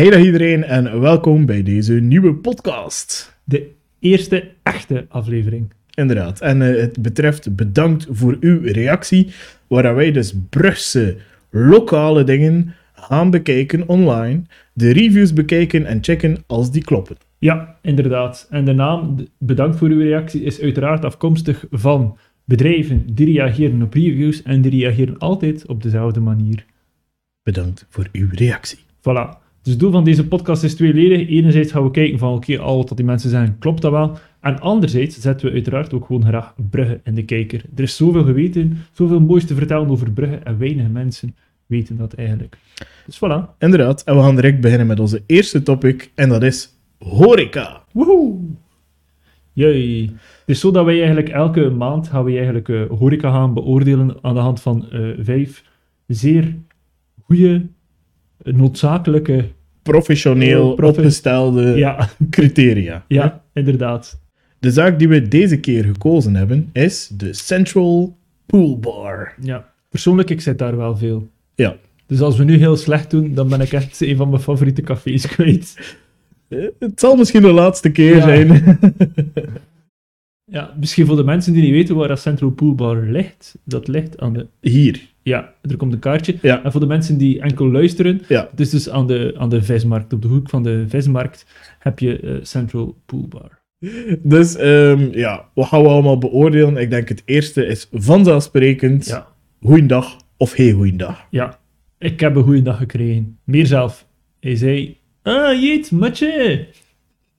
Hey 0.00 0.10
dag 0.10 0.20
iedereen 0.20 0.64
en 0.64 1.00
welkom 1.00 1.46
bij 1.46 1.62
deze 1.62 1.92
nieuwe 1.92 2.34
podcast. 2.34 3.38
De 3.44 3.70
eerste 3.98 4.50
echte 4.62 5.06
aflevering. 5.08 5.72
Inderdaad. 5.94 6.40
En 6.40 6.62
eh, 6.62 6.80
het 6.80 7.02
betreft 7.02 7.56
bedankt 7.56 8.06
voor 8.10 8.36
uw 8.40 8.60
reactie, 8.62 9.32
waar 9.66 9.94
wij 9.94 10.12
dus 10.12 10.34
Brugse 10.50 11.16
lokale 11.50 12.24
dingen 12.24 12.74
gaan 12.92 13.30
bekijken 13.30 13.88
online, 13.88 14.42
de 14.72 14.92
reviews 14.92 15.32
bekijken 15.32 15.86
en 15.86 15.98
checken 16.02 16.44
als 16.46 16.70
die 16.70 16.84
kloppen. 16.84 17.16
Ja, 17.38 17.76
inderdaad. 17.82 18.46
En 18.50 18.64
de 18.64 18.72
naam, 18.72 19.16
bedankt 19.38 19.76
voor 19.76 19.88
uw 19.88 20.00
reactie, 20.00 20.42
is 20.42 20.60
uiteraard 20.60 21.04
afkomstig 21.04 21.64
van 21.70 22.18
bedrijven 22.44 23.14
die 23.14 23.26
reageren 23.26 23.82
op 23.82 23.94
reviews 23.94 24.42
en 24.42 24.62
die 24.62 24.70
reageren 24.70 25.18
altijd 25.18 25.66
op 25.66 25.82
dezelfde 25.82 26.20
manier. 26.20 26.64
Bedankt 27.42 27.86
voor 27.88 28.08
uw 28.12 28.28
reactie. 28.32 28.78
Voilà. 28.78 29.48
Dus 29.70 29.78
het 29.78 29.88
doel 29.88 30.00
van 30.00 30.10
deze 30.10 30.28
podcast 30.28 30.62
is 30.62 30.74
tweeledig. 30.74 31.28
Enerzijds 31.28 31.72
gaan 31.72 31.82
we 31.82 31.90
kijken 31.90 32.18
van, 32.18 32.34
oké, 32.34 32.58
al 32.58 32.76
wat 32.76 32.96
die 32.96 33.06
mensen 33.06 33.30
zeggen, 33.30 33.58
klopt 33.58 33.82
dat 33.82 33.90
wel? 33.90 34.18
En 34.40 34.60
anderzijds 34.60 35.20
zetten 35.20 35.46
we 35.46 35.52
uiteraard 35.52 35.92
ook 35.92 36.06
gewoon 36.06 36.24
graag 36.24 36.54
Brugge 36.70 37.00
in 37.04 37.14
de 37.14 37.24
kijker. 37.24 37.62
Er 37.76 37.82
is 37.82 37.96
zoveel 37.96 38.24
geweten, 38.24 38.78
zoveel 38.92 39.20
moois 39.20 39.44
te 39.44 39.54
vertellen 39.54 39.88
over 39.88 40.10
Brugge 40.10 40.36
en 40.36 40.58
weinig 40.58 40.88
mensen 40.88 41.36
weten 41.66 41.96
dat 41.96 42.12
eigenlijk. 42.12 42.56
Dus 43.06 43.16
voilà. 43.16 43.56
Inderdaad. 43.58 44.02
En 44.02 44.16
we 44.16 44.22
gaan 44.22 44.34
direct 44.34 44.60
beginnen 44.60 44.86
met 44.86 45.00
onze 45.00 45.22
eerste 45.26 45.62
topic 45.62 46.10
en 46.14 46.28
dat 46.28 46.42
is 46.42 46.68
horeca. 46.98 47.84
Woehoe! 47.92 48.38
Jee. 49.52 50.02
Het 50.40 50.48
is 50.48 50.60
zo 50.60 50.70
dat 50.70 50.84
wij 50.84 50.96
eigenlijk 50.96 51.28
elke 51.28 51.70
maand 51.70 52.08
gaan 52.08 52.24
wij 52.24 52.34
eigenlijk 52.34 52.68
eh, 52.68 52.82
horeca 52.98 53.30
gaan 53.30 53.54
beoordelen 53.54 54.16
aan 54.22 54.34
de 54.34 54.40
hand 54.40 54.60
van 54.60 54.90
eh, 54.90 55.08
vijf 55.18 55.64
zeer 56.06 56.56
goede, 57.22 57.66
eh, 58.42 58.52
noodzakelijke... 58.52 59.48
Professioneel 59.90 60.74
profe- 60.74 60.98
opgestelde 60.98 61.62
Ja, 61.76 62.08
criteria. 62.30 63.04
ja, 63.08 63.42
inderdaad. 63.52 64.20
De 64.58 64.70
zaak 64.70 64.98
die 64.98 65.08
we 65.08 65.28
deze 65.28 65.56
keer 65.60 65.84
gekozen 65.84 66.34
hebben 66.34 66.68
is 66.72 67.10
de 67.16 67.32
Central 67.32 68.16
Pool 68.46 68.78
Bar. 68.78 69.34
Ja. 69.40 69.68
Persoonlijk, 69.88 70.30
ik 70.30 70.40
zit 70.40 70.58
daar 70.58 70.76
wel 70.76 70.96
veel. 70.96 71.28
Ja. 71.54 71.76
Dus 72.06 72.20
als 72.20 72.36
we 72.36 72.44
nu 72.44 72.56
heel 72.56 72.76
slecht 72.76 73.10
doen, 73.10 73.34
dan 73.34 73.48
ben 73.48 73.60
ik 73.60 73.72
echt 73.72 74.00
een 74.00 74.16
van 74.16 74.28
mijn 74.30 74.42
favoriete 74.42 74.82
cafés 74.82 75.26
kwijt. 75.34 75.96
Eh, 76.48 76.58
Het 76.78 77.00
zal 77.00 77.16
misschien 77.16 77.42
de 77.42 77.52
laatste 77.52 77.90
keer 77.90 78.16
Ja. 78.16 78.22
zijn. 78.22 78.48
Ja, 80.44 80.74
misschien 80.78 81.06
voor 81.06 81.16
de 81.16 81.24
mensen 81.24 81.52
die 81.52 81.62
niet 81.62 81.70
weten 81.72 81.96
waar 81.96 82.08
dat 82.08 82.20
Central 82.20 82.50
Pool 82.50 82.74
Bar 82.74 83.02
ligt. 83.02 83.58
Dat 83.64 83.88
ligt 83.88 84.18
aan 84.20 84.32
de... 84.32 84.46
Hier. 84.60 85.08
Ja, 85.22 85.52
er 85.62 85.76
komt 85.76 85.92
een 85.92 85.98
kaartje. 85.98 86.36
Ja. 86.42 86.62
En 86.64 86.70
voor 86.72 86.80
de 86.80 86.86
mensen 86.86 87.18
die 87.18 87.40
enkel 87.40 87.70
luisteren, 87.70 88.20
Ja. 88.28 88.48
het 88.50 88.60
is 88.60 88.70
dus 88.70 88.90
aan 88.90 89.06
de, 89.06 89.34
aan 89.38 89.48
de 89.48 89.62
vismarkt. 89.62 90.12
Op 90.12 90.22
de 90.22 90.28
hoek 90.28 90.48
van 90.48 90.62
de 90.62 90.84
vismarkt 90.88 91.46
heb 91.78 91.98
je 91.98 92.20
eh, 92.20 92.34
Central 92.42 92.96
Pool 93.06 93.28
Bar. 93.28 93.58
Dus 94.22 94.56
ehm, 94.56 95.08
ja, 95.12 95.48
wat 95.54 95.66
gaan 95.66 95.82
we 95.82 95.88
allemaal 95.88 96.18
beoordelen? 96.18 96.76
Ik 96.76 96.90
denk 96.90 97.08
het 97.08 97.22
eerste 97.24 97.66
is 97.66 97.88
vanzelfsprekend 97.92 99.06
Ja, 99.06 99.26
goeiedag 99.62 100.16
of 100.36 100.54
hey 100.54 100.70
goeiedag. 100.72 101.26
ja. 101.30 101.58
Ik 101.98 102.20
heb 102.20 102.36
een 102.36 102.42
goede 102.42 102.62
dag 102.62 102.76
gekregen. 102.78 103.38
Meer 103.44 103.66
zelf. 103.66 104.06
Hij 104.40 104.56
zei, 104.56 104.96
ah, 105.22 105.60
jeet, 105.62 105.90
matje. 105.90 106.66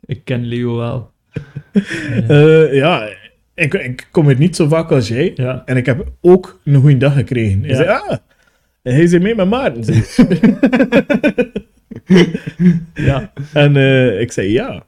Ik 0.05 0.23
ken 0.25 0.45
Leo 0.45 0.75
wel. 0.75 1.11
Eh, 2.27 2.73
ja, 2.73 3.09
ik, 3.61 3.73
ik 3.73 4.07
kom 4.11 4.27
hier 4.27 4.37
niet 4.37 4.55
zo 4.55 4.67
vaak 4.67 4.91
als 4.91 5.07
jij. 5.07 5.31
Ja, 5.35 5.61
En 5.65 5.77
ik 5.77 5.85
heb 5.85 6.11
ook 6.21 6.61
een 6.63 6.81
goede 6.81 6.97
dag 6.97 7.13
gekregen. 7.13 7.63
Ja. 7.63 7.75
zei, 7.75 7.87
ah, 7.89 8.17
hij 8.81 9.07
zei 9.07 9.21
mee 9.21 9.35
met 9.35 9.49
Maarten. 9.49 9.93
ja, 13.09 13.33
en 13.53 13.75
eh, 13.75 14.19
ik 14.19 14.31
zei 14.31 14.51
ja. 14.51 14.85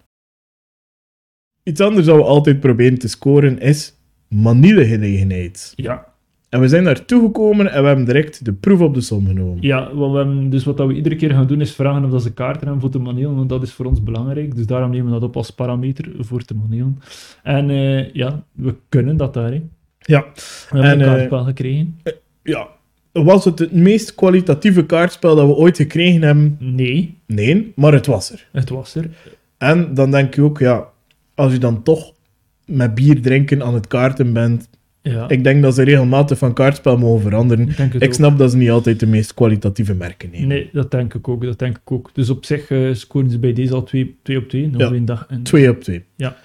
Iets 1.63 1.81
anders 1.81 2.05
dat 2.05 2.15
we 2.15 2.23
altijd 2.23 2.59
proberen 2.59 2.97
te 2.97 3.07
scoren 3.07 3.59
is 3.59 3.93
maniere-genegenheid. 4.27 5.73
ja. 5.75 6.12
En 6.53 6.59
we 6.59 6.67
zijn 6.67 6.83
daar 6.83 7.05
toegekomen 7.05 7.71
en 7.71 7.81
we 7.81 7.87
hebben 7.87 8.05
direct 8.05 8.45
de 8.45 8.53
proef 8.53 8.80
op 8.81 8.93
de 8.93 9.02
som 9.02 9.27
genomen. 9.27 9.58
Ja, 9.61 9.93
want 9.93 10.11
we 10.11 10.17
hebben, 10.17 10.49
dus 10.49 10.64
wat 10.64 10.77
dat 10.77 10.87
we 10.87 10.93
iedere 10.93 11.15
keer 11.15 11.31
gaan 11.31 11.47
doen 11.47 11.61
is 11.61 11.71
vragen 11.75 12.05
of 12.05 12.11
dat 12.11 12.21
ze 12.21 12.33
kaarten 12.33 12.61
hebben 12.61 12.81
voor 12.81 12.89
te 12.89 12.99
manelen, 12.99 13.36
want 13.36 13.49
dat 13.49 13.64
is 13.64 13.71
voor 13.71 13.86
ons 13.86 14.03
belangrijk. 14.03 14.55
Dus 14.55 14.65
daarom 14.65 14.92
nemen 14.92 15.05
we 15.05 15.11
dat 15.11 15.23
op 15.23 15.36
als 15.37 15.49
parameter 15.49 16.11
voor 16.19 16.42
te 16.42 16.55
manelen. 16.55 16.99
En 17.43 17.69
eh, 17.69 18.13
ja, 18.13 18.43
we 18.52 18.75
kunnen 18.89 19.17
dat 19.17 19.33
daar. 19.33 19.52
Hè. 19.52 19.61
Ja. 19.99 20.25
We 20.33 20.77
hebben 20.80 20.92
En, 20.92 20.99
een 20.99 21.05
eh, 21.05 21.13
kaartspel 21.13 21.43
gekregen. 21.43 21.99
ja. 22.43 22.67
Was 23.11 23.45
het 23.45 23.59
het 23.59 23.71
meest 23.73 24.15
kwalitatieve 24.15 24.86
kaartspel 24.86 25.36
dat 25.36 25.47
we 25.47 25.53
ooit 25.55 25.77
gekregen 25.77 26.21
hebben? 26.21 26.58
Nee, 26.59 27.17
Nee, 27.27 27.71
maar 27.75 27.93
het 27.93 28.05
was 28.05 28.31
er. 28.31 28.47
het 28.52 28.69
was 28.69 28.95
er. 28.95 29.09
En 29.58 29.93
dan 29.93 30.11
denk 30.11 30.36
je 30.36 30.42
ook, 30.42 30.59
ja, 30.59 30.87
als 31.36 31.52
je 31.52 31.58
dan 31.59 31.83
toch 31.83 32.13
met 32.65 32.95
bier 32.95 33.21
drinken 33.21 33.63
aan 33.63 33.73
het 33.73 33.87
kaarten 33.87 34.33
bent, 34.33 34.69
Ja, 35.03 35.30
ik 35.30 35.43
denk 35.43 35.61
dat 35.64 35.75
ze 35.75 35.83
regelmatig 35.83 36.37
van 36.37 36.53
kaartspel 36.53 36.97
mogen 36.97 37.21
veranderen. 37.21 37.69
ik 37.99 38.14
snap 38.14 38.37
dat 38.37 38.52
ze 38.52 38.58
niet 38.58 38.69
altijd 38.69 38.99
de 38.99 39.08
meest 39.08 39.33
kwalitatieve 39.33 39.93
merken 39.93 40.30
nemen. 40.31 40.47
Nee, 40.47 40.69
dat 40.73 40.91
denk 40.91 41.14
ik 41.14 41.27
ook. 41.27 41.43
Dat 41.43 41.59
denk 41.59 41.77
ik 41.77 41.91
ook. 41.91 42.09
Dus 42.14 42.30
op 42.30 42.45
zich 42.45 42.69
eh, 42.69 42.93
scoren 42.93 43.30
ze 43.30 43.39
bij 43.39 43.53
deze 43.53 43.73
al 43.73 43.83
2 43.83 44.15
op 44.37 44.49
2. 44.49 44.67
Nog 44.69 44.81
Ja. 44.81 44.87
een 44.92 45.05
dag. 45.05 45.25
En, 45.30 45.43
Twee 45.43 45.69
op 45.69 45.81
twee. 45.81 46.03
Ja. 46.15 46.36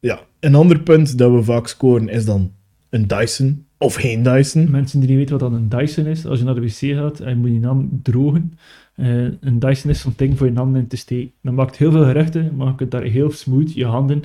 ja. 0.00 0.20
Een 0.40 0.54
ander 0.54 0.80
punt 0.80 1.18
dat 1.18 1.32
we 1.32 1.42
vaak 1.42 1.66
scoren 1.66 2.08
is 2.08 2.24
dan 2.24 2.52
een 2.90 3.06
Dyson 3.06 3.64
of 3.78 3.94
geen 3.94 4.22
Dyson. 4.22 4.70
Mensen 4.70 5.00
die 5.00 5.08
niet 5.08 5.18
weten 5.18 5.38
wat 5.38 5.50
dan 5.50 5.60
een 5.60 5.68
Dyson 5.68 6.06
is, 6.06 6.26
als 6.26 6.38
je 6.38 6.44
naar 6.44 6.54
de 6.54 6.60
wc 6.60 6.96
gaat 6.96 7.20
en 7.20 7.28
je 7.30 7.36
moet 7.36 7.50
je 7.60 7.66
hand 7.66 7.88
drogen. 8.04 8.52
eh, 8.94 9.06
een 9.40 9.58
Dyson 9.58 9.90
is 9.90 10.00
zo'n 10.00 10.12
ding 10.16 10.38
voor 10.38 10.46
je 10.46 10.52
handen 10.54 10.80
in 10.80 10.86
te 10.88 10.96
steken. 10.96 11.32
Dat 11.42 11.54
maakt 11.54 11.76
heel 11.76 11.90
veel 11.92 12.04
geruchten, 12.04 12.56
maar 12.56 12.66
je 12.66 12.74
kunt 12.74 12.90
daar 12.90 13.02
heel 13.02 13.30
smooth 13.30 13.74
je 13.74 13.84
handen 13.84 14.22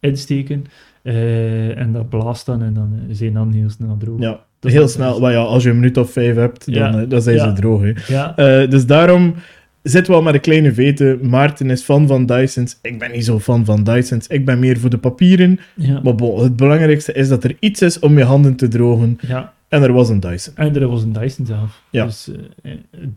insteken. 0.00 0.64
Eh, 1.02 1.78
en 1.78 1.92
dat 1.92 2.08
blaast 2.08 2.46
dan 2.46 2.62
en 2.62 2.74
dan 2.74 2.98
zijn 3.10 3.36
handen 3.36 3.60
heel 3.60 3.70
snel 3.70 3.96
droog. 3.98 4.20
Ja, 4.20 4.40
Dat 4.60 4.72
heel 4.72 4.88
snel. 4.88 5.20
Maar 5.20 5.32
ja, 5.32 5.38
als 5.38 5.62
je 5.62 5.68
een 5.70 5.74
minuut 5.78 5.96
of 5.96 6.10
vijf 6.12 6.34
hebt, 6.34 6.64
dan, 6.66 6.74
Ja. 6.74 7.00
eh, 7.00 7.08
dan 7.08 7.22
zijn 7.22 7.36
Ja. 7.36 7.48
ze 7.48 7.52
droog. 7.60 7.80
Hè. 7.82 7.92
Ja, 8.06 8.36
Eh, 8.36 8.70
dus 8.70 8.86
daarom 8.86 9.34
zitten 9.82 10.12
we 10.12 10.18
al 10.18 10.24
met 10.24 10.34
een 10.34 10.40
kleine 10.40 10.72
veten. 10.74 11.28
Maarten 11.28 11.70
is 11.70 11.82
fan 11.82 12.06
van 12.06 12.26
Dysons. 12.26 12.78
Ik 12.82 12.98
ben 12.98 13.10
niet 13.12 13.24
zo 13.24 13.38
fan 13.38 13.64
van 13.64 13.84
Dysons. 13.84 14.26
Ik 14.26 14.44
ben 14.44 14.58
meer 14.58 14.78
voor 14.78 14.90
de 14.90 14.98
papieren. 14.98 15.58
ja, 15.76 16.00
Maar 16.02 16.14
bon, 16.14 16.42
het 16.42 16.56
belangrijkste 16.56 17.12
is 17.12 17.28
dat 17.28 17.44
er 17.44 17.56
iets 17.60 17.82
is 17.82 17.98
om 17.98 18.18
je 18.18 18.24
handen 18.24 18.56
te 18.56 18.68
drogen. 18.68 19.18
ja. 19.20 19.52
En 19.68 19.82
er 19.82 19.92
was 19.92 20.08
een 20.08 20.20
Dyson. 20.20 20.52
En 20.56 20.76
er 20.76 20.88
was 20.88 21.02
een 21.02 21.12
Dyson 21.12 21.46
zelf. 21.46 21.82
Ja. 21.90 22.04
Dus 22.04 22.30
eh, 22.62 22.72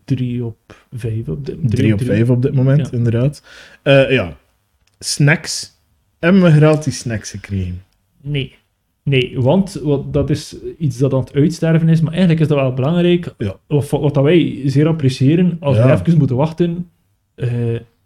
drie 0.05 0.45
op 0.45 0.57
vijf. 0.93 1.27
Op 1.27 1.45
de, 1.45 1.57
3 1.63 1.93
op 1.93 2.01
5 2.01 2.29
op 2.29 2.41
dit 2.41 2.53
moment, 2.53 2.93
inderdaad. 2.93 3.43
Ja, 3.83 4.33
snacks. 4.99 5.79
Hebben 6.21 6.41
we 6.43 6.51
gratis 6.51 6.97
snacks 6.97 7.29
gekregen? 7.31 7.81
Nee. 8.21 8.55
Nee, 9.03 9.33
want 9.39 9.79
wat, 9.83 10.13
dat 10.13 10.29
is 10.29 10.55
iets 10.77 10.97
dat 10.97 11.13
aan 11.13 11.19
het 11.19 11.33
uitsterven 11.33 11.89
is, 11.89 12.01
maar 12.01 12.11
eigenlijk 12.11 12.41
is 12.41 12.47
dat 12.47 12.57
wel 12.57 12.73
belangrijk. 12.73 13.33
Ja. 13.37 13.55
Wat, 13.67 13.89
wat 13.89 14.13
dat 14.13 14.23
wij 14.23 14.61
zeer 14.65 14.87
appreciëren, 14.87 15.57
als 15.59 15.77
Ja. 15.77 15.85
we 15.85 16.01
even 16.01 16.17
moeten 16.17 16.35
wachten, 16.35 16.89
eh, 17.35 17.49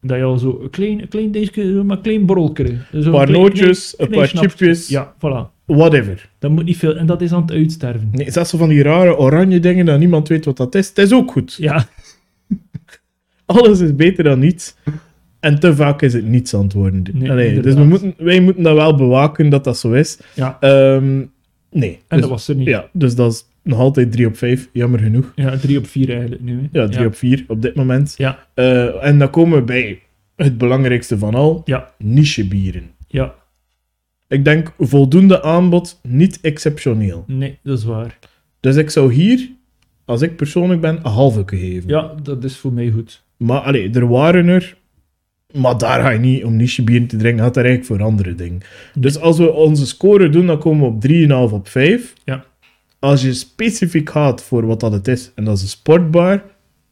dat 0.01 0.17
je 0.17 0.23
al 0.23 0.37
zo 0.37 0.59
een 0.63 0.69
klein, 0.69 1.01
een 1.01 1.07
klein, 1.07 1.31
deze, 1.31 1.61
maar 1.85 1.97
een 1.97 2.03
klein 2.03 2.25
borrelke. 2.25 2.77
Zo 2.91 2.97
Een 2.97 3.11
paar 3.11 3.31
nootjes, 3.31 3.93
een 3.97 4.09
paar 4.09 4.27
chipjes, 4.27 4.87
Ja, 4.87 5.13
voilà. 5.17 5.51
whatever. 5.65 6.29
Dat 6.39 6.51
moet 6.51 6.65
niet 6.65 6.77
veel, 6.77 6.95
en 6.95 7.05
dat 7.05 7.21
is 7.21 7.31
aan 7.31 7.41
het 7.41 7.51
uitsterven. 7.51 8.09
Nee, 8.11 8.31
zelfs 8.31 8.49
zo 8.49 8.57
van 8.57 8.69
die 8.69 8.83
rare 8.83 9.17
oranje 9.17 9.59
dingen 9.59 9.85
dat 9.85 9.99
niemand 9.99 10.27
weet 10.27 10.45
wat 10.45 10.57
dat 10.57 10.75
is. 10.75 10.87
Het 10.87 10.97
is 10.97 11.13
ook 11.13 11.31
goed. 11.31 11.53
Ja, 11.59 11.87
Alles 13.45 13.79
is 13.79 13.95
beter 13.95 14.23
dan 14.23 14.39
niets. 14.39 14.75
En 15.45 15.59
te 15.59 15.75
vaak 15.75 16.01
is 16.01 16.13
het 16.13 16.25
niets 16.25 16.53
aan 16.55 16.63
het 16.63 16.73
worden. 16.73 17.03
Nee, 17.13 17.31
Allee, 17.31 17.59
dus 17.59 17.73
we 17.73 17.83
moeten, 17.83 18.13
wij 18.17 18.39
moeten 18.41 18.63
dat 18.63 18.75
wel 18.75 18.95
bewaken 18.95 19.49
dat 19.49 19.63
dat 19.63 19.77
zo 19.77 19.91
is. 19.91 20.19
ja. 20.35 20.57
Ehm, 20.59 21.15
nee. 21.71 21.91
en 22.07 22.17
dus, 22.17 22.19
dat 22.21 22.29
was 22.29 22.47
er 22.47 22.55
niet. 22.55 22.67
Ja, 22.67 22.89
dus 22.93 23.15
dat 23.15 23.31
is 23.33 23.45
nog 23.63 23.79
altijd 23.79 24.11
3 24.11 24.27
op 24.27 24.37
5, 24.37 24.69
jammer 24.71 24.99
genoeg. 24.99 25.31
Ja, 25.35 25.57
drie 25.57 25.77
op 25.77 25.87
vier 25.87 26.09
eigenlijk 26.11 26.41
nu. 26.41 26.69
hè. 26.71 26.79
Ja, 26.81 26.87
3 26.87 26.99
ja. 27.01 27.05
op 27.07 27.15
4 27.15 27.43
op 27.47 27.61
dit 27.61 27.75
moment. 27.75 28.13
Ja, 28.17 28.47
Eh, 28.53 29.05
en 29.05 29.19
dan 29.19 29.29
komen 29.29 29.57
we 29.57 29.63
bij 29.63 29.99
het 30.35 30.57
belangrijkste 30.57 31.17
van 31.17 31.35
al, 31.35 31.61
ja, 31.65 31.91
nichebieren. 31.97 32.83
ja. 33.07 33.33
Ik 34.27 34.43
denk 34.45 34.73
voldoende 34.79 35.43
aanbod, 35.43 35.99
niet 36.03 36.39
exceptioneel. 36.41 37.23
Nee, 37.27 37.57
dat 37.63 37.77
is 37.77 37.83
waar. 37.83 38.19
Dus 38.59 38.75
ik 38.75 38.89
zou 38.89 39.13
hier, 39.13 39.49
als 40.05 40.21
ik 40.21 40.35
persoonlijk 40.35 40.81
ben, 40.81 40.95
een 41.03 41.11
halve 41.11 41.43
geven. 41.45 41.89
Ja, 41.89 42.13
dat 42.23 42.43
is 42.43 42.57
voor 42.57 42.73
mij 42.73 42.89
goed. 42.91 43.23
Maar 43.37 43.59
allee, 43.59 43.89
er 43.91 44.07
waren 44.07 44.47
er, 44.47 44.77
maar 45.55 45.77
daar 45.77 46.01
ga 46.01 46.09
je 46.09 46.19
niet 46.19 46.43
om 46.43 46.55
nichebieren 46.55 47.07
te 47.07 47.17
drinken, 47.17 47.43
gaat 47.43 47.57
er 47.57 47.65
eigenlijk 47.65 47.93
voor 47.99 48.07
andere 48.07 48.35
dingen. 48.35 48.59
Dus 48.99 49.19
als 49.19 49.37
we 49.37 49.51
onze 49.53 49.87
score 49.87 50.29
doen, 50.29 50.45
dan 50.47 50.59
komen 50.59 50.81
we 50.99 51.33
op 51.35 51.47
3,5 51.49 51.53
op 51.53 51.67
5. 51.67 52.13
Ja. 52.23 52.43
Als 52.99 53.21
je 53.21 53.33
specifiek 53.33 54.09
gaat 54.09 54.43
voor 54.43 54.65
wat 54.65 54.79
dat 54.79 54.91
het 54.91 55.07
is, 55.07 55.31
en 55.35 55.43
dat 55.43 55.55
is 55.57 55.61
een 55.61 55.67
sportbar, 55.67 56.43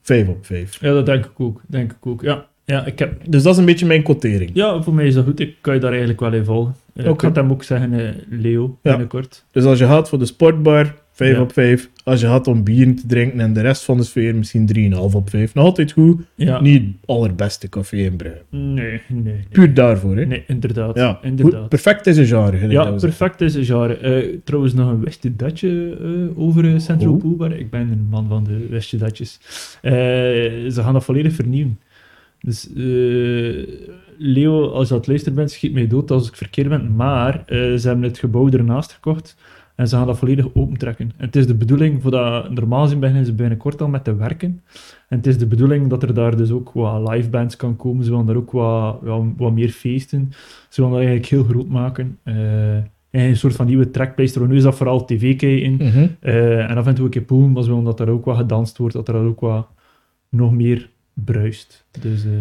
5 0.02 0.28
op 0.28 0.46
5. 0.46 0.78
Ja, 0.82 0.94
dat 0.94 1.06
denk 1.06 1.26
ik 1.26 1.32
ook. 1.40 1.62
Denk 1.68 1.92
ik 1.92 2.06
ook. 2.08 2.22
Ja, 2.22 2.46
ja 2.66 2.86
ik 2.86 3.00
heb, 3.00 3.14
Dus 3.30 3.44
dat 3.44 3.54
is 3.54 3.60
een 3.60 3.66
beetje 3.66 3.86
mijn 3.86 4.04
quotering. 4.04 4.50
Ja, 4.54 4.82
voor 4.82 4.94
mij 4.94 5.06
is 5.08 5.14
dat 5.14 5.26
goed. 5.26 5.40
Ik 5.40 5.56
kan 5.62 5.74
je 5.74 5.80
daar 5.80 5.90
eigenlijk 5.90 6.20
wel 6.20 6.34
in 6.34 6.46
volgen. 6.46 6.76
Eh, 6.96 7.06
Ik 7.06 7.22
ga 7.22 7.32
hem 7.32 7.52
ook 7.52 7.64
zeggen, 7.64 7.94
eh, 7.94 8.14
Leo, 8.30 8.78
Ja. 8.82 8.90
binnenkort. 8.92 9.46
Dus 9.52 9.64
als 9.64 9.80
je 9.80 9.86
gaat 9.86 10.10
voor 10.10 10.20
de 10.20 10.26
sportbar, 10.26 10.94
5 11.16 11.36
Ja. 11.36 11.42
op 11.42 11.54
5. 11.54 11.90
Als 12.04 12.22
je 12.22 12.28
had 12.28 12.48
om 12.48 12.64
bier 12.64 12.96
te 12.96 13.08
drinken 13.08 13.40
en 13.40 13.54
de 13.54 13.62
rest 13.62 13.84
van 13.84 13.98
de 13.98 14.04
sfeer 14.04 14.36
misschien 14.36 14.66
3,5 14.66 15.16
op 15.16 15.30
5. 15.30 15.54
Nog 15.54 15.66
altijd 15.66 15.92
goed. 15.92 16.22
Ja. 16.36 16.62
Niet 16.62 16.82
het 16.82 16.96
allerbeste 17.06 17.70
café 17.70 17.98
in 17.98 18.16
Brugge. 18.16 18.42
Nee, 18.50 19.02
nee, 19.08 19.22
nee. 19.24 19.40
Puur 19.52 19.74
daarvoor, 19.74 20.16
hè? 20.18 20.26
Nee, 20.26 20.44
inderdaad. 20.48 20.96
Ja, 20.96 21.20
inderdaad. 21.22 21.60
goed, 21.60 21.70
perfect 21.70 22.08
is 22.08 22.18
een 22.18 22.26
genre. 22.26 22.68
Ja, 22.68 22.84
dat 22.84 23.02
zeggen. 23.02 23.18
perfect 23.18 23.42
is 23.42 23.56
een 23.56 23.66
genre. 23.66 23.98
Eh, 23.98 24.38
trouwens, 24.44 24.74
nog 24.74 24.90
een 24.90 25.04
wistje 25.04 25.36
datje 25.36 25.98
eh, 26.02 26.40
over 26.40 26.74
eh, 26.74 26.80
Central 26.80 27.14
Oh. 27.14 27.20
Poolbar. 27.20 27.52
Ik 27.52 27.70
ben 27.70 27.92
een 27.92 28.08
man 28.10 28.28
van 28.28 28.44
de 28.44 28.68
wistje 28.70 28.98
datjes. 28.98 29.40
Ze 29.82 30.72
gaan 30.74 30.94
dat 30.94 31.04
volledig 31.04 31.34
vernieuwen. 31.34 31.80
Dus 32.40 32.70
Leo, 34.18 34.68
als 34.70 34.88
je 34.88 34.94
aan 34.94 35.00
het 35.00 35.08
luisteren 35.10 35.36
bent, 35.36 35.52
schiet 35.52 35.74
mij 35.74 35.88
dood 35.88 36.12
als 36.12 36.28
ik 36.28 36.36
verkeerd 36.36 36.70
ben. 36.70 36.96
Maar 36.96 37.44
ze 37.48 37.82
hebben 37.84 38.04
het 38.04 38.18
gebouw 38.18 38.50
ernaast 38.50 38.92
gekocht 38.92 39.36
en 39.76 39.88
ze 39.88 39.96
gaan 39.96 40.08
dat 40.08 40.18
volledig 40.18 40.48
opentrekken. 40.54 41.12
En 41.18 41.26
het 41.26 41.36
is 41.36 41.48
de 41.48 41.56
bedoeling, 41.56 42.02
voor 42.02 42.12
dat, 42.12 42.52
normaal 42.52 42.84
gezien 42.84 43.00
beginnen 43.00 43.26
ze 43.26 43.34
binnenkort 43.34 43.82
al 43.82 43.88
met 43.88 44.04
te 44.04 44.16
werken. 44.16 44.62
En 45.10 45.18
het 45.18 45.28
is 45.28 45.38
de 45.38 45.48
bedoeling 45.48 45.88
dat 45.90 46.04
er 46.04 46.14
daar 46.14 46.38
dus 46.38 46.52
ook 46.52 46.72
wat 46.74 47.10
live 47.10 47.30
bands 47.30 47.56
kan 47.56 47.76
komen. 47.76 48.04
Ze 48.04 48.10
willen 48.10 48.26
daar 48.26 48.36
ook 48.36 48.52
wat, 48.52 49.00
ja, 49.06 49.22
wat 49.38 49.54
meer 49.54 49.70
feesten. 49.70 50.32
Ze 50.70 50.82
willen 50.82 50.92
dat 50.92 51.02
eigenlijk 51.02 51.30
heel 51.30 51.44
groot 51.44 51.68
maken. 51.68 52.18
En 52.24 53.22
een 53.22 53.38
soort 53.38 53.56
van 53.56 53.66
nieuwe 53.66 53.92
trackpleister. 53.92 54.48
Nu 54.48 54.56
is 54.56 54.64
dat 54.64 54.76
vooral 54.76 55.06
tv 55.06 55.36
kijken. 55.36 55.74
Mhm. 55.74 56.08
Eh, 56.20 56.70
en 56.70 56.78
af 56.78 56.88
en 56.88 56.96
toe 56.96 57.06
een 57.06 57.12
keer 57.12 57.22
poelen, 57.22 57.52
maar 57.52 57.64
ze 57.64 57.70
willen 57.70 57.84
dat 57.84 58.00
er 58.00 58.10
ook 58.10 58.26
wat 58.26 58.38
gedanst 58.38 58.78
wordt. 58.78 58.94
Dat 58.94 59.08
er 59.08 59.16
ook 59.16 59.40
wat 59.40 59.68
nog 60.30 60.54
meer 60.54 60.90
bruist. 61.14 61.86
Dus, 62.02 62.26
eh, 62.26 62.32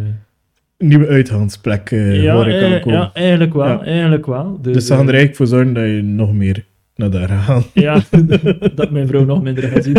Nieuwe 0.78 1.06
uitgaansplek 1.06 1.90
eh 1.90 2.22
ja, 2.22 2.34
hoor 2.34 2.48
ik 2.48 2.72
al 2.72 2.80
komen. 2.80 2.98
ja, 2.98 3.10
eigenlijk 3.14 3.54
wel. 3.54 3.66
Ja. 3.66 3.84
Eigenlijk 3.84 4.26
wel. 4.26 4.58
Dus, 4.62 4.72
Dus 4.72 4.86
ze 4.86 4.92
gaan 4.92 5.08
er 5.08 5.14
eigenlijk 5.14 5.36
voor 5.36 5.46
zorgen 5.46 5.74
dat 5.74 5.84
je 5.84 6.02
nog 6.02 6.32
meer 6.32 6.64
naar 6.96 7.10
daar 7.10 7.28
gaat. 7.28 7.70
Ja, 7.74 8.02
dat 8.74 8.90
mijn 8.90 9.06
vrouw 9.06 9.24
nog 9.24 9.42
minder 9.42 9.68
gaat 9.68 9.84
zien. 9.84 9.96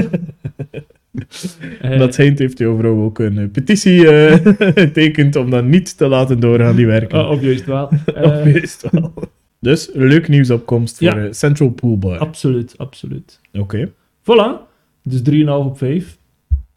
Eh, 1.82 1.98
dat 2.04 2.16
Heint 2.16 2.40
heeft 2.40 2.58
jouw 2.58 2.78
vrouw 2.78 3.04
ook 3.04 3.20
een 3.20 3.38
eh, 3.38 3.50
petitie 3.52 4.08
eh 4.08 4.40
getekend 4.84 5.36
om 5.36 5.50
dat 5.50 5.66
niet 5.66 5.98
te 5.98 6.08
laten 6.08 6.40
doorgaan, 6.40 6.76
die 6.76 6.86
werken. 6.86 7.20
oh, 7.20 7.32
op 7.32 7.42
juist 7.42 7.66
wel. 7.66 7.90
Eh, 8.16 8.24
Of 8.24 8.44
juist 8.46 8.86
wel. 8.92 9.14
Dus, 9.60 9.90
leuk 9.94 10.28
nieuwsopkomst 10.28 10.98
voor 10.98 11.08
Ja. 11.08 11.18
eh, 11.26 11.32
Central 11.32 11.70
Pool 11.70 11.98
Bar. 11.98 12.18
absoluut, 12.18 12.74
absoluut. 12.78 13.40
Oké. 13.54 13.90
Voilà. 14.22 14.72
Dus 15.04 15.22
3,5 15.22 15.48
op 15.66 15.78
5. 15.78 16.18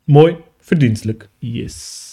Mooi, 0.04 0.36
verdienstelijk. 0.58 1.28
Yes. 1.38 2.04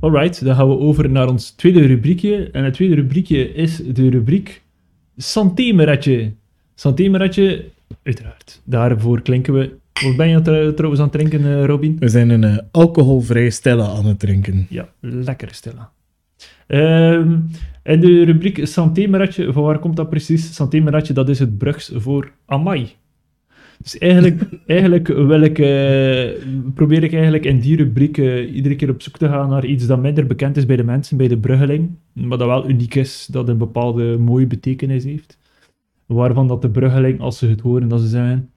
Alright, 0.00 0.44
dan 0.44 0.54
gaan 0.54 0.68
we 0.68 0.78
over 0.78 1.10
naar 1.10 1.28
ons 1.28 1.50
tweede 1.50 1.86
rubriekje. 1.86 2.50
En 2.50 2.64
het 2.64 2.74
tweede 2.74 2.94
rubriekje 2.94 3.52
is 3.54 3.76
de 3.76 4.08
rubriek 4.10 4.62
Santé-meretje, 6.78 7.64
uiteraard. 8.02 8.60
Daarvoor 8.64 9.22
klinken 9.22 9.54
we... 9.54 9.74
Wat 10.04 10.16
ben 10.16 10.28
je 10.28 10.42
tr- 10.42 10.74
trouwens 10.74 11.00
aan 11.00 11.08
het 11.08 11.12
drinken, 11.12 11.44
eh, 11.44 11.64
Robin? 11.64 11.96
We 11.98 12.08
zijn 12.08 12.30
een 12.30 12.44
eh, 12.44 12.58
alcoholvrij 12.70 13.50
Stella 13.50 13.86
aan 13.86 14.06
het 14.06 14.18
drinken. 14.18 14.66
Ja, 14.70 14.88
lekker 15.00 15.48
stellen. 15.54 15.88
Ehm 16.66 17.38
en 17.82 18.00
de 18.00 18.24
rubriek 18.24 18.66
Santé-meretje, 18.66 19.52
van 19.52 19.62
waar 19.62 19.78
komt 19.78 19.96
dat 19.96 20.10
precies? 20.10 20.54
Santé-meretje, 20.54 21.12
dat 21.12 21.28
is 21.28 21.38
het 21.38 21.58
Brugs 21.58 21.92
voor 21.94 22.32
Amai. 22.46 22.88
Dus 23.82 23.98
eigenlijk, 23.98 24.42
eigenlijk 24.66 25.06
wil 25.06 25.40
ik, 25.40 25.58
eh, 25.58 26.42
probeer 26.74 27.02
ik 27.02 27.12
eigenlijk 27.12 27.44
in 27.44 27.60
die 27.60 27.76
rubriek 27.76 28.16
iedere 28.52 28.76
keer 28.76 28.90
op 28.90 29.02
zoek 29.02 29.18
te 29.18 29.28
gaan 29.28 29.48
naar 29.48 29.64
iets 29.64 29.86
dat 29.86 30.00
minder 30.00 30.26
bekend 30.26 30.56
is 30.56 30.66
bij 30.66 30.76
de 30.76 30.84
mensen, 30.84 31.16
bij 31.16 31.28
de 31.28 31.38
bruggeling, 31.38 31.90
maar 32.12 32.38
dat 32.38 32.46
wel 32.46 32.68
uniek 32.68 32.94
is, 32.94 33.28
dat 33.30 33.48
een 33.48 33.58
bepaalde 33.58 34.18
mooie 34.18 34.46
betekenis 34.46 35.04
heeft. 35.04 35.38
Waarvan 36.06 36.48
dat 36.48 36.62
de 36.62 36.70
bruggeling, 36.70 37.20
als 37.20 37.38
ze 37.38 37.46
het 37.46 37.60
horen, 37.60 37.88
dat 37.88 38.00
ze 38.00 38.06
zeggen 38.06 38.50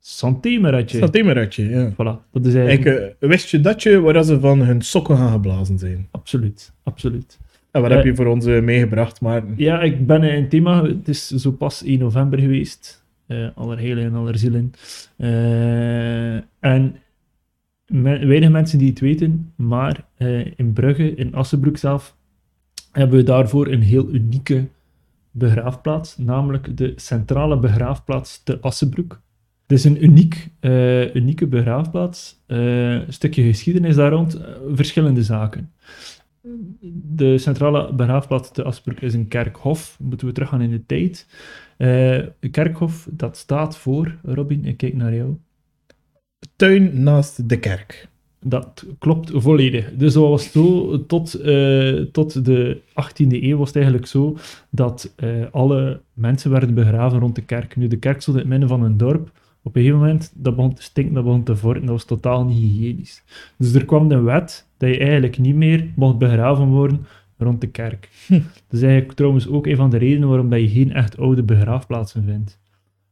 Santé-meretje. 0.00 0.98
Satémeratje, 0.98 1.68
ja. 1.68 1.92
Voilà, 1.92 2.30
dat 2.32 2.46
is 2.46 2.54
eigenlijk... 2.54 3.16
Eh, 3.20 3.28
wist 3.28 3.48
je 3.50 3.60
dat 3.60 3.82
je 3.82 4.00
waar 4.00 4.24
ze 4.24 4.40
van 4.40 4.60
hun 4.60 4.82
sokken 4.82 5.16
gaan 5.16 5.32
geblazen 5.32 5.78
zijn? 5.78 6.08
Absoluut, 6.10 6.72
absoluut. 6.82 7.38
En 7.70 7.80
wat 7.80 7.90
Eh, 7.90 7.96
heb 7.96 8.04
je 8.06 8.14
voor 8.14 8.26
ons 8.26 8.46
eh, 8.46 8.62
meegebracht, 8.62 9.20
Maarten? 9.20 9.54
Ja, 9.56 9.80
ik 9.80 10.06
ben 10.06 10.22
in 10.22 10.40
het 10.40 10.50
thema. 10.50 10.84
Het 10.84 11.08
is 11.08 11.26
zo 11.28 11.50
pas 11.52 11.82
1 11.84 11.98
november 11.98 12.38
geweest. 12.38 13.06
eh 13.26 13.46
allerheilig 13.54 14.04
en 14.04 14.14
allerzielen. 14.14 14.72
Eh 15.16 16.34
en 16.60 16.96
me- 17.86 18.26
weinig 18.26 18.50
mensen 18.50 18.78
die 18.78 18.88
het 18.88 19.00
weten, 19.00 19.52
maar 19.56 20.04
eh, 20.16 20.46
in 20.58 20.72
Brugge, 20.72 21.14
in 21.14 21.34
Assenbroek 21.34 21.76
zelf, 21.76 22.16
hebben 22.92 23.16
we 23.18 23.22
daarvoor 23.24 23.66
een 23.66 23.82
heel 23.82 24.08
unieke 24.12 24.68
begraafplaats, 25.38 26.16
namelijk 26.16 26.76
de 26.76 26.92
centrale 26.96 27.58
begraafplaats 27.58 28.42
te 28.42 28.60
Assenbroek. 28.60 29.20
Het 29.66 29.78
is 29.78 29.84
een 29.84 30.04
uniek, 30.04 30.48
eh, 30.60 31.14
unieke 31.14 31.46
begraafplaats. 31.46 32.42
Eh, 32.46 32.92
een 32.92 33.12
stukje 33.12 33.42
geschiedenis 33.42 33.94
daar 33.94 34.10
rond, 34.10 34.34
eh, 34.34 34.48
verschillende 34.68 35.22
zaken. 35.22 35.72
De 36.92 37.38
centrale 37.38 37.94
begraafplaats 37.94 38.50
te 38.50 38.62
Assenbroek 38.62 39.00
is 39.00 39.14
een 39.14 39.28
kerkhof. 39.28 39.96
Moeten 40.00 40.26
we 40.26 40.32
teruggaan 40.32 40.60
in 40.60 40.70
de 40.70 40.86
tijd. 40.86 41.26
Een 41.76 42.50
kerkhof, 42.50 43.08
dat 43.10 43.36
staat 43.36 43.78
voor, 43.78 44.18
Robin, 44.22 44.64
ik 44.64 44.76
kijk 44.76 44.94
naar 44.94 45.14
jou. 45.14 45.36
Tuin 46.56 47.02
naast 47.02 47.48
de 47.48 47.58
kerk. 47.58 48.08
Dat 48.40 48.86
klopt 48.98 49.30
volledig. 49.34 49.90
Dus 49.96 50.12
dat 50.12 50.28
was 50.28 50.52
zo, 50.52 51.06
tot, 51.06 51.34
eh, 51.34 51.94
tot 52.12 52.44
de 52.44 52.80
18e 52.94 53.42
eeuw 53.42 53.56
was 53.56 53.66
het 53.66 53.76
eigenlijk 53.76 54.06
zo 54.06 54.36
dat 54.70 55.12
eh, 55.16 55.30
alle 55.50 56.00
mensen 56.12 56.50
werden 56.50 56.74
begraven 56.74 57.18
rond 57.18 57.34
de 57.34 57.42
kerk. 57.42 57.76
Nu, 57.76 57.86
de 57.88 57.98
kerk 57.98 58.20
stond 58.20 58.36
in 58.36 58.42
het 58.42 58.50
midden 58.50 58.68
van 58.68 58.82
een 58.82 58.96
dorp. 58.96 59.30
Op 59.62 59.76
een 59.76 59.82
gegeven 59.82 60.00
moment, 60.00 60.32
dat 60.34 60.56
begon 60.56 60.74
te 60.74 60.82
stinken, 60.82 61.14
dat 61.14 61.24
begon 61.24 61.42
te 61.42 61.56
vorten, 61.56 61.82
dat 61.82 61.90
was 61.90 62.04
totaal 62.04 62.44
niet 62.44 62.58
hygiënisch. 62.58 63.22
Dus 63.56 63.74
er 63.74 63.84
kwam 63.84 64.10
een 64.10 64.24
wet 64.24 64.66
dat 64.76 64.88
je 64.88 64.98
eigenlijk 64.98 65.38
niet 65.38 65.54
meer 65.54 65.92
mocht 65.96 66.18
begraven 66.18 66.66
worden 66.66 67.06
rond 67.38 67.60
de 67.60 67.66
kerk. 67.66 68.08
Dat 68.68 68.80
is 68.80 68.82
eigenlijk 68.82 69.12
trouwens 69.12 69.48
ook 69.48 69.66
een 69.66 69.76
van 69.76 69.90
de 69.90 69.96
redenen 69.96 70.28
waarom 70.28 70.50
dat 70.50 70.60
je 70.60 70.68
geen 70.68 70.92
echt 70.92 71.18
oude 71.18 71.42
begraafplaatsen 71.42 72.24
vindt 72.24 72.58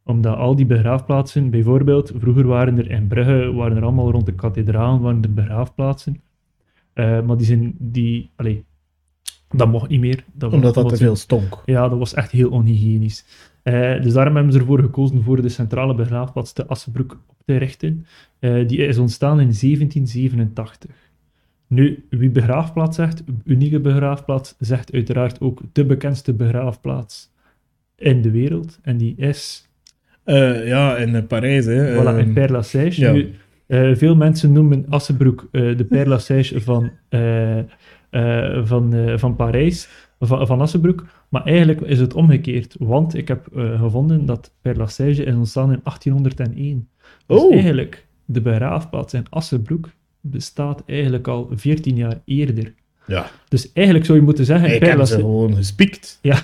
omdat 0.07 0.37
al 0.37 0.57
die 0.57 0.67
begraafplaatsen, 0.67 1.51
bijvoorbeeld, 1.51 2.13
vroeger 2.17 2.47
waren 2.47 2.79
er 2.79 2.91
in 2.91 3.07
Brugge, 3.07 3.53
waren 3.53 3.77
er 3.77 3.83
allemaal 3.83 4.11
rond 4.11 4.27
de 4.27 4.35
kathedraal, 4.35 5.01
waren 5.01 5.23
er 5.23 5.35
begraafplaatsen. 5.35 6.21
Eh, 6.93 7.23
maar 7.23 7.37
die 7.37 7.47
zijn, 7.47 7.75
die, 7.79 8.31
allee, 8.37 8.65
dat 9.49 9.69
mocht 9.69 9.89
niet 9.89 10.01
meer. 10.01 10.25
Dat 10.33 10.53
Omdat 10.53 10.75
dat 10.75 10.89
te 10.89 10.97
veel 10.97 11.17
stonk. 11.17 11.63
Ja, 11.65 11.89
dat 11.89 11.99
was 11.99 12.15
echt 12.15 12.31
heel 12.31 12.51
onhygiënisch. 12.51 13.25
Eh, 13.63 14.03
dus 14.03 14.13
daarom 14.13 14.35
hebben 14.35 14.53
ze 14.53 14.59
ervoor 14.59 14.81
gekozen 14.81 15.23
voor 15.23 15.43
de 15.43 15.49
centrale 15.49 15.95
begraafplaats 15.95 16.53
te 16.53 16.67
Assenbroek 16.67 17.19
op 17.27 17.37
te 17.45 17.57
richten. 17.57 18.07
Eh, 18.39 18.69
die 18.69 18.79
is 18.79 18.99
ontstaan 18.99 19.41
in 19.41 19.53
1787. 19.53 20.91
Nu, 21.67 22.07
wie 22.11 22.31
begraafplaats 22.31 22.97
zegt, 22.97 23.23
unieke 23.45 23.81
begraafplaats, 23.81 24.55
zegt 24.59 24.93
uiteraard 24.93 25.41
ook 25.41 25.61
de 25.73 25.85
bekendste 25.85 26.33
begraafplaats 26.33 27.31
in 27.97 28.23
de 28.23 28.31
wereld. 28.31 28.79
En 28.83 28.97
die 28.97 29.17
is 29.17 29.69
Eh, 30.27 30.67
ja, 30.67 30.97
in 30.97 31.15
eh, 31.15 31.23
Parijs, 31.29 31.65
hè. 31.67 31.95
Voilà, 31.95 32.07
Ehm, 32.07 32.19
in 32.19 32.33
Père 32.33 32.53
Lachaise. 32.53 33.01
ja. 33.01 33.13
Nu, 33.13 33.35
eh, 33.67 33.91
veel 33.95 34.17
mensen 34.17 34.53
noemen 34.53 34.87
Assenbroek 34.89 35.49
eh, 35.53 35.77
de 35.77 35.85
Père 35.85 36.09
Lachaise 36.09 36.61
van, 36.61 36.91
eh, 37.09 37.59
eh, 37.59 37.65
van, 38.67 38.95
eh, 38.95 39.19
van 39.19 39.37
Parijs, 39.37 39.89
van, 40.21 40.47
van 40.47 40.61
Assenbroek. 40.61 41.05
Maar 41.29 41.45
eigenlijk 41.45 41.81
is 41.81 42.01
het 42.01 42.15
omgekeerd, 42.15 42.77
want 42.79 43.15
ik 43.15 43.29
heb 43.29 43.47
eh, 43.57 43.81
gevonden 43.81 44.27
dat 44.27 44.53
Père 44.63 44.79
Lachaise 44.79 45.25
is 45.25 45.35
ontstaan 45.35 45.73
in 45.73 45.81
1801. 45.83 46.89
Dus 47.27 47.41
Oh. 47.41 47.53
eigenlijk, 47.53 48.07
de 48.25 48.41
begraafplaats 48.41 49.15
in 49.15 49.25
Assenbroek 49.31 49.89
bestaat 50.21 50.83
eigenlijk 50.87 51.29
al 51.29 51.49
14 51.55 51.97
jaar 51.97 52.21
eerder. 52.25 52.75
ja, 53.07 53.31
Dus 53.49 53.73
eigenlijk 53.73 54.07
zou 54.07 54.19
je 54.19 54.25
moeten 54.25 54.45
zeggen, 54.45 54.75
ik 54.75 54.83
heb 54.83 55.05
ze 55.05 55.15
gewoon 55.15 55.55
gespiekt. 55.57 56.19
Ja. 56.23 56.43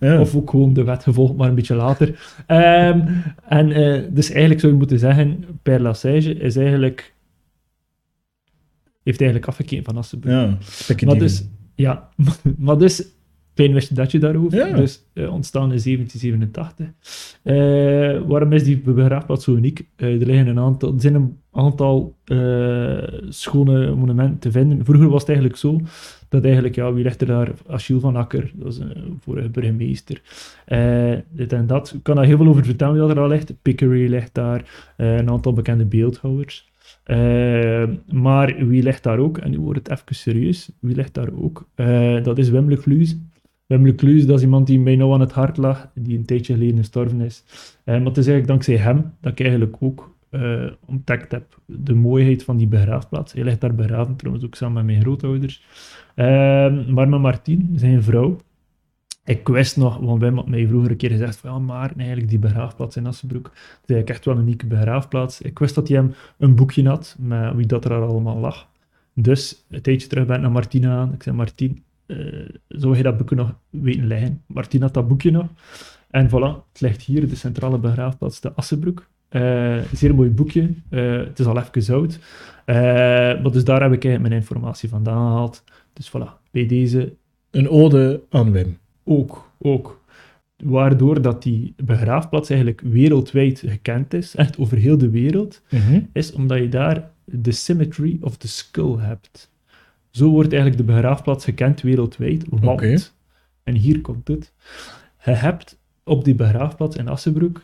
Ja. 0.00 0.20
of 0.20 0.34
ook 0.34 0.50
gewoon 0.50 0.72
de 0.72 0.84
wet 0.84 1.02
gevolgd, 1.02 1.36
maar 1.36 1.48
een 1.48 1.54
beetje 1.54 1.74
later. 1.74 2.42
Ehm, 2.46 3.08
en 3.48 3.72
eh, 3.72 4.02
dus 4.10 4.30
eigenlijk 4.30 4.60
zou 4.60 4.72
je 4.72 4.78
moeten 4.78 4.98
zeggen, 4.98 5.44
Père 5.62 5.82
Lachaise 5.82 6.34
is 6.34 6.56
eigenlijk... 6.56 7.14
heeft 9.02 9.20
eigenlijk 9.20 9.50
afgekeken 9.50 9.84
van 9.84 9.96
Assenbroek. 9.96 10.32
ja. 10.32 10.56
Stukje 10.60 11.06
maar 11.06 11.18
dus, 11.18 11.48
ja, 11.74 12.08
maar 12.56 12.78
dus, 12.78 13.06
klein 13.54 13.72
wist 13.72 13.96
dat 13.96 14.10
je 14.10 14.18
daarover. 14.18 14.68
Ja. 14.68 14.76
Dus 14.76 15.04
eh, 15.12 15.32
ontstaan 15.32 15.72
in 15.72 15.80
1787. 15.82 16.86
Eh, 17.42 18.28
waarom 18.28 18.52
is 18.52 18.64
die 18.64 18.78
begraafplaats 18.78 19.44
zo 19.44 19.54
uniek? 19.54 19.86
Eh, 19.96 20.20
er, 20.20 20.26
liggen 20.26 20.46
een 20.46 20.58
aantal, 20.58 20.94
er 20.94 21.00
zijn 21.00 21.14
een 21.14 21.38
aantal 21.52 22.16
schone 23.28 23.94
monumenten 23.94 24.38
te 24.38 24.50
vinden. 24.50 24.84
Vroeger 24.84 25.08
was 25.08 25.20
het 25.20 25.28
eigenlijk 25.28 25.58
zo 25.58 25.80
dat 26.28 26.44
eigenlijk, 26.44 26.74
ja, 26.74 26.92
wie 26.92 27.04
ligt 27.04 27.20
er 27.20 27.26
daar? 27.26 27.50
Achille 27.66 28.00
van 28.00 28.16
Akker, 28.16 28.50
dat 28.54 28.72
is 28.72 28.78
een 28.78 29.18
vorige 29.20 29.48
burgemeester. 29.48 30.22
Dit 31.30 31.52
en 31.52 31.66
dat. 31.66 31.92
Ik 31.94 32.02
kan 32.02 32.16
daar 32.16 32.24
heel 32.24 32.36
veel 32.36 32.46
over 32.46 32.64
vertellen 32.64 32.94
wie 32.94 33.02
dat 33.02 33.16
er 33.16 33.22
al 33.22 33.28
ligt. 33.28 33.62
Pickery 33.62 34.10
ligt 34.10 34.34
daar, 34.34 34.92
een 34.96 35.30
aantal 35.30 35.52
bekende 35.52 35.84
beeldhouwers. 35.84 36.72
Maar 38.12 38.66
wie 38.66 38.82
ligt 38.82 39.02
daar 39.02 39.18
ook? 39.18 39.38
En 39.38 39.50
nu 39.50 39.60
wordt 39.60 39.78
het 39.78 39.90
even 39.90 40.14
serieus. 40.14 40.70
Wie 40.80 40.94
ligt 40.94 41.14
daar 41.14 41.30
ook? 41.34 41.68
Dat 42.22 42.38
is 42.38 42.50
Wim 42.50 42.68
Lecluse. 42.68 43.16
Wim 43.66 43.86
Lecluse, 43.86 44.26
dat 44.26 44.36
is 44.36 44.42
iemand 44.42 44.66
die 44.66 44.80
mij 44.80 44.96
nou 44.96 45.12
aan 45.12 45.20
het 45.20 45.32
hart 45.32 45.56
lag, 45.56 45.88
die 45.94 46.18
een 46.18 46.24
tijdje 46.24 46.52
geleden 46.52 46.76
gestorven 46.76 47.20
is. 47.20 47.44
Eh, 47.84 47.94
maar 47.96 48.04
het 48.06 48.16
is 48.16 48.26
eigenlijk 48.26 48.46
dankzij 48.46 48.76
hem 48.76 49.14
dat 49.20 49.32
ik 49.32 49.40
eigenlijk 49.40 49.76
ook 49.80 50.14
eh, 50.30 50.66
ontdekt 50.86 51.32
heb 51.32 51.58
de 51.66 51.94
mooiheid 51.94 52.44
van 52.44 52.56
die 52.56 52.66
begraafplaats. 52.66 53.32
Hij 53.32 53.44
ligt 53.44 53.60
daar 53.60 53.74
begraven, 53.74 54.16
trouwens 54.16 54.46
ook 54.46 54.54
samen 54.54 54.74
met 54.74 54.84
mijn 54.84 55.00
grootouders. 55.00 55.64
Ehm, 56.14 56.92
maar 56.92 57.08
met 57.08 57.20
Martien, 57.20 57.72
zijn 57.76 58.02
vrouw, 58.02 58.36
ik 59.24 59.48
wist 59.48 59.76
nog, 59.76 59.98
want 59.98 60.20
Wim 60.20 60.36
had 60.36 60.48
mij 60.48 60.66
vroeger 60.66 60.90
een 60.90 60.96
keer 60.96 61.10
gezegd 61.10 61.36
van 61.36 61.50
ja, 61.50 61.58
maar 61.58 61.92
eigenlijk 61.96 62.28
die 62.28 62.38
begraafplaats 62.38 62.96
in 62.96 63.06
Assenbroek, 63.06 63.52
dat 63.86 63.96
is 63.96 64.04
echt 64.04 64.24
wel 64.24 64.34
een 64.34 64.40
unieke 64.40 64.66
begraafplaats. 64.66 65.40
Ik 65.40 65.58
wist 65.58 65.74
dat 65.74 65.88
hij 65.88 65.96
hem 65.96 66.14
een 66.38 66.54
boekje 66.54 66.88
had, 66.88 67.16
met 67.18 67.54
wie 67.54 67.66
dat 67.66 67.84
er 67.84 67.92
allemaal 67.92 68.38
lag. 68.38 68.68
Dus 69.14 69.64
een 69.70 69.82
tijdje 69.82 70.08
terug 70.08 70.26
ben 70.26 70.36
ik 70.36 70.42
naar 70.42 70.50
Martina 70.50 70.96
aan. 70.96 71.12
Ik 71.12 71.22
zei, 71.22 71.36
Martien, 71.36 71.82
uh, 72.06 72.48
zou 72.68 72.96
je 72.96 73.02
dat 73.02 73.16
boekje 73.16 73.36
nog 73.36 73.54
weten 73.70 74.06
liggen? 74.06 74.42
Martien 74.46 74.82
had 74.82 74.94
dat 74.94 75.08
boekje 75.08 75.30
nog. 75.30 75.46
En 76.10 76.28
voilà, 76.28 76.68
het 76.72 76.80
ligt 76.80 77.02
hier, 77.02 77.28
de 77.28 77.36
centrale 77.36 77.78
begraafplaats, 77.78 78.40
de 78.40 78.52
Assenbroek. 78.52 79.08
Uh, 79.30 79.78
zeer 79.92 80.14
mooi 80.14 80.30
boekje. 80.30 80.70
Uh, 80.90 81.16
het 81.16 81.38
is 81.38 81.46
al 81.46 81.58
even 81.58 81.94
oud. 81.94 82.18
maar 83.42 83.52
dus 83.52 83.64
daar 83.64 83.82
heb 83.82 83.92
ik 83.92 84.04
eigenlijk 84.04 84.20
mijn 84.20 84.32
informatie 84.40 84.88
vandaan 84.88 85.26
gehaald. 85.26 85.64
Dus 85.92 86.08
voilà, 86.10 86.40
bij 86.50 86.66
deze... 86.66 87.14
Een 87.50 87.68
ode 87.68 88.22
aan 88.30 88.52
Wim. 88.52 88.78
Ook, 89.04 89.50
ook. 89.58 90.02
Waardoor 90.56 91.22
dat 91.22 91.42
die 91.42 91.74
begraafplaats 91.84 92.50
eigenlijk 92.50 92.80
wereldwijd 92.80 93.58
gekend 93.66 94.14
is, 94.14 94.34
echt 94.34 94.58
over 94.58 94.76
heel 94.76 94.98
de 94.98 95.10
wereld, 95.10 95.62
Mhm. 95.70 96.00
is 96.12 96.32
omdat 96.32 96.58
je 96.58 96.68
daar 96.68 97.10
de 97.24 97.52
symmetry 97.52 98.18
of 98.20 98.36
the 98.36 98.48
skull 98.48 98.96
hebt. 98.98 99.52
Zo 100.14 100.28
wordt 100.30 100.52
eigenlijk 100.52 100.86
de 100.86 100.92
begraafplaats 100.92 101.44
gekend 101.44 101.80
wereldwijd, 101.80 102.44
want, 102.48 102.64
Oké. 102.64 102.96
en 103.62 103.74
hier 103.74 104.00
komt 104.00 104.28
het, 104.28 104.52
je 105.24 105.30
hebt 105.30 105.78
op 106.04 106.24
die 106.24 106.34
begraafplaats 106.34 106.96
in 106.96 107.08
Assenbroek, 107.08 107.62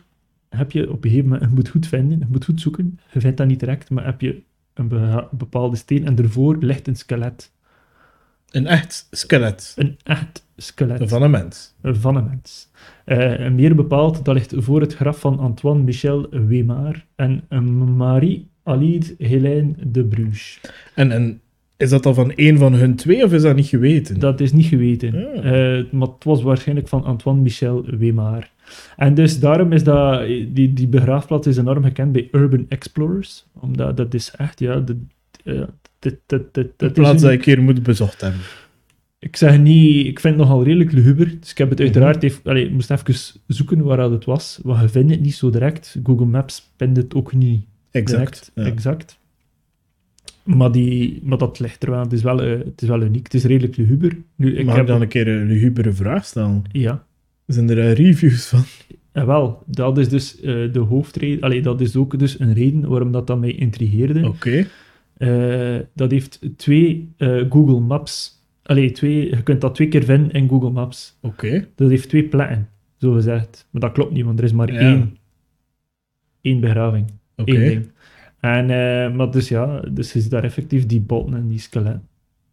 heb 0.49 0.71
je 0.71 0.91
op 0.91 1.03
een 1.03 1.09
gegeven 1.09 1.29
moment, 1.29 1.49
je 1.49 1.55
moet 1.55 1.69
goed 1.69 1.87
vinden, 1.87 2.19
je 2.19 2.25
moet 2.29 2.45
goed 2.45 2.61
zoeken, 2.61 2.99
je 3.11 3.19
vindt 3.19 3.37
dat 3.37 3.47
niet 3.47 3.59
direct, 3.59 3.89
maar 3.89 4.05
heb 4.05 4.21
je 4.21 4.41
een 4.73 4.87
bepaalde 5.31 5.75
steen 5.75 6.05
en 6.05 6.17
ervoor 6.17 6.57
ligt 6.59 6.87
een 6.87 6.95
skelet. 6.95 7.51
Een 8.49 8.67
echt 8.67 9.07
skelet 9.11 9.73
Een 9.77 9.97
echt 10.03 10.45
skelet. 10.57 11.09
van 11.09 11.21
een 11.23 11.31
mens. 11.31 11.73
van 11.81 12.15
een 12.15 12.25
mens. 12.25 12.69
Eh, 13.05 13.49
meer 13.49 13.75
bepaald, 13.75 14.25
dat 14.25 14.35
ligt 14.35 14.53
voor 14.57 14.81
het 14.81 14.95
graf 14.95 15.19
van 15.19 15.39
Antoine 15.39 15.83
Michel 15.83 16.29
Weimar 16.29 17.05
en 17.15 17.43
Marie 17.95 18.49
Alide 18.63 19.15
Hélène 19.17 19.73
de 19.91 20.05
Bruges. 20.05 20.61
En, 20.95 21.11
en 21.11 21.41
is 21.81 21.89
dat 21.89 22.05
al 22.05 22.13
van 22.13 22.31
één 22.31 22.57
van 22.57 22.73
hun 22.73 22.95
twee 22.95 23.23
of 23.23 23.33
is 23.33 23.41
dat 23.41 23.55
niet 23.55 23.67
geweten? 23.67 24.19
Dat 24.19 24.39
is 24.39 24.51
niet 24.51 24.65
geweten. 24.65 25.19
Ja. 25.19 25.33
Eh, 25.33 25.83
maar 25.91 26.07
het 26.07 26.23
was 26.23 26.41
waarschijnlijk 26.41 26.87
van 26.87 27.03
Antoine 27.03 27.41
Michel 27.41 27.85
Weimar. 27.85 28.49
En 28.97 29.13
dus 29.13 29.39
daarom 29.39 29.71
is 29.71 29.83
dat, 29.83 30.27
die, 30.27 30.73
die 30.73 30.87
begraafplaats 30.87 31.47
is 31.47 31.57
enorm 31.57 31.83
gekend 31.83 32.11
bij 32.11 32.27
Urban 32.31 32.65
Explorers. 32.69 33.45
Omdat 33.59 33.97
dat 33.97 34.13
is 34.13 34.31
echt, 34.37 34.59
ja, 34.59 34.79
de, 34.79 34.97
ja, 35.43 35.69
dit, 35.99 36.19
dit, 36.25 36.41
dit, 36.53 36.53
de 36.53 36.71
dit 36.77 36.97
is 36.97 37.03
plaats 37.03 37.21
dat 37.21 37.31
ik 37.31 37.45
hier 37.45 37.61
moet 37.61 37.83
bezocht 37.83 38.21
hebben. 38.21 38.41
Ik 39.19 39.35
zeg 39.35 39.59
niet, 39.59 40.05
ik 40.05 40.19
vind 40.19 40.37
het 40.37 40.43
nogal 40.47 40.63
redelijk 40.63 40.91
luguber. 40.91 41.39
Dus 41.39 41.51
ik 41.51 41.57
heb 41.57 41.69
het 41.69 41.79
uiteraard, 41.79 42.23
even, 42.23 42.41
allee, 42.43 42.65
ik 42.65 42.71
moest 42.71 42.91
even 42.91 43.41
zoeken 43.47 43.83
waar 43.83 43.97
dat 43.97 44.11
het 44.11 44.25
was. 44.25 44.59
Want 44.63 44.81
je 44.81 44.89
vindt 44.89 45.11
het 45.11 45.21
niet 45.21 45.35
zo 45.35 45.49
direct. 45.49 45.99
Google 46.03 46.25
Maps 46.25 46.71
vindt 46.77 46.97
het 46.97 47.13
ook 47.13 47.33
niet 47.33 47.65
Exact. 47.91 48.17
direct. 48.19 48.51
ja. 48.55 48.63
exact. 48.63 49.19
Maar, 50.43 50.71
die, 50.71 51.19
maar 51.23 51.37
dat 51.37 51.59
ligt 51.59 51.83
er 51.83 51.89
wel. 51.89 51.99
Het 51.99 52.13
is 52.13 52.21
wel, 52.23 52.41
eh, 52.41 52.57
het 52.65 52.81
is 52.81 52.87
wel 52.87 53.01
uniek. 53.01 53.23
Het 53.23 53.33
is 53.33 53.43
redelijk 53.43 53.77
luguber. 53.77 54.17
Nu, 54.35 54.55
ik 54.57 54.65
Mag 54.65 54.73
heb, 54.73 54.83
ik 54.83 54.89
dan 54.89 55.01
een 55.01 55.07
keer 55.07 55.27
een 55.27 55.47
lugubere 55.47 55.93
vraag 55.93 56.25
stellen? 56.25 56.61
Ja, 56.71 57.05
Zijn 57.45 57.69
er 57.69 57.93
reviews 57.93 58.47
van? 58.47 58.63
en 59.11 59.25
wel. 59.25 59.63
Dat 59.67 59.97
is 59.97 60.09
dus 60.09 60.39
eh, 60.41 60.73
de 60.73 60.79
hoofdreden. 60.79 61.41
Allee, 61.41 61.61
dat 61.61 61.81
is 61.81 61.95
ook 61.95 62.19
dus 62.19 62.39
een 62.39 62.53
reden 62.53 62.89
waarom 62.89 63.11
dat, 63.11 63.27
dat 63.27 63.39
mij 63.39 63.51
intrigeerde. 63.51 64.27
Oké. 64.27 64.65
Eh, 65.17 65.79
dat 65.95 66.11
heeft 66.11 66.39
twee 66.57 67.09
Google 67.49 67.79
Maps. 67.79 68.39
Allee, 68.63 68.91
twee, 68.91 69.29
je 69.29 69.43
kunt 69.43 69.61
dat 69.61 69.75
twee 69.75 69.87
keer 69.87 70.03
vinden 70.03 70.31
in 70.31 70.49
Google 70.49 70.69
Maps. 70.71 71.17
Oké. 71.21 71.67
Dat 71.75 71.89
heeft 71.89 72.09
twee 72.09 72.23
plekken, 72.23 72.69
zo 72.97 73.11
gezegd. 73.13 73.67
Maar 73.71 73.81
dat 73.81 73.91
klopt 73.91 74.11
niet, 74.13 74.25
want 74.25 74.39
er 74.39 74.45
is 74.45 74.53
maar 74.53 74.73
Ja. 74.73 74.79
één, 74.79 75.17
één 76.41 76.59
begraving. 76.59 77.05
Oké. 77.35 77.83
En, 78.41 78.69
eh, 78.69 79.15
maar 79.15 79.31
dus 79.31 79.47
ja, 79.47 79.79
dus 79.79 80.09
ziet 80.09 80.29
daar 80.29 80.43
effectief 80.43 80.85
die 80.85 81.01
botten 81.01 81.35
en 81.35 81.47
die 81.47 81.59
skelet 81.59 81.99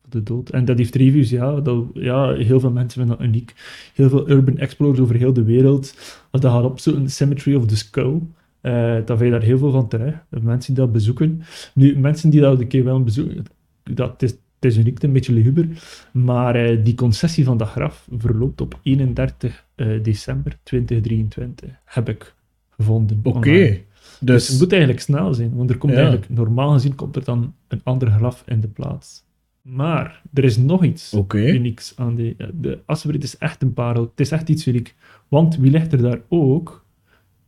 voor 0.02 0.11
de 0.11 0.23
dood. 0.23 0.50
En 0.50 0.64
dat 0.64 0.78
heeft 0.78 0.95
reviews, 0.95 1.30
ja, 1.30 1.61
dat, 1.61 1.85
ja, 1.95 2.35
heel 2.35 2.61
veel 2.61 2.71
mensen 2.71 3.00
vinden 3.00 3.18
dat 3.18 3.26
uniek. 3.26 3.54
Heel 3.95 4.09
veel 4.09 4.30
urban 4.30 4.59
explorers 4.59 5.00
over 5.00 5.14
heel 5.14 5.33
de 5.33 5.42
wereld. 5.42 5.95
Als 6.30 6.42
dat 6.42 6.52
gaat 6.52 6.64
opzoeken, 6.64 7.11
Symmetry 7.11 7.54
of 7.54 7.66
the 7.66 7.76
Skull, 7.76 8.21
eh 8.61 8.97
dan 9.04 9.18
vind 9.18 9.21
je 9.21 9.30
daar 9.30 9.42
heel 9.42 9.59
veel 9.59 9.71
van. 9.71 9.88
De 9.88 10.40
mensen 10.40 10.75
die 10.75 10.85
dat 10.85 10.92
bezoeken. 10.92 11.42
Nu, 11.75 11.99
mensen 11.99 12.30
die 12.30 12.40
dat 12.40 12.61
een 12.61 12.68
keer 12.68 12.85
willen 12.85 13.04
bezoeken, 13.04 13.45
dat 13.83 14.23
is, 14.23 14.30
het 14.30 14.71
is 14.71 14.76
uniek, 14.76 14.97
is 14.97 15.02
een 15.02 15.12
beetje 15.12 15.33
luguber. 15.33 15.68
Maar 16.12 16.54
eh, 16.54 16.85
die 16.85 16.95
concessie 16.95 17.45
van 17.45 17.57
dat 17.57 17.68
graf 17.68 18.09
verloopt 18.18 18.61
op 18.61 18.80
31 18.83 19.66
eh, 19.75 20.02
december 20.02 20.59
2023, 20.62 21.71
heb 21.85 22.09
ik 22.09 22.35
gevonden. 22.71 23.21
Oké. 23.23 23.80
Dus 24.21 24.27
Dus, 24.47 24.49
het 24.49 24.59
moet 24.61 24.71
eigenlijk 24.73 25.03
snel 25.03 25.35
zijn, 25.35 25.55
want 25.57 25.71
er 25.71 25.79
komt 25.79 25.93
Ja. 25.93 25.99
eigenlijk, 25.99 26.29
normaal 26.31 26.73
gezien, 26.73 26.95
komt 26.95 27.17
er 27.17 27.25
dan 27.25 27.55
een 27.69 27.81
ander 27.85 28.11
graf 28.11 28.43
in 28.47 28.61
de 28.61 28.69
plaats. 28.69 29.27
Maar 29.62 30.23
er 30.35 30.45
is 30.45 30.57
nog 30.57 30.85
iets 30.85 31.12
unieks 31.55 31.93
aan 31.97 32.15
die. 32.15 32.37
De 32.55 32.79
Assenbreed 32.87 33.23
is 33.23 33.38
echt 33.38 33.62
een 33.62 33.73
parel. 33.75 34.03
Het 34.03 34.21
is 34.21 34.31
echt 34.31 34.49
iets 34.49 34.67
uniek. 34.67 34.95
Want 35.29 35.57
wie 35.57 35.71
ligt 35.71 35.93
er 35.93 36.03
daar 36.03 36.21
ook? 36.29 36.87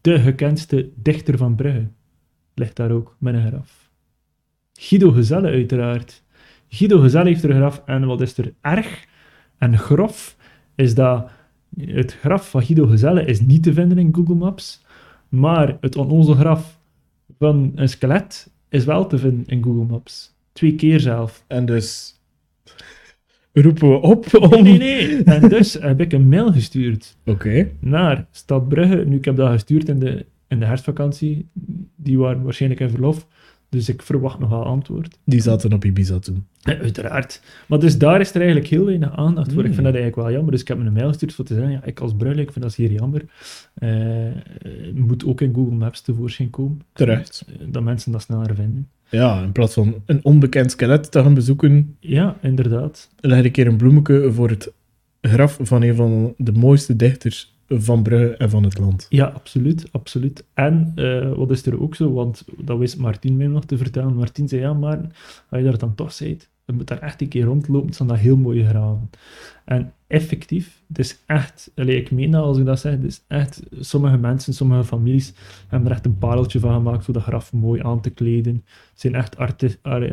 De 0.00 0.19
gekendste 0.21 0.88
dichter 0.95 1.37
van 1.38 1.55
Brugge 1.55 1.88
ligt 2.55 2.76
daar 2.76 2.90
ook 2.90 3.17
met 3.19 3.35
een 3.35 3.47
graf. 3.47 3.90
Guido 4.73 5.11
Gezelle, 5.11 5.49
uiteraard. 5.49 6.23
Guido 6.69 6.99
Gezelle 7.00 7.29
heeft 7.29 7.43
er 7.45 7.50
een 7.50 7.57
graf. 7.57 7.83
En 7.87 8.07
wat 8.07 8.21
is 8.21 8.38
er 8.38 8.52
erg 8.61 9.05
en 9.59 9.79
grof? 9.79 10.37
Is 10.75 10.95
dat 10.95 11.31
het 11.81 12.12
graf 12.12 12.50
van 12.50 12.62
Guido 12.62 12.87
Gezelle 12.87 13.25
is 13.25 13.40
niet 13.40 13.62
te 13.62 13.73
vinden 13.73 13.99
in 13.99 14.14
Google 14.14 14.35
Maps. 14.35 14.85
Maar 15.31 15.77
het 15.81 15.97
onnozel 15.97 16.35
graf 16.35 16.79
van 17.39 17.73
een 17.75 17.89
skelet 17.89 18.51
is 18.69 18.85
wel 18.85 19.07
te 19.07 19.19
vinden 19.19 19.47
in 19.47 19.63
Google 19.63 19.85
Maps. 19.85 20.35
Twee 20.53 20.75
keer 20.75 21.01
zelf. 21.01 21.45
En 21.47 21.67
dus 21.67 22.15
roepen 23.53 23.91
we 23.91 23.97
op 23.97 24.27
om... 24.35 24.51
Nee, 24.51 24.63
nee, 24.63 24.79
nee. 24.79 25.25
En 25.25 25.49
dus 25.49 25.73
heb 25.73 26.01
ik 26.01 26.13
een 26.13 26.29
mail 26.29 26.53
gestuurd 26.53 27.17
Oké. 27.25 27.71
naar 27.81 28.27
Stad 28.31 28.69
Brugge. 28.69 29.05
Nu, 29.07 29.17
ik 29.17 29.25
heb 29.25 29.37
dat 29.37 29.51
gestuurd 29.51 29.89
in 29.89 29.99
de, 29.99 30.27
in 30.49 30.59
de 30.59 30.67
herfstvakantie. 30.67 31.49
Die 31.97 32.19
waren 32.19 32.43
waarschijnlijk 32.43 32.81
in 32.81 32.91
verlof. 32.91 33.27
Dus 33.71 33.89
ik 33.89 34.03
verwacht 34.03 34.39
nog 34.39 34.49
wel 34.49 34.65
antwoord. 34.65 35.19
Die 35.25 35.41
zaten 35.41 35.73
op 35.73 35.85
Ibiza 35.85 36.19
toen. 36.19 36.47
Ja, 36.59 36.79
uiteraard. 36.79 37.43
Maar 37.67 37.79
dus 37.79 37.99
daar 37.99 38.21
is 38.21 38.31
er 38.31 38.37
eigenlijk 38.37 38.67
heel 38.67 38.85
weinig 38.85 39.17
aandacht 39.17 39.53
voor. 39.53 39.65
Ik 39.65 39.75
vind 39.75 39.85
dat 39.85 39.95
eigenlijk 39.95 40.17
wel 40.17 40.31
jammer. 40.31 40.50
Dus 40.50 40.61
ik 40.61 40.69
heb 40.69 40.79
me 40.79 40.85
een 40.85 40.93
mail 40.93 41.09
gestuurd 41.09 41.35
voor 41.35 41.45
te 41.45 41.55
zeggen, 41.55 41.73
ja, 41.73 41.85
ik 41.85 42.00
als 42.00 42.15
Brugge, 42.17 42.41
ik 42.41 42.53
vind 42.53 42.65
dat 42.65 42.73
zeer 42.73 42.93
jammer. 42.93 43.25
Eh, 43.75 43.91
moet 44.95 45.25
ook 45.25 45.41
in 45.41 45.55
Google 45.55 45.75
Maps 45.75 46.00
tevoorschijn 46.00 46.50
komen. 46.50 46.81
Terecht. 46.93 47.45
Dat 47.67 47.83
mensen 47.83 48.12
dat 48.12 48.23
sneller 48.23 48.55
vinden. 48.55 48.89
Ja, 49.09 49.43
in 49.43 49.53
plaats 49.53 49.75
van 49.75 49.95
een 50.07 50.25
onbekend 50.25 50.71
skelet 50.71 51.11
te 51.11 51.23
gaan 51.23 51.35
bezoeken, 51.35 51.97
Ja, 52.00 52.37
inderdaad. 52.43 53.11
Ja, 59.09 59.27
absoluut, 59.27 59.89
absoluut. 59.93 60.45
En 60.55 60.93
eh, 60.95 61.33
wat 61.33 61.50
is 61.50 61.67
er 61.67 61.83
ook 61.83 61.95
zo, 61.95 62.12
want 62.12 62.45
dat 62.57 62.79
wist 62.79 62.99
Martien 62.99 63.37
mij 63.37 63.47
nog 63.47 63.65
te 63.65 63.77
vertellen. 63.77 64.15
Martien 64.15 64.49
zei, 64.49 64.61
ja, 64.61 64.73
maar 64.73 64.99
als 65.49 65.61
je 65.61 65.62
daar 65.62 65.79
dan 65.79 65.95
toch 65.95 66.19
bent, 66.19 66.49
je 66.65 66.73
moet 66.73 66.87
daar 66.87 66.99
echt 66.99 67.21
een 67.21 67.29
keer 67.29 67.45
rondlopen, 67.45 67.87
het 67.87 67.97
zijn 67.97 68.09
dat 68.09 68.19
heel 68.19 68.37
mooie 68.37 68.67
graven. 68.67 69.11
En 69.65 69.93
effectief, 70.07 70.83
het 70.89 70.99
is 70.99 71.19
echt, 71.27 71.71
ik 71.75 72.11
meen 72.11 72.31
dat 72.31 72.45
als 72.45 72.59
ik 72.59 72.65
dat 72.65 72.81
zeg, 72.81 72.93
het 72.93 73.05
is 73.05 73.25
echt, 73.27 73.62
sommige 73.81 74.17
mensen, 74.17 74.55
sommige 74.55 74.85
families 74.85 75.35
hebben 75.69 75.89
er 75.89 75.95
echt 75.95 76.07
een 76.07 76.19
pareltje 76.19 76.59
van 76.59 76.75
gemaakt, 76.75 77.05
voor 77.05 77.15
dat 77.15 77.23
graf 77.23 77.53
mooi 77.53 77.83
aan 77.83 78.00
te 78.00 78.11
kleden. 78.11 78.55
Het 78.91 79.00
zijn 79.00 79.15
echt 79.15 79.37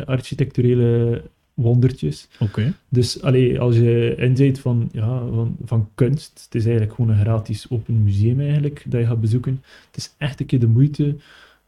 architecturele 0.05 1.23
wondertjes. 1.57 2.27
Oké. 2.39 2.73
Dus 2.89 3.21
allee, 3.21 3.59
als 3.59 3.75
je 3.75 4.15
inzet 4.17 4.59
van, 4.59 4.89
ja, 4.91 5.19
van, 5.33 5.57
van 5.65 5.89
kunst, 5.95 6.41
het 6.43 6.55
is 6.55 6.63
eigenlijk 6.63 6.95
gewoon 6.95 7.11
een 7.11 7.19
gratis 7.21 7.65
open 7.69 8.03
museum 8.03 8.39
eigenlijk, 8.39 8.83
dat 8.87 9.01
je 9.01 9.07
gaat 9.07 9.21
bezoeken. 9.21 9.63
Het 9.87 9.97
is 9.97 10.13
echt 10.17 10.39
een 10.39 10.45
keer 10.45 10.59
de 10.59 10.67
moeite 10.67 11.15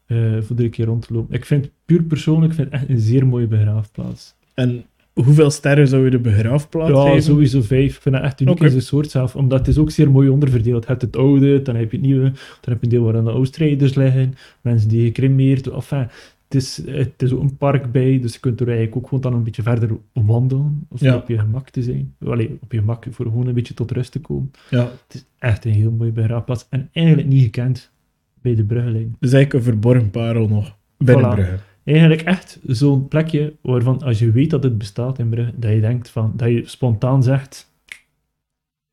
eh, 0.06 0.18
voor 0.42 0.60
een 0.60 0.70
keer 0.70 0.86
rond 0.86 1.08
te 1.08 1.14
lopen. 1.14 1.36
Ik 1.36 1.46
vind, 1.46 1.70
puur 1.86 2.04
persoonlijk, 2.04 2.54
vind 2.54 2.70
echt 2.70 2.90
een 2.90 3.00
zeer 3.00 3.28
mooie 3.28 3.48
begraafplaats. 3.48 4.34
En 4.54 4.86
hoeveel 5.14 5.50
sterren 5.52 5.88
zou 5.88 6.04
je 6.04 6.10
de 6.10 6.20
begraafplaats 6.20 6.92
Ja, 6.92 7.04
geven? 7.04 7.24
sowieso 7.24 7.62
vijf. 7.62 7.96
Ik 7.96 8.02
vind 8.02 8.16
dat 8.16 8.24
echt 8.24 8.42
uniek 8.42 8.60
in 8.60 8.70
zijn 8.70 8.82
soort 8.82 9.12
zelf, 9.12 9.36
omdat 9.36 9.60
het 9.60 9.68
is 9.68 9.78
ook 9.78 9.92
zeer 9.92 10.12
mooi 10.12 10.30
onderverdeeld. 10.30 10.84
Je 10.84 10.90
hebt 10.90 11.02
het 11.02 11.16
oude, 11.16 11.62
dan 11.62 11.76
heb 11.76 11.92
je 11.92 11.98
het 11.98 12.06
nieuwe, 12.06 12.24
dan 12.62 12.74
heb 12.74 12.78
je 12.78 12.84
een 12.84 12.90
deel 12.90 13.04
waar 13.04 13.14
dan 13.14 13.26
de 13.26 13.32
oudstrijders 13.32 13.96
liggen, 13.96 14.36
mensen 14.62 14.90
die 14.90 15.06
gecremeerd, 15.06 15.68
enfin, 15.68 16.08
Het 16.50 16.62
is, 16.62 16.82
het 16.86 17.22
is 17.22 17.32
ook 17.32 17.42
een 17.42 17.58
park 17.58 17.92
bij, 17.92 18.20
dus 18.20 18.34
je 18.34 18.40
kunt 18.40 18.60
er 18.60 18.68
eigenlijk 18.68 18.98
ook 18.98 19.04
gewoon 19.08 19.22
dan 19.22 19.34
een 19.34 19.44
beetje 19.44 19.62
verder 19.62 19.90
wandelen. 20.14 20.86
Of 20.90 21.00
Ja. 21.02 21.16
op 21.16 21.28
je 21.28 21.40
gemak 21.40 21.70
te 21.70 21.84
zijn. 21.84 22.16
Allee, 22.26 22.58
op 22.62 22.72
je 22.72 22.78
gemak 22.78 23.06
voor 23.10 23.26
gewoon 23.26 23.48
een 23.48 23.54
beetje 23.54 23.74
tot 23.74 23.92
rust 23.92 24.12
te 24.12 24.20
komen. 24.20 24.52
Ja. 24.70 24.84
Het 24.84 25.14
is 25.16 25.26
echt 25.40 25.66
een 25.66 25.72
heel 25.72 25.92
mooi 25.92 26.12
begraafplaats. 26.12 26.66
En 26.70 26.90
eigenlijk 26.92 27.28
niet 27.28 27.44
gekend 27.44 27.92
bij 28.42 28.56
de 28.56 28.64
Bruggelijn. 28.64 29.16
Dus 29.20 29.34
eigenlijk 29.34 29.54
een 29.66 29.72
verborgen 29.72 30.10
parel 30.10 30.48
nog 30.48 30.78
binnen 30.98 31.26
Voilà. 31.26 31.34
Brugge. 31.36 31.58
Eigenlijk 31.84 32.22
echt 32.22 32.60
zo'n 32.68 33.08
plekje 33.08 33.54
waarvan 33.62 34.02
als 34.02 34.20
je 34.20 34.32
weet 34.32 34.50
dat 34.50 34.64
het 34.64 34.78
bestaat 34.78 35.20
in 35.20 35.30
Brugge, 35.30 35.54
dat 35.56 35.72
je 35.74 35.80
denkt 35.82 36.10
van, 36.10 36.34
dat 36.36 36.50
je 36.50 36.62
spontaan 36.66 37.24
zegt, 37.24 37.68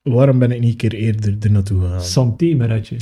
Waarom 0.02 0.38
ben 0.38 0.50
ik 0.50 0.60
niet 0.60 0.70
een 0.70 0.76
keer 0.76 0.92
eerder 0.94 1.36
er 1.40 1.50
naartoe 1.50 1.80
gegaan? 1.80 2.00
santé 2.00 2.54
meretje. 2.54 2.96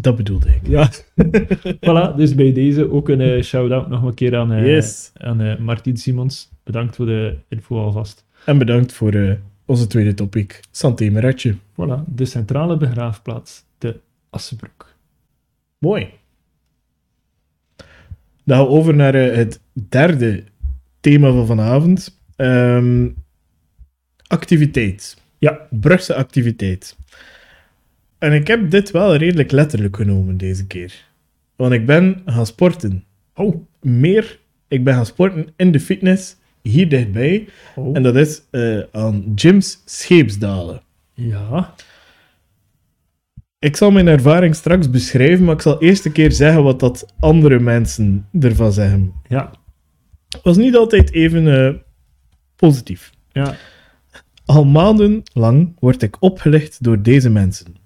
Dat 0.00 0.16
bedoelde 0.16 0.48
ik. 0.48 0.66
Ja. 0.66 0.90
Voilà, 1.86 2.16
dus 2.16 2.34
bij 2.34 2.52
deze 2.52 2.90
ook 2.90 3.08
een 3.08 3.20
eh, 3.20 3.42
shout-out 3.42 3.88
nog 3.88 4.02
een 4.02 4.14
keer 4.14 4.36
aan, 4.36 4.52
eh 4.52 4.66
Yes. 4.66 5.10
aan 5.16 5.40
eh, 5.40 5.58
Martien 5.58 5.96
Simons. 5.96 6.50
Bedankt 6.64 6.96
voor 6.96 7.06
de 7.06 7.36
info 7.48 7.82
alvast. 7.82 8.24
En 8.44 8.58
bedankt 8.58 8.92
voor 8.92 9.38
onze 9.66 9.86
tweede 9.86 10.14
topic. 10.14 10.60
Santé 10.70 11.10
Meretje. 11.10 11.54
Voilà, 11.54 12.04
de 12.06 12.24
centrale 12.24 12.76
begraafplaats, 12.76 13.64
de 13.78 14.00
Assenbroek. 14.30 14.94
Mooi. 15.78 16.08
Dan 18.44 18.56
gaan 18.56 18.66
we 18.66 18.72
over 18.72 18.94
naar 18.94 19.14
het 19.14 19.60
derde 19.88 20.44
thema 21.00 21.30
van 21.32 21.46
vanavond. 21.46 22.20
Ehm, 22.36 23.08
activiteit. 24.26 25.16
Ja. 25.38 25.66
Brugse 25.70 26.14
activiteit. 26.14 26.96
En 28.18 28.32
ik 28.32 28.46
heb 28.46 28.70
dit 28.70 28.90
wel 28.90 29.16
redelijk 29.16 29.50
letterlijk 29.50 29.96
genomen 29.96 30.36
deze 30.36 30.66
keer. 30.66 31.06
Want 31.56 31.72
ik 31.72 31.86
ben 31.86 32.22
gaan 32.26 32.46
sporten. 32.46 33.04
Oh. 33.34 33.56
Meer, 33.80 34.38
ik 34.68 34.84
ben 34.84 34.94
gaan 34.94 35.06
sporten 35.06 35.46
in 35.56 35.72
de 35.72 35.80
fitness 35.80 36.36
hier 36.62 36.88
dichtbij. 36.88 37.48
oh. 37.76 37.96
En 37.96 38.02
dat 38.02 38.16
is 38.16 38.42
eh, 38.50 38.78
aan 38.92 39.32
Gyms 39.34 39.82
Scheepsdalen. 39.84 40.82
Ja, 41.14 41.74
Ik 43.58 43.76
zal 43.76 43.90
mijn 43.90 44.06
ervaring 44.08 44.54
straks 44.54 44.90
beschrijven, 44.90 45.44
maar 45.44 45.54
ik 45.54 45.60
zal 45.60 45.82
eerst 45.82 46.04
een 46.04 46.12
keer 46.12 46.32
zeggen 46.32 46.62
wat 46.62 46.80
dat 46.80 47.14
andere 47.20 47.58
mensen 47.58 48.26
ervan 48.40 48.72
zeggen. 48.72 49.12
ja, 49.28 49.50
Het 50.28 50.42
was 50.42 50.56
niet 50.56 50.76
altijd 50.76 51.12
even 51.12 51.66
eh, 51.66 51.74
positief. 52.56 53.10
ja. 53.32 53.54
Al 54.44 54.64
maandenlang 54.64 55.76
word 55.78 56.02
ik 56.02 56.22
opgelicht 56.22 56.82
door 56.84 57.02
deze 57.02 57.30
mensen. 57.30 57.76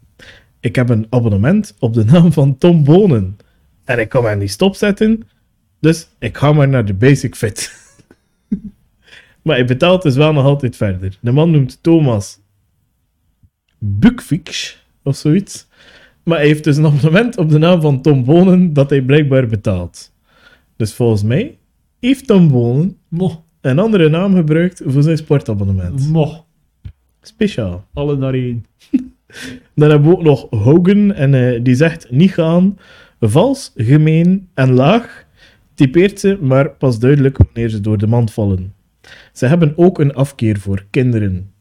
Ik 0.62 0.76
heb 0.76 0.88
een 0.88 1.06
abonnement 1.10 1.74
op 1.78 1.94
de 1.94 2.04
naam 2.12 2.32
van 2.32 2.58
Tom 2.58 2.84
Bonen. 2.84 3.36
En 3.84 3.98
ik 3.98 4.08
kan 4.08 4.24
hem 4.24 4.38
niet 4.38 4.50
stopzetten, 4.50 5.22
dus 5.80 6.08
ik 6.18 6.36
ga 6.36 6.52
maar 6.52 6.68
naar 6.68 6.84
de 6.84 6.94
Basic 6.94 7.34
Fit. 7.34 7.72
maar 9.42 9.56
hij 9.56 9.64
betaalt 9.64 10.02
dus 10.02 10.16
wel 10.16 10.32
nog 10.32 10.44
altijd 10.44 10.76
verder. 10.76 11.18
De 11.20 11.32
man 11.32 11.50
noemt 11.50 11.82
Thomas 11.82 12.38
Bukvix 13.78 14.82
of 15.02 15.16
zoiets. 15.16 15.66
Maar 16.22 16.38
hij 16.38 16.46
heeft 16.46 16.64
dus 16.64 16.76
een 16.76 16.86
abonnement 16.86 17.36
op 17.36 17.48
de 17.48 17.58
naam 17.58 17.80
van 17.80 18.02
Tom 18.02 18.24
Bonen 18.24 18.72
dat 18.72 18.90
hij 18.90 19.02
blijkbaar 19.02 19.46
betaalt. 19.46 20.12
Dus 20.76 20.94
volgens 20.94 21.22
mij 21.22 21.58
heeft 22.00 22.26
Tom 22.26 22.48
Bonen 22.48 22.96
Mo, 23.08 23.44
een 23.60 23.78
andere 23.78 24.08
naam 24.08 24.34
gebruikt 24.34 24.82
voor 24.84 25.02
zijn 25.02 25.16
sportabonnement. 25.16 26.08
mo. 26.08 26.44
Speciaal. 27.22 27.86
Alle 27.92 28.16
naar 28.16 28.34
één. 28.34 28.64
Dan 29.74 29.90
hebben 29.90 30.08
we 30.08 30.16
ook 30.16 30.22
nog 30.22 30.46
Hogan 30.50 31.12
en 31.12 31.34
eh, 31.34 31.60
die 31.62 31.74
zegt 31.74 32.10
niet 32.10 32.32
gaan. 32.32 32.78
Vals, 33.20 33.72
gemeen 33.76 34.48
en 34.54 34.72
laag. 34.72 35.24
Typeert 35.74 36.20
ze, 36.20 36.38
maar 36.40 36.70
pas 36.70 36.98
duidelijk 36.98 37.38
wanneer 37.38 37.68
ze 37.68 37.80
door 37.80 37.98
de 37.98 38.06
mand 38.06 38.32
vallen. 38.32 38.74
Ze 39.32 39.46
hebben 39.46 39.72
ook 39.76 39.98
een 39.98 40.14
afkeer 40.14 40.58
voor 40.58 40.86
kinderen. 40.90 41.52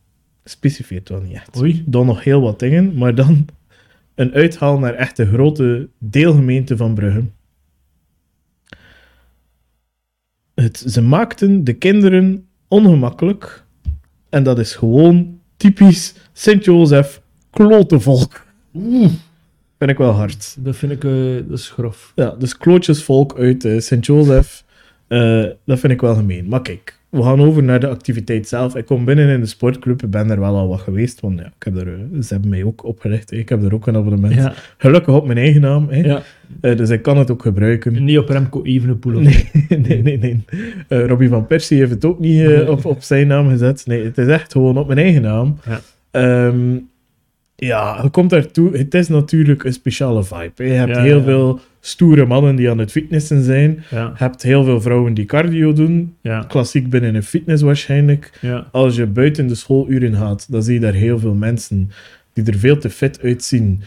Specifieert 0.44 1.10
wel 1.10 1.22
niet 1.22 1.34
echt. 1.34 1.62
Oei. 1.62 1.84
Dan 1.86 2.06
nog 2.06 2.24
heel 2.24 2.42
wat 2.42 2.60
dingen, 2.60 2.98
maar 2.98 3.16
dan 3.16 3.46
een 4.16 4.34
uithaal 4.34 4.80
naar 4.80 4.94
echt 4.94 5.18
de 5.18 5.26
grote 5.26 5.90
deelgemeente 5.98 6.78
van 6.78 6.94
Brugge. 6.94 7.24
Het, 10.56 10.84
ze 10.88 11.02
maakten 11.02 11.64
de 11.64 11.74
kinderen 11.74 12.46
ongemakkelijk. 12.68 13.66
En 14.30 14.44
dat 14.44 14.60
is 14.60 14.76
gewoon 14.76 15.40
typisch 15.58 16.14
Sint-Jozef 16.34 17.21
klotenvolk. 17.52 18.42
Oeh. 18.76 19.10
Vind 19.78 19.92
ik 19.92 19.98
wel 19.98 20.12
hard. 20.12 20.56
Dat 20.60 20.76
vind 20.76 20.92
ik, 20.92 21.04
eh, 21.04 21.12
dat 21.48 21.58
is 21.60 21.70
grof. 21.70 22.12
Ja, 22.16 22.36
dus 22.40 22.58
klootjesvolk 22.58 23.38
uit 23.40 23.66
eh, 23.66 23.80
Sint-Jozef. 23.80 24.64
eh, 25.08 25.44
dat 25.66 25.80
vind 25.80 25.94
ik 25.94 26.02
wel 26.02 26.16
gemeen. 26.16 26.48
Maar 26.48 26.62
kijk, 26.62 27.00
we 27.10 27.24
gaan 27.24 27.40
over 27.42 27.64
naar 27.64 27.80
de 27.80 27.88
activiteit 27.88 28.48
zelf. 28.48 28.76
Ik 28.76 28.86
kom 28.86 29.06
binnen 29.06 29.30
in 29.30 29.40
de 29.40 29.46
sportclub. 29.46 30.04
Ik 30.04 30.10
ben 30.10 30.30
er 30.30 30.40
wel 30.40 30.56
al 30.58 30.68
wat 30.68 30.80
geweest. 30.80 31.20
Want 31.20 31.40
ja, 31.40 31.46
ik 31.46 31.64
heb 31.64 31.76
er, 31.78 31.98
ze 32.24 32.34
hebben 32.34 32.50
mij 32.50 32.64
ook 32.64 32.84
opgelicht. 32.86 33.30
hè. 33.30 33.38
Ik 33.38 33.50
heb 33.50 33.64
er 33.64 33.74
ook 33.74 33.88
een 33.88 33.96
abonnement. 33.96 34.34
Ja, 34.34 34.54
Gelukkig 34.78 35.14
op 35.16 35.26
mijn 35.26 35.38
eigen 35.38 35.62
naam. 35.62 35.88
Hè. 35.90 35.98
ja. 36.00 36.22
Dus 36.76 36.90
ik 36.90 37.02
kan 37.02 37.18
het 37.18 37.32
ook 37.32 37.42
gebruiken. 37.42 38.04
Niet 38.04 38.18
op 38.18 38.30
Remco 38.30 38.64
Evenepoel. 38.64 39.16
of- 39.16 39.22
Nee, 39.24 39.50
nee, 39.88 40.02
nee. 40.02 40.18
nee. 40.18 40.44
Eh, 40.88 41.06
Robbie 41.06 41.30
van 41.30 41.48
Persie 41.48 41.78
heeft 41.78 41.92
het 41.92 42.06
ook 42.06 42.20
niet 42.20 42.68
op, 42.68 42.86
op 42.86 43.02
zijn 43.02 43.28
naam 43.28 43.50
gezet. 43.50 43.84
Nee, 43.88 44.04
het 44.04 44.18
is 44.18 44.28
echt 44.28 44.52
gewoon 44.52 44.78
op 44.78 44.88
mijn 44.88 45.00
eigen 45.00 45.22
naam. 45.22 45.58
Ja. 45.66 45.82
Ehm, 46.12 46.78
ja, 47.68 48.00
je 48.04 48.10
komt 48.10 48.30
daartoe. 48.30 48.78
Het 48.78 48.94
is 48.94 49.08
natuurlijk 49.08 49.64
een 49.64 49.74
speciale 49.74 50.24
vibe. 50.24 50.52
hè. 50.56 50.64
Je 50.64 50.72
hebt 50.72 50.96
Ja, 50.96 51.02
heel 51.02 51.18
ja. 51.18 51.24
veel 51.24 51.60
stoere 51.80 52.26
mannen 52.26 52.56
die 52.56 52.70
aan 52.70 52.78
het 52.78 52.92
fitnessen 52.92 53.44
zijn. 53.44 53.84
Ja, 53.90 54.02
Je 54.06 54.24
hebt 54.24 54.42
heel 54.42 54.64
veel 54.64 54.82
vrouwen 54.82 55.14
die 55.14 55.26
cardio 55.26 55.74
doen. 55.74 56.16
ja, 56.22 56.44
Klassiek 56.48 56.90
binnen 56.90 57.16
een 57.16 57.24
fitness 57.24 57.64
waarschijnlijk. 57.64 58.40
Als 58.72 58.96
je 58.96 59.06
buiten 59.06 59.48
de 59.48 59.56
schooluren 59.56 60.16
gaat, 60.16 60.52
dan 60.52 60.64
zie 60.64 60.74
je 60.74 60.80
daar 60.80 60.94
heel 60.94 61.20
veel 61.20 61.34
mensen 61.34 61.92
die 62.34 62.46
er 62.46 62.58
veel 62.58 62.78
te 62.78 62.90
fit 62.90 63.22
uitzien, 63.22 63.82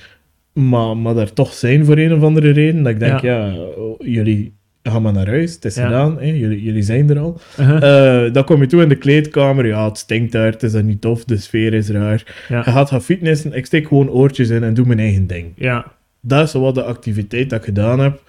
maar, 0.52 0.96
maar 0.96 1.14
daar 1.14 1.32
toch 1.32 1.52
zijn 1.52 1.84
voor 1.84 1.98
een 1.98 2.12
of 2.12 2.22
andere 2.22 2.50
reden. 2.50 2.82
Dat 2.82 2.92
ik 2.92 2.98
denk, 2.98 3.20
ja, 3.20 3.54
jullie 3.98 4.52
gaan 4.92 5.02
maar 5.02 5.12
naar 5.12 5.26
huis, 5.26 5.54
het 5.54 5.64
is 5.64 5.74
Ja. 5.74 5.84
gedaan? 5.84 6.18
Jullie, 6.36 6.62
jullie 6.62 6.82
zijn 6.82 7.10
er 7.10 7.18
al. 7.18 7.40
Uh-huh. 7.60 8.24
Eh, 8.26 8.32
dan 8.32 8.44
kom 8.44 8.60
je 8.60 8.66
toe 8.66 8.82
in 8.82 8.88
de 8.88 8.96
kleedkamer, 8.96 9.66
ja, 9.66 9.84
het 9.88 9.98
stinkt 9.98 10.32
daar, 10.32 10.50
het 10.52 10.62
is 10.62 10.72
niet 10.72 11.00
tof, 11.00 11.24
de 11.24 11.36
sfeer 11.36 11.74
is 11.74 11.88
raar. 11.88 12.44
Ja. 12.48 12.56
Je 12.64 12.70
gaat 12.70 12.88
gaan 12.88 13.02
fitnessen, 13.02 13.52
ik 13.52 13.66
steek 13.66 13.88
gewoon 13.88 14.10
oortjes 14.10 14.48
in 14.48 14.62
en 14.62 14.74
doe 14.74 14.86
mijn 14.86 14.98
eigen 14.98 15.26
ding. 15.26 15.52
ja, 15.56 15.92
Dat 16.20 16.46
is 16.46 16.52
wat 16.52 16.74
de 16.74 16.82
activiteit 16.82 17.50
dat 17.50 17.58
ik 17.58 17.64
gedaan 17.64 18.00
heb. 18.00 18.22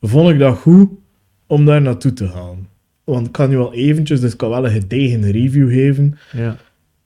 Vond 0.00 0.30
ik 0.30 0.38
dat 0.38 0.56
goed 0.56 0.88
om 1.46 1.64
daar 1.64 1.82
naartoe 1.82 2.12
te 2.12 2.26
gaan. 2.28 2.68
Want 3.04 3.26
ik 3.26 3.32
kan 3.32 3.50
nu 3.50 3.56
al 3.58 3.74
eventjes, 3.74 4.20
dus 4.20 4.32
ik 4.32 4.38
kan 4.38 4.50
wel 4.50 4.64
een 4.64 4.70
gedegen 4.72 5.30
review 5.30 5.70
geven. 5.70 6.18
ja. 6.32 6.56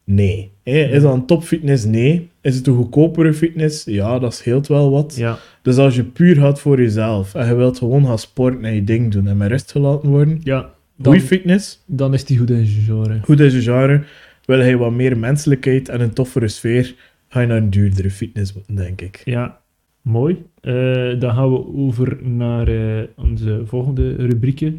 Nee. 0.04 0.50
Is 0.62 1.02
dat 1.02 1.14
een 1.14 1.26
topfitness? 1.26 1.85
Nee. 1.85 2.28
Is 2.46 2.56
het 2.56 2.66
een 2.66 2.74
goedkopere 2.74 3.35
fitness? 3.35 3.85
Ja, 3.85 4.18
dat 4.18 4.35
scheelt 4.35 4.66
wel 4.66 4.90
wat. 4.90 5.14
ja. 5.16 5.38
Dus 5.62 5.76
als 5.76 5.94
je 5.94 6.04
puur 6.04 6.37
gaat 6.37 6.61
voor 6.61 6.80
jezelf 6.80 7.35
en 7.35 7.46
je 7.46 7.54
wilt 7.54 7.78
gewoon 7.78 8.06
gaan 8.06 8.18
sporten 8.18 8.64
en 8.64 8.74
je 8.74 8.85
ding 8.85 9.12
doen 9.12 9.26
en 9.26 9.37
met 9.37 9.48
rust 9.50 9.70
gelaten 9.70 10.09
worden, 10.09 10.40
ja. 10.42 10.74
goeie 11.02 11.18
Dan, 11.18 11.28
fitness, 11.28 11.82
dan 11.87 12.14
is 12.14 12.24
die 12.24 12.38
goed 12.38 12.50
in 12.50 12.66
zijn 12.66 12.85
genre. 12.85 13.18
goed 13.22 13.40
is 13.40 13.52
je 13.52 13.62
genre. 13.62 14.02
Wil 14.44 14.62
je 14.62 14.76
wat 14.76 14.92
meer 14.92 15.18
menselijkheid 15.18 15.88
en 15.88 16.00
een 16.00 16.12
toffere 16.12 16.48
sfeer, 16.48 16.94
ga 17.28 17.40
je 17.40 17.46
naar 17.46 17.56
een 17.56 17.70
duurdere 17.70 18.11
fitness, 18.11 18.54
denk 18.66 19.00
ik. 19.00 19.22
Ja, 19.24 19.61
mooi. 20.02 20.44
Eh, 20.61 20.72
dan 21.18 21.35
gaan 21.35 21.52
we 21.52 21.66
over 21.74 22.18
naar 22.22 22.68
eh, 22.68 23.02
onze 23.16 23.62
volgende 23.64 24.14
rubriekje. 24.14 24.74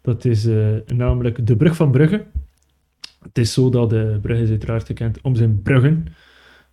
Dat 0.00 0.24
is 0.24 0.46
eh, 0.46 0.66
namelijk 0.94 1.46
de 1.46 1.56
Brug 1.56 1.76
van 1.76 1.90
Brugge. 1.90 2.24
Het 3.22 3.38
is 3.38 3.52
zo 3.52 3.70
dat 3.70 3.90
de 3.90 4.18
Brugge 4.22 4.42
is 4.42 4.50
uiteraard 4.50 4.86
gekend 4.86 5.18
om 5.20 5.34
zijn 5.34 5.62
bruggen. 5.62 6.06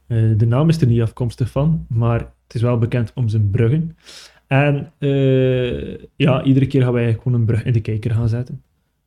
Eh, 0.09 0.31
de 0.37 0.45
naam 0.45 0.69
is 0.69 0.81
er 0.81 0.87
niet 0.87 1.01
afkomstig 1.01 1.49
van, 1.49 1.85
maar 1.89 2.19
het 2.19 2.55
is 2.55 2.61
wel 2.61 2.77
bekend 2.77 3.11
om 3.15 3.29
zijn 3.29 3.49
bruggen. 3.49 3.97
En 4.47 4.91
eh, 4.97 5.97
ja, 6.15 6.43
iedere 6.43 6.67
keer 6.67 6.81
gaan 6.81 6.93
wij 6.93 7.13
gewoon 7.13 7.33
een 7.33 7.45
brug 7.45 7.63
in 7.63 7.73
de 7.73 7.81
kijker 7.81 8.11
gaan 8.11 8.29
zetten. 8.29 8.61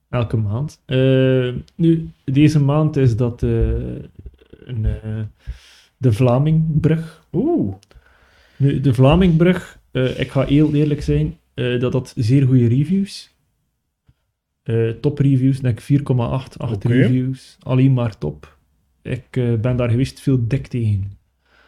Elke 0.09 0.37
maand. 0.37 0.83
Eh, 0.85 1.55
nu, 1.75 2.09
deze 2.25 2.61
maand 2.61 2.97
is 2.97 3.17
dat 3.17 3.43
een, 3.43 4.87
de 5.97 6.13
Vlamingbrug. 6.13 7.27
Oeh. 7.33 7.75
Nu, 8.57 8.81
de 8.81 8.95
Vlamingbrug, 8.95 9.79
ik 9.93 10.31
ga 10.31 10.45
heel 10.45 10.75
eerlijk 10.75 11.03
zijn, 11.03 11.39
dat 11.55 11.93
had 11.93 12.13
zeer 12.17 12.47
goede 12.47 12.67
reviews. 12.67 13.35
Top 15.01 15.19
reviews, 15.19 15.61
denk 15.61 15.81
ik 15.81 16.01
4,8, 16.01 16.05
8 16.07 16.57
Oké. 16.57 16.89
reviews. 16.89 17.57
Alleen 17.61 17.93
maar 17.93 18.19
top. 18.19 18.57
Ik 19.03 19.25
eh, 19.31 19.55
ben 19.55 19.77
daar 19.77 19.91
geweest 19.91 20.21
veel 20.21 20.47
dik 20.49 20.67
tegen. 20.67 21.13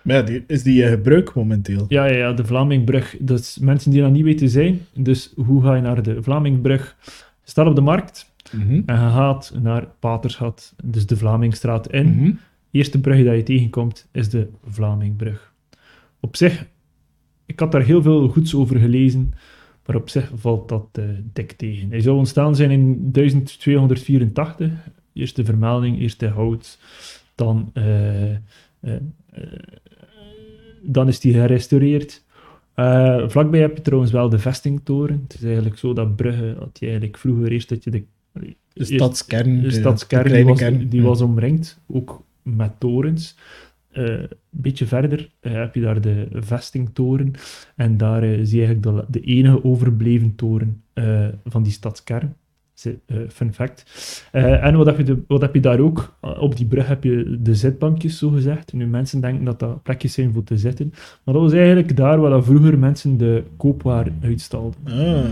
Maar 0.03 0.17
ja, 0.17 0.23
die, 0.23 0.45
is 0.47 0.63
die 0.63 0.83
in 0.83 0.89
gebruik 0.89 1.35
momenteel? 1.35 1.85
Ja, 1.89 2.05
ja, 2.05 2.17
ja, 2.17 2.33
de 2.33 2.45
Vlamingbrug. 2.45 3.17
Dat 3.21 3.39
is 3.39 3.59
mensen 3.59 3.91
die 3.91 4.01
dat 4.01 4.11
niet 4.13 4.25
weten 4.25 4.49
zijn. 4.49 4.81
Dus 4.95 5.33
hoe 5.37 5.63
ga 5.63 5.75
je 5.75 5.83
naar 5.83 6.03
de 6.03 6.23
Vlamingbrug? 6.23 6.97
Je 7.45 7.51
staat 7.51 7.67
op 7.67 7.75
de 7.75 7.81
markt 7.81 8.33
Mhm. 8.53 8.73
en 8.87 8.95
je 9.03 9.11
gaat 9.11 9.53
naar 9.63 9.87
Paterschat, 9.99 10.75
dus 10.85 11.07
de 11.07 11.17
Vlamingstraat 11.17 11.93
in. 11.93 12.15
Mhm. 12.17 12.31
eerste 12.71 13.01
brug 13.01 13.25
dat 13.25 13.35
je 13.37 13.43
tegenkomt 13.43 14.09
is 14.13 14.29
de 14.29 14.49
Vlamingbrug. 14.65 15.53
Op 16.21 16.37
zich, 16.37 16.67
ik 17.47 17.61
had 17.61 17.73
daar 17.73 17.83
heel 17.83 18.03
veel 18.03 18.29
goeds 18.29 18.55
over 18.55 18.79
gelezen, 18.79 19.35
Maar 19.87 19.97
op 19.97 20.09
zich 20.09 20.31
valt 20.35 20.69
dat 20.69 20.87
eh, 20.93 21.05
dik 21.33 21.53
tegen. 21.53 21.91
Hij 21.91 22.01
zou 22.01 22.17
ontstaan 22.17 22.57
zijn 22.57 22.71
in 22.71 23.13
1284. 23.13 24.71
Eerste 25.13 25.45
vermelding, 25.45 26.01
eerste 26.01 26.27
hout. 26.29 26.79
Dan, 27.35 27.71
eh, 27.73 28.31
eh, 28.35 28.39
eh, 28.81 28.93
dan 30.83 31.09
is 31.09 31.21
die 31.21 31.33
gerestaureerd. 31.33 32.23
Vlakbij 33.27 33.61
heb 33.61 33.77
je 33.77 33.83
trouwens 33.83 34.13
wel 34.13 34.29
de 34.29 34.39
vestingtoren. 34.39 35.21
Het 35.23 35.35
is 35.35 35.43
eigenlijk 35.45 35.79
zo 35.79 35.93
dat 35.93 36.17
Brugge, 36.17 36.55
had 36.59 36.79
je 36.79 36.87
eigenlijk 36.87 37.19
vroeger 37.19 37.53
eerst 37.53 37.69
dat 37.69 37.85
je 37.85 37.91
de, 37.91 38.05
De 38.33 38.55
eerst- 38.73 38.93
stadskern. 38.93 39.63
de 39.63 39.71
stadskern, 39.71 40.29
de 40.29 40.35
die, 40.35 40.45
was, 40.45 40.59
kern. 40.59 40.89
die 40.89 41.01
Ja. 41.01 41.07
was 41.07 41.21
omringd, 41.21 41.81
ook 41.87 42.25
met 42.43 42.81
torens. 42.81 43.37
Een 43.91 44.29
beetje 44.51 44.87
verder 44.87 45.31
heb 45.41 45.75
je 45.75 45.81
daar 45.81 46.01
de 46.01 46.27
vestingtoren. 46.33 47.33
En 47.77 47.97
daar 47.97 48.21
zie 48.23 48.61
je 48.61 48.67
eigenlijk 48.67 48.83
de, 48.83 49.21
de 49.21 49.27
enige 49.27 49.65
overbleven 49.65 50.35
toren 50.35 50.83
van 51.45 51.63
die 51.63 51.73
stadskern. 51.73 52.35
Eh, 52.83 53.17
fun 53.29 53.53
fact. 53.55 53.85
Eh, 54.33 54.65
en 54.65 54.77
wat 54.77 54.87
heb, 54.87 54.97
je 54.97 55.03
de- 55.05 55.23
wat 55.27 55.41
heb 55.41 55.55
je 55.55 55.61
daar 55.61 55.79
ook? 55.81 56.17
Uh, 56.25 56.43
op 56.43 56.57
die 56.57 56.67
brug 56.67 56.87
heb 56.87 57.05
je 57.05 57.39
de 57.41 57.55
zitbankjes, 57.55 58.19
zo 58.19 58.29
gezegd. 58.31 58.73
Nu, 58.73 58.87
mensen 58.87 59.21
denken 59.21 59.45
dat 59.45 59.59
dat 59.59 59.83
plekjes 59.83 60.13
zijn 60.13 60.33
voor 60.33 60.45
te 60.45 60.59
zitten. 60.59 60.93
Maar 61.25 61.35
dat 61.35 61.43
was 61.43 61.53
eigenlijk 61.53 61.97
daar 61.97 62.21
waar 62.21 62.45
vroeger 62.45 62.79
mensen 62.79 63.17
de 63.17 63.43
koopwaar 63.57 64.09
uitstalden. 64.23 64.81
Ah, 64.87 65.25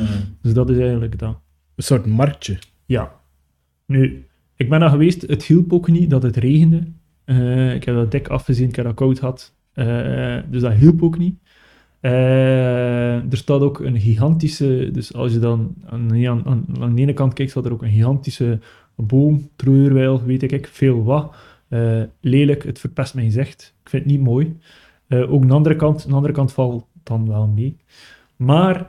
Dus 0.43 0.53
dat 0.55 0.71
is 0.71 0.79
eigenlijk 0.79 1.19
dat. 1.19 1.39
een 1.77 1.83
soort 1.85 2.07
marktje. 2.07 2.59
Ja. 2.87 3.13
Nu, 3.87 4.27
ik 4.57 4.69
ben 4.69 4.81
daar 4.81 4.91
geweest. 4.91 5.23
Het 5.23 5.45
hielp 5.45 5.73
ook 5.73 5.89
niet 5.89 6.11
dat 6.11 6.23
het 6.23 6.37
regende. 6.37 6.83
Eh, 7.25 7.75
ik 7.75 7.85
heb 7.85 7.95
dat 7.95 8.11
dik 8.11 8.29
afgezien, 8.29 8.69
ik 8.69 8.77
heb 8.77 8.85
dat 8.85 8.95
koud 8.95 9.19
had. 9.19 9.55
Eh, 9.73 10.37
dus 10.51 10.61
dat 10.61 10.73
hielp 10.73 11.03
ook 11.03 11.19
niet. 11.19 11.35
Eh, 12.03 13.15
er 13.15 13.37
staat 13.37 13.61
ook 13.61 13.81
een 13.81 14.01
gigantische... 14.01 14.89
Dus 14.93 15.15
als 15.15 15.33
je 15.33 15.39
dan 15.39 15.75
aan, 15.87 16.09
de- 16.09 16.29
aan, 16.29 16.45
aan, 16.47 16.67
aan 16.81 16.95
de 16.95 17.01
ene 17.03 17.13
kant 17.13 17.33
kijkt, 17.33 17.51
staat 17.51 17.65
er 17.65 17.73
ook 17.73 17.83
een 17.83 17.91
gigantische 17.91 18.59
boom, 18.95 19.49
treurwijl, 19.57 20.23
weet 20.23 20.53
ik, 20.53 20.67
veel 20.67 21.05
wat. 21.05 21.35
Eh, 21.69 22.03
lelijk, 22.21 22.65
het 22.65 22.79
verpest 22.79 23.15
mijn 23.15 23.27
gezicht. 23.27 23.75
Ik 23.83 23.89
vind 23.89 24.03
het 24.03 24.13
niet 24.13 24.21
mooi. 24.21 24.57
Eh, 25.07 25.33
ook 25.33 25.43
aan 25.43 25.49
de 25.49 25.55
andere 25.55 25.77
kant, 25.77 26.03
aan 26.03 26.09
de 26.09 26.15
andere 26.15 26.33
kant 26.35 26.53
valt 26.53 26.87
dan 27.03 27.29
wel 27.29 27.47
mee. 27.47 27.77
Maar 28.37 28.87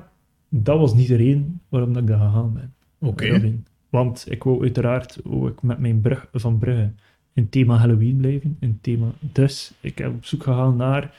dat 0.50 0.80
was 0.80 0.94
niet 0.94 1.08
de 1.08 1.16
reden 1.16 1.62
waarom 1.70 1.94
dat 1.94 2.02
ik 2.02 2.08
daar 2.08 2.20
gegaan 2.20 2.54
ben. 2.54 2.74
Oké. 3.10 3.54
Want 3.90 4.26
ik 4.30 4.44
wou 4.44 4.62
uiteraard 4.62 5.20
ik 5.26 5.62
met 5.62 5.80
mijn 5.80 6.02
brug 6.02 6.28
van 6.34 6.58
Brugge 6.58 6.92
in 7.34 7.50
thema 7.50 7.76
Halloween 7.78 8.18
blijven. 8.18 8.58
In 8.60 8.78
thema. 8.82 9.06
Dus 9.20 9.74
ik 9.80 9.98
heb 9.98 10.14
op 10.14 10.26
zoek 10.26 10.44
gegaan 10.44 10.76
naar 10.76 11.12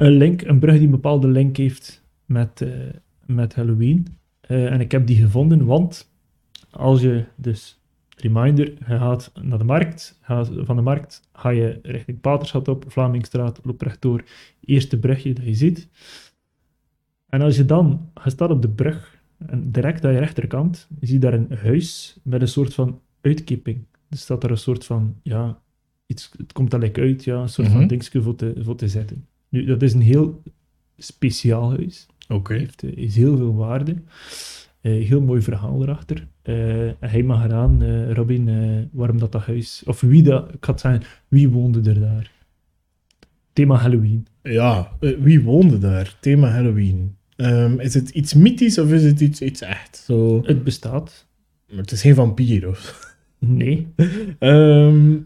een 0.00 0.10
link, 0.16 0.42
een 0.42 0.58
brug 0.58 0.74
die 0.74 0.84
een 0.84 0.90
bepaalde 0.90 1.28
link 1.28 1.56
heeft 1.56 2.04
met, 2.24 2.60
eh, 2.60 2.68
met 3.26 3.54
Halloween. 3.54 4.06
Eh, 4.40 4.72
en 4.72 4.80
ik 4.80 4.92
heb 4.92 5.06
die 5.06 5.16
gevonden, 5.16 5.64
want 5.64 6.10
als 6.70 7.00
je 7.00 7.24
dus, 7.36 7.80
reminder, 8.16 8.66
je 8.66 8.84
gaat 8.84 9.32
naar 9.42 9.58
de 9.58 9.64
markt, 9.64 10.18
gaat, 10.22 10.50
van 10.54 10.76
de 10.76 10.82
markt 10.82 11.28
ga 11.32 11.48
je 11.48 11.78
richting 11.82 12.20
Paterschat 12.20 12.68
op, 12.68 12.84
Vlamingstraat, 12.88 13.60
loop 13.64 13.80
rechtdoor, 13.82 14.24
eerste 14.60 14.98
brugje 14.98 15.32
dat 15.32 15.44
je 15.44 15.54
ziet. 15.54 15.88
En 17.28 17.40
als 17.40 17.56
je 17.56 17.64
dan, 17.64 18.10
je 18.24 18.30
staat 18.30 18.50
op 18.50 18.62
de 18.62 18.68
brug, 18.68 19.18
en 19.46 19.70
direct 19.72 20.04
aan 20.04 20.12
je 20.12 20.18
rechterkant, 20.18 20.88
je 21.00 21.06
ziet 21.06 21.22
daar 21.22 21.34
een 21.34 21.52
huis 21.62 22.18
met 22.22 22.40
een 22.40 22.48
soort 22.48 22.74
van 22.74 23.00
uitkeping. 23.20 23.84
Er 24.08 24.16
staat 24.16 24.40
daar 24.40 24.50
een 24.50 24.58
soort 24.58 24.84
van, 24.84 25.16
ja, 25.22 25.60
iets, 26.06 26.30
het 26.36 26.52
komt 26.52 26.72
er 26.72 26.78
like 26.78 27.00
uit, 27.00 27.24
ja, 27.24 27.40
een 27.40 27.48
soort 27.48 27.68
Mhm. 27.68 27.76
van 27.76 27.86
dingetje 27.86 28.22
voor 28.22 28.34
te, 28.34 28.54
voor 28.58 28.76
te 28.76 28.88
zetten. 28.88 29.26
Nu, 29.50 29.64
dat 29.64 29.82
is 29.82 29.92
een 29.92 30.00
heel 30.00 30.42
speciaal 30.96 31.70
huis. 31.70 32.06
Oké. 32.28 32.54
Heeft 32.54 32.82
eh, 32.82 32.96
is 32.96 33.16
heel 33.16 33.36
veel 33.36 33.54
waarde. 33.54 33.96
Eh, 34.80 35.06
heel 35.06 35.20
mooi 35.20 35.42
verhaal 35.42 35.82
erachter. 35.82 36.26
Eh, 36.42 36.90
hij 37.00 37.22
mag 37.22 37.44
eraan, 37.44 37.84
Robin, 38.12 38.48
waarom 38.92 39.18
dat, 39.18 39.32
dat 39.32 39.44
huis... 39.44 39.82
Of 39.86 40.00
wie 40.00 40.22
dat... 40.22 40.54
Ik 40.54 40.64
het 40.64 40.80
zeggen, 40.80 41.02
wie 41.28 41.48
woonde 41.48 41.90
er 41.90 42.00
daar? 42.00 42.32
Thema 43.52 43.76
Halloween. 43.76 44.26
Ja, 44.42 44.92
wie 45.18 45.42
woonde 45.42 45.78
daar? 45.78 46.16
Thema 46.20 46.48
Halloween. 46.48 47.16
Ehm, 47.36 47.80
is 47.80 47.94
het 47.94 48.08
iets 48.08 48.34
mythisch 48.34 48.78
of 48.78 48.92
is 48.92 49.04
het 49.04 49.20
iets, 49.20 49.40
iets 49.40 49.60
echt? 49.60 49.96
Zo, 49.96 50.42
Het 50.44 50.64
bestaat. 50.64 51.26
maar 51.68 51.80
het 51.80 51.92
is 51.92 52.00
geen 52.00 52.14
vampier 52.14 52.68
of... 52.68 53.08
Nee. 53.38 53.86
Ehm, 54.38 55.16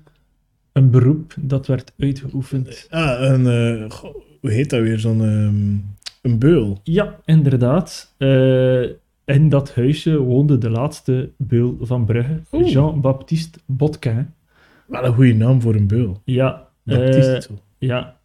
Een 0.75 0.91
beroep 0.91 1.35
dat 1.41 1.67
werd 1.67 1.93
uitgeoefend. 1.99 2.87
ah, 2.91 3.21
een... 3.21 3.47
eh, 3.47 3.91
goh, 3.91 4.15
hoe 4.41 4.51
heet 4.51 4.71
dat 4.71 4.81
weer? 4.81 4.99
Zo'n... 4.99 5.21
ehm, 5.21 5.77
een 6.23 6.39
beul. 6.39 6.81
Ja, 6.83 7.21
inderdaad. 7.25 8.15
Eh, 8.19 8.83
in 9.25 9.49
dat 9.49 9.75
huisje 9.75 10.19
woonde 10.19 10.59
de 10.59 10.71
laatste 10.71 11.31
beul 11.37 11.77
van 11.81 12.05
Brugge. 12.05 12.41
Jean-Baptiste 12.51 13.59
Botquin. 13.67 14.29
Wel 14.87 15.05
een 15.05 15.15
goede 15.15 15.35
naam 15.35 15.61
voor 15.61 15.75
een 15.75 15.87
beul. 15.87 16.21
Ja, 16.25 16.69
Baptiste. 16.83 17.41
zo. 17.49 17.59
ja 17.79 18.17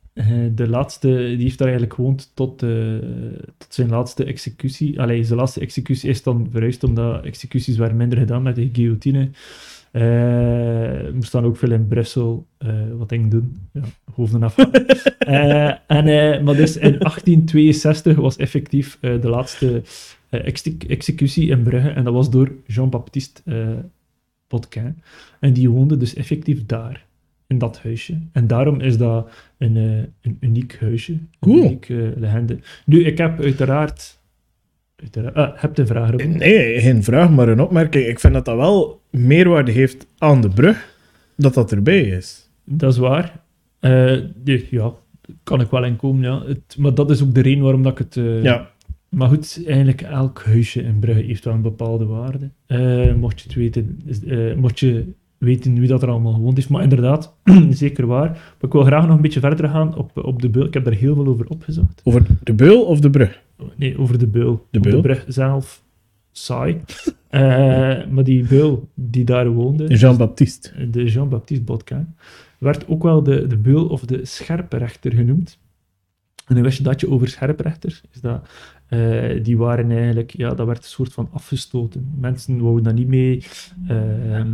de 0.55 0.67
laatste, 0.69 1.07
die 1.07 1.41
heeft 1.43 1.57
daar 1.57 1.67
eigenlijk 1.67 1.95
gewoond 1.97 2.31
tot, 2.33 2.57
tot 2.57 3.67
zijn 3.69 3.89
laatste 3.89 4.23
executie. 4.23 5.01
Allee, 5.01 5.23
zijn 5.23 5.39
laatste 5.39 5.59
executie 5.59 6.09
is 6.09 6.23
dan 6.23 6.47
verhuisd, 6.51 6.83
omdat 6.83 7.23
executies 7.23 7.77
waren 7.77 7.97
minder 7.97 8.17
gedaan 8.17 8.41
met 8.41 8.55
de 8.55 8.69
guillotine. 8.73 9.29
Eh 9.99 11.13
moest 11.13 11.31
dan 11.31 11.43
ook 11.45 11.57
veel 11.57 11.71
in 11.71 11.87
Brussel 11.87 12.45
eh, 12.57 12.69
wat 12.97 13.09
dingen 13.09 13.29
doen. 13.29 13.57
Ja, 13.73 13.81
hoofden 14.13 14.43
af. 14.43 14.55
Eh, 15.19 15.73
en, 15.87 16.43
maar 16.43 16.55
dus 16.55 16.75
in 16.77 16.97
1862 16.99 18.15
was 18.15 18.37
effectief 18.37 18.97
de 18.99 19.29
laatste 19.29 19.81
exe- 20.29 20.77
executie 20.87 21.49
in 21.49 21.63
Brugge. 21.63 21.89
En 21.89 22.03
dat 22.03 22.13
was 22.13 22.29
door 22.29 22.51
Jean-Baptiste 22.67 23.41
Potquin. 24.47 24.97
En 25.39 25.53
die 25.53 25.69
woonde 25.69 25.97
dus 25.97 26.13
effectief 26.13 26.65
daar, 26.65 27.05
in 27.47 27.57
dat 27.57 27.79
huisje. 27.81 28.17
En 28.31 28.47
daarom 28.47 28.79
is 28.81 28.97
dat 28.97 29.29
een, 29.57 29.75
een 30.21 30.37
uniek 30.39 30.77
huisje. 30.79 31.11
Een 31.11 31.27
Cool. 31.39 31.63
uniek 31.63 31.89
eh, 31.89 31.97
legende. 32.15 32.59
Nu, 32.85 33.03
ik 33.05 33.17
heb 33.17 33.39
uiteraard... 33.41 34.18
ah, 35.33 35.49
heb 35.55 35.75
de 35.75 35.85
vraag, 35.85 36.09
Robin? 36.09 36.37
Nee, 36.37 36.79
geen 36.79 37.03
vraag, 37.03 37.29
maar 37.29 37.47
een 37.49 37.59
opmerking. 37.61 38.05
Ik 38.05 38.19
vind 38.19 38.33
dat 38.33 38.45
dat 38.45 38.55
wel 38.55 39.01
meerwaarde 39.09 39.71
heeft 39.71 40.07
aan 40.17 40.41
de 40.41 40.49
brug, 40.49 40.95
dat 41.35 41.53
dat 41.53 41.71
erbij 41.71 42.01
is. 42.01 42.49
Dat 42.65 42.91
is 42.93 42.97
waar. 42.97 43.41
Die- 44.43 44.67
ja, 44.69 44.91
kan 45.43 45.61
ik 45.61 45.69
wel 45.69 45.83
in 45.85 45.95
komen, 45.95 46.23
ja. 46.23 46.43
Het, 46.45 46.75
maar 46.77 46.93
dat 46.93 47.09
is 47.11 47.23
ook 47.23 47.33
de 47.33 47.41
reden 47.41 47.63
waarom 47.63 47.83
dat 47.83 47.91
ik 47.91 47.97
het... 47.97 48.17
eh, 48.17 48.43
Ja. 48.43 48.69
Maar 49.09 49.27
goed, 49.29 49.61
eigenlijk 49.65 50.01
elk 50.01 50.41
huisje 50.45 50.81
in 50.81 50.99
Brugge 50.99 51.21
heeft 51.23 51.45
wel 51.45 51.53
een 51.53 51.61
bepaalde 51.61 52.05
waarde. 52.05 52.49
Eh, 52.65 53.13
mocht 53.13 53.39
je 53.41 53.47
het 53.47 53.55
weten, 53.57 53.99
mocht 54.59 54.79
je 54.79 55.05
weten 55.39 55.79
wie 55.79 55.87
dat 55.87 56.01
er 56.01 56.09
allemaal 56.09 56.33
gewoond 56.33 56.55
heeft. 56.55 56.69
Maar 56.69 56.83
inderdaad, 56.83 57.35
zeker 57.69 58.05
waar. 58.05 58.29
Maar 58.29 58.55
ik 58.59 58.71
wil 58.71 58.83
graag 58.83 59.07
nog 59.07 59.15
een 59.15 59.21
beetje 59.21 59.39
verder 59.39 59.69
gaan 59.69 59.95
op, 59.95 60.17
op 60.17 60.41
de 60.41 60.49
beul. 60.49 60.65
Ik 60.65 60.73
heb 60.73 60.83
daar 60.83 60.93
heel 60.93 61.15
veel 61.15 61.27
over 61.27 61.47
opgezocht. 61.47 62.01
Over 62.03 62.25
de 62.43 62.53
beul 62.53 62.83
of 62.83 62.99
de 62.99 63.09
brug? 63.09 63.41
Nee, 63.75 63.99
over 63.99 64.17
de 64.17 64.27
beul. 64.27 64.67
De 64.71 64.77
Op 64.77 64.83
beul? 64.83 64.95
De 64.95 65.01
brug 65.01 65.25
zelf, 65.27 65.83
saai. 66.31 66.81
Eh, 67.29 68.07
maar 68.07 68.23
die 68.23 68.47
beul 68.47 68.89
die 68.93 69.23
daar 69.23 69.49
woonde, 69.49 69.87
Jean-Baptiste. 69.87 70.89
de 70.89 71.03
Jean-Baptiste 71.03 71.63
Botquin, 71.63 72.15
werd 72.57 72.87
ook 72.87 73.03
wel 73.03 73.23
de, 73.23 73.47
de 73.47 73.57
beul 73.57 73.87
of 73.87 74.01
de 74.01 74.25
scherprechter 74.25 75.13
genoemd. 75.13 75.59
En 76.47 76.55
dan 76.55 76.63
wist 76.63 76.77
je 76.77 76.83
dat 76.83 76.99
je 76.99 77.09
over 77.09 77.27
scherprechters, 77.27 78.01
is 78.13 78.21
dat, 78.21 78.47
eh, 78.87 79.43
die 79.43 79.57
waren 79.57 79.91
eigenlijk, 79.91 80.31
ja, 80.37 80.53
dat 80.53 80.65
werd 80.65 80.77
een 80.77 80.83
soort 80.83 81.13
van 81.13 81.29
afgestoten. 81.31 82.13
Mensen 82.19 82.61
wouden 82.61 82.83
daar 82.83 82.93
niet 82.93 83.07
mee 83.07 83.43
ehm, 83.87 84.51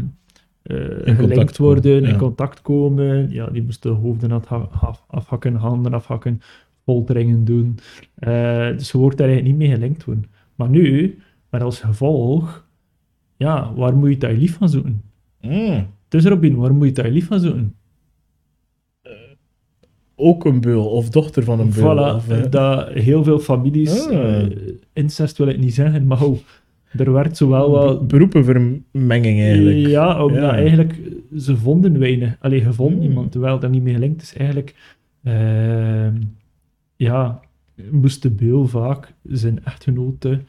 eh, 0.66 0.78
contact 1.06 1.20
gelinkt 1.32 1.58
worden, 1.58 2.02
ja. 2.02 2.08
in 2.10 2.18
contact 2.18 2.62
komen. 2.62 3.30
Ja, 3.32 3.48
die 3.48 3.64
moesten 3.64 3.92
hoofden 3.92 4.32
afha- 4.32 4.68
af- 4.82 5.04
afhakken, 5.08 5.56
handen 5.56 5.94
afhakken, 5.94 6.42
folteringen 6.84 7.46
doen. 7.46 7.78
Eh, 8.16 8.68
dus 8.78 8.92
je 8.92 8.98
wordt 8.98 9.18
daar 9.18 9.28
eigenlijk 9.28 9.58
niet 9.58 9.68
mee 9.68 9.78
gelinkt 9.78 10.04
worden. 10.04 10.26
Maar 10.56 10.70
nu, 10.70 11.18
met 11.50 11.62
als 11.62 11.80
gevolg, 11.80 12.68
ja, 13.38 13.74
waar 13.76 13.96
moet 13.96 14.10
je 14.10 14.18
daar 14.18 14.34
lief 14.34 14.58
van 14.58 14.70
zoeken? 14.70 15.02
Mm. 15.42 15.88
Dus 16.08 16.26
Robin, 16.26 16.56
waar 16.56 16.74
moet 16.74 16.88
je 16.88 16.94
daar 16.94 17.10
lief 17.12 17.28
van 17.28 17.40
zoeken? 17.40 17.76
Ook 20.16 20.46
een 20.46 20.62
beul, 20.62 20.86
of 20.90 21.10
dochter 21.10 21.44
van 21.44 21.60
een 21.60 21.70
beul. 21.74 21.96
Voilà, 21.96 22.16
of, 22.16 22.30
eh, 22.30 22.52
dat 22.52 22.90
heel 22.90 23.24
veel 23.24 23.40
families, 23.40 24.08
Ah. 24.08 24.42
eh, 24.42 24.52
incest 24.94 25.38
wil 25.38 25.48
ik 25.48 25.58
niet 25.58 25.74
zeggen, 25.74 26.08
maar 26.08 26.24
oh, 26.24 26.38
er 26.98 27.12
werd 27.12 27.38
zowel 27.38 27.72
wel... 27.72 27.98
be- 28.00 28.06
beroepenvermenging 28.06 29.40
eigenlijk. 29.40 29.88
Ja, 29.88 30.24
omdat 30.26 30.42
Ja. 30.42 30.54
eigenlijk 30.56 31.00
ze 31.38 31.58
vonden 31.58 32.00
weinig. 32.00 32.36
Allee, 32.40 32.64
je 32.64 32.74
vond 32.74 32.94
Hmm. 32.94 33.04
iemand, 33.04 33.32
terwijl 33.32 33.60
dat 33.60 33.72
niet 33.72 33.84
meer 33.84 33.94
gelinkt 33.94 34.22
is. 34.22 34.36
Eigenlijk, 34.36 34.76
ehm, 35.24 36.14
ja, 36.96 37.40
moest 37.92 38.22
de 38.22 38.30
beul 38.30 38.66
vaak 38.68 39.14
zijn 39.24 39.60
echtgenote 39.66 40.40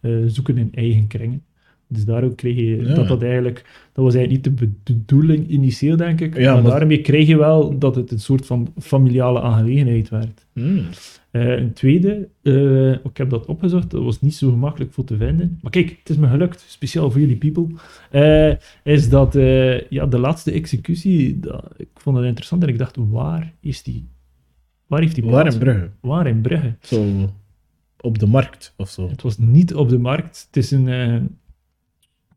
eh, 0.00 0.12
zoeken 0.26 0.58
in 0.58 0.68
eigen 0.74 1.06
kringen. 1.06 1.42
Dus 1.92 2.04
daarom 2.04 2.34
kreeg 2.34 2.56
je 2.56 2.76
Ja. 2.76 2.94
dat 2.94 3.08
dat 3.08 3.22
eigenlijk... 3.22 3.64
Dat 3.92 4.04
was 4.04 4.14
eigenlijk 4.14 4.46
niet 4.46 4.58
de 4.58 4.70
bedoeling 4.84 5.48
initieel, 5.48 5.96
denk 5.96 6.20
ik. 6.20 6.38
Ja, 6.38 6.54
maar, 6.54 6.62
maar- 6.62 6.78
daarmee 6.78 7.00
kreeg 7.00 7.26
je 7.26 7.36
wel 7.36 7.78
dat 7.78 7.94
het 7.94 8.10
een 8.10 8.20
soort 8.20 8.46
van 8.46 8.72
familiale 8.80 9.40
aangelegenheid 9.40 10.08
werd. 10.08 10.46
Hmm. 10.52 10.84
Eh, 11.30 11.56
een 11.58 11.72
tweede, 11.72 12.28
eh, 12.42 12.90
ik 12.92 13.16
heb 13.16 13.30
dat 13.30 13.46
opgezocht, 13.46 13.90
dat 13.90 14.02
was 14.02 14.20
niet 14.20 14.34
zo 14.34 14.50
gemakkelijk 14.50 14.92
voor 14.92 15.04
te 15.04 15.16
vinden. 15.16 15.58
Maar 15.62 15.70
kijk, 15.70 15.96
het 15.98 16.08
is 16.10 16.16
me 16.16 16.28
gelukt, 16.28 16.64
speciaal 16.68 17.10
voor 17.10 17.20
jullie 17.20 17.36
people. 17.36 17.66
eh, 18.10 18.54
is 18.94 19.08
dat 19.08 19.32
ja, 19.88 20.06
de 20.06 20.18
laatste 20.18 20.52
executie, 20.52 21.40
dat, 21.40 21.64
ik 21.76 21.88
vond 21.94 22.16
het 22.16 22.26
interessant 22.26 22.62
en 22.62 22.68
ik 22.68 22.78
dacht, 22.78 22.96
waar 23.10 23.52
is 23.60 23.82
die? 23.82 24.08
Waar 24.86 25.00
heeft 25.00 25.14
die 25.14 25.24
Waar 25.24 25.40
plaats? 25.40 25.54
in 25.56 25.60
Brugge? 25.62 25.90
Waar 26.00 26.26
in 26.26 26.40
Brugge? 26.40 26.74
Zo 26.80 27.04
op 28.00 28.18
de 28.18 28.26
markt 28.26 28.74
of 28.76 28.88
zo. 28.88 29.08
Het 29.08 29.22
was 29.22 29.38
niet 29.38 29.74
op 29.74 29.88
de 29.88 29.98
markt. 29.98 30.44
Het 30.46 30.56
is, 30.56 30.70
een, 30.70 30.88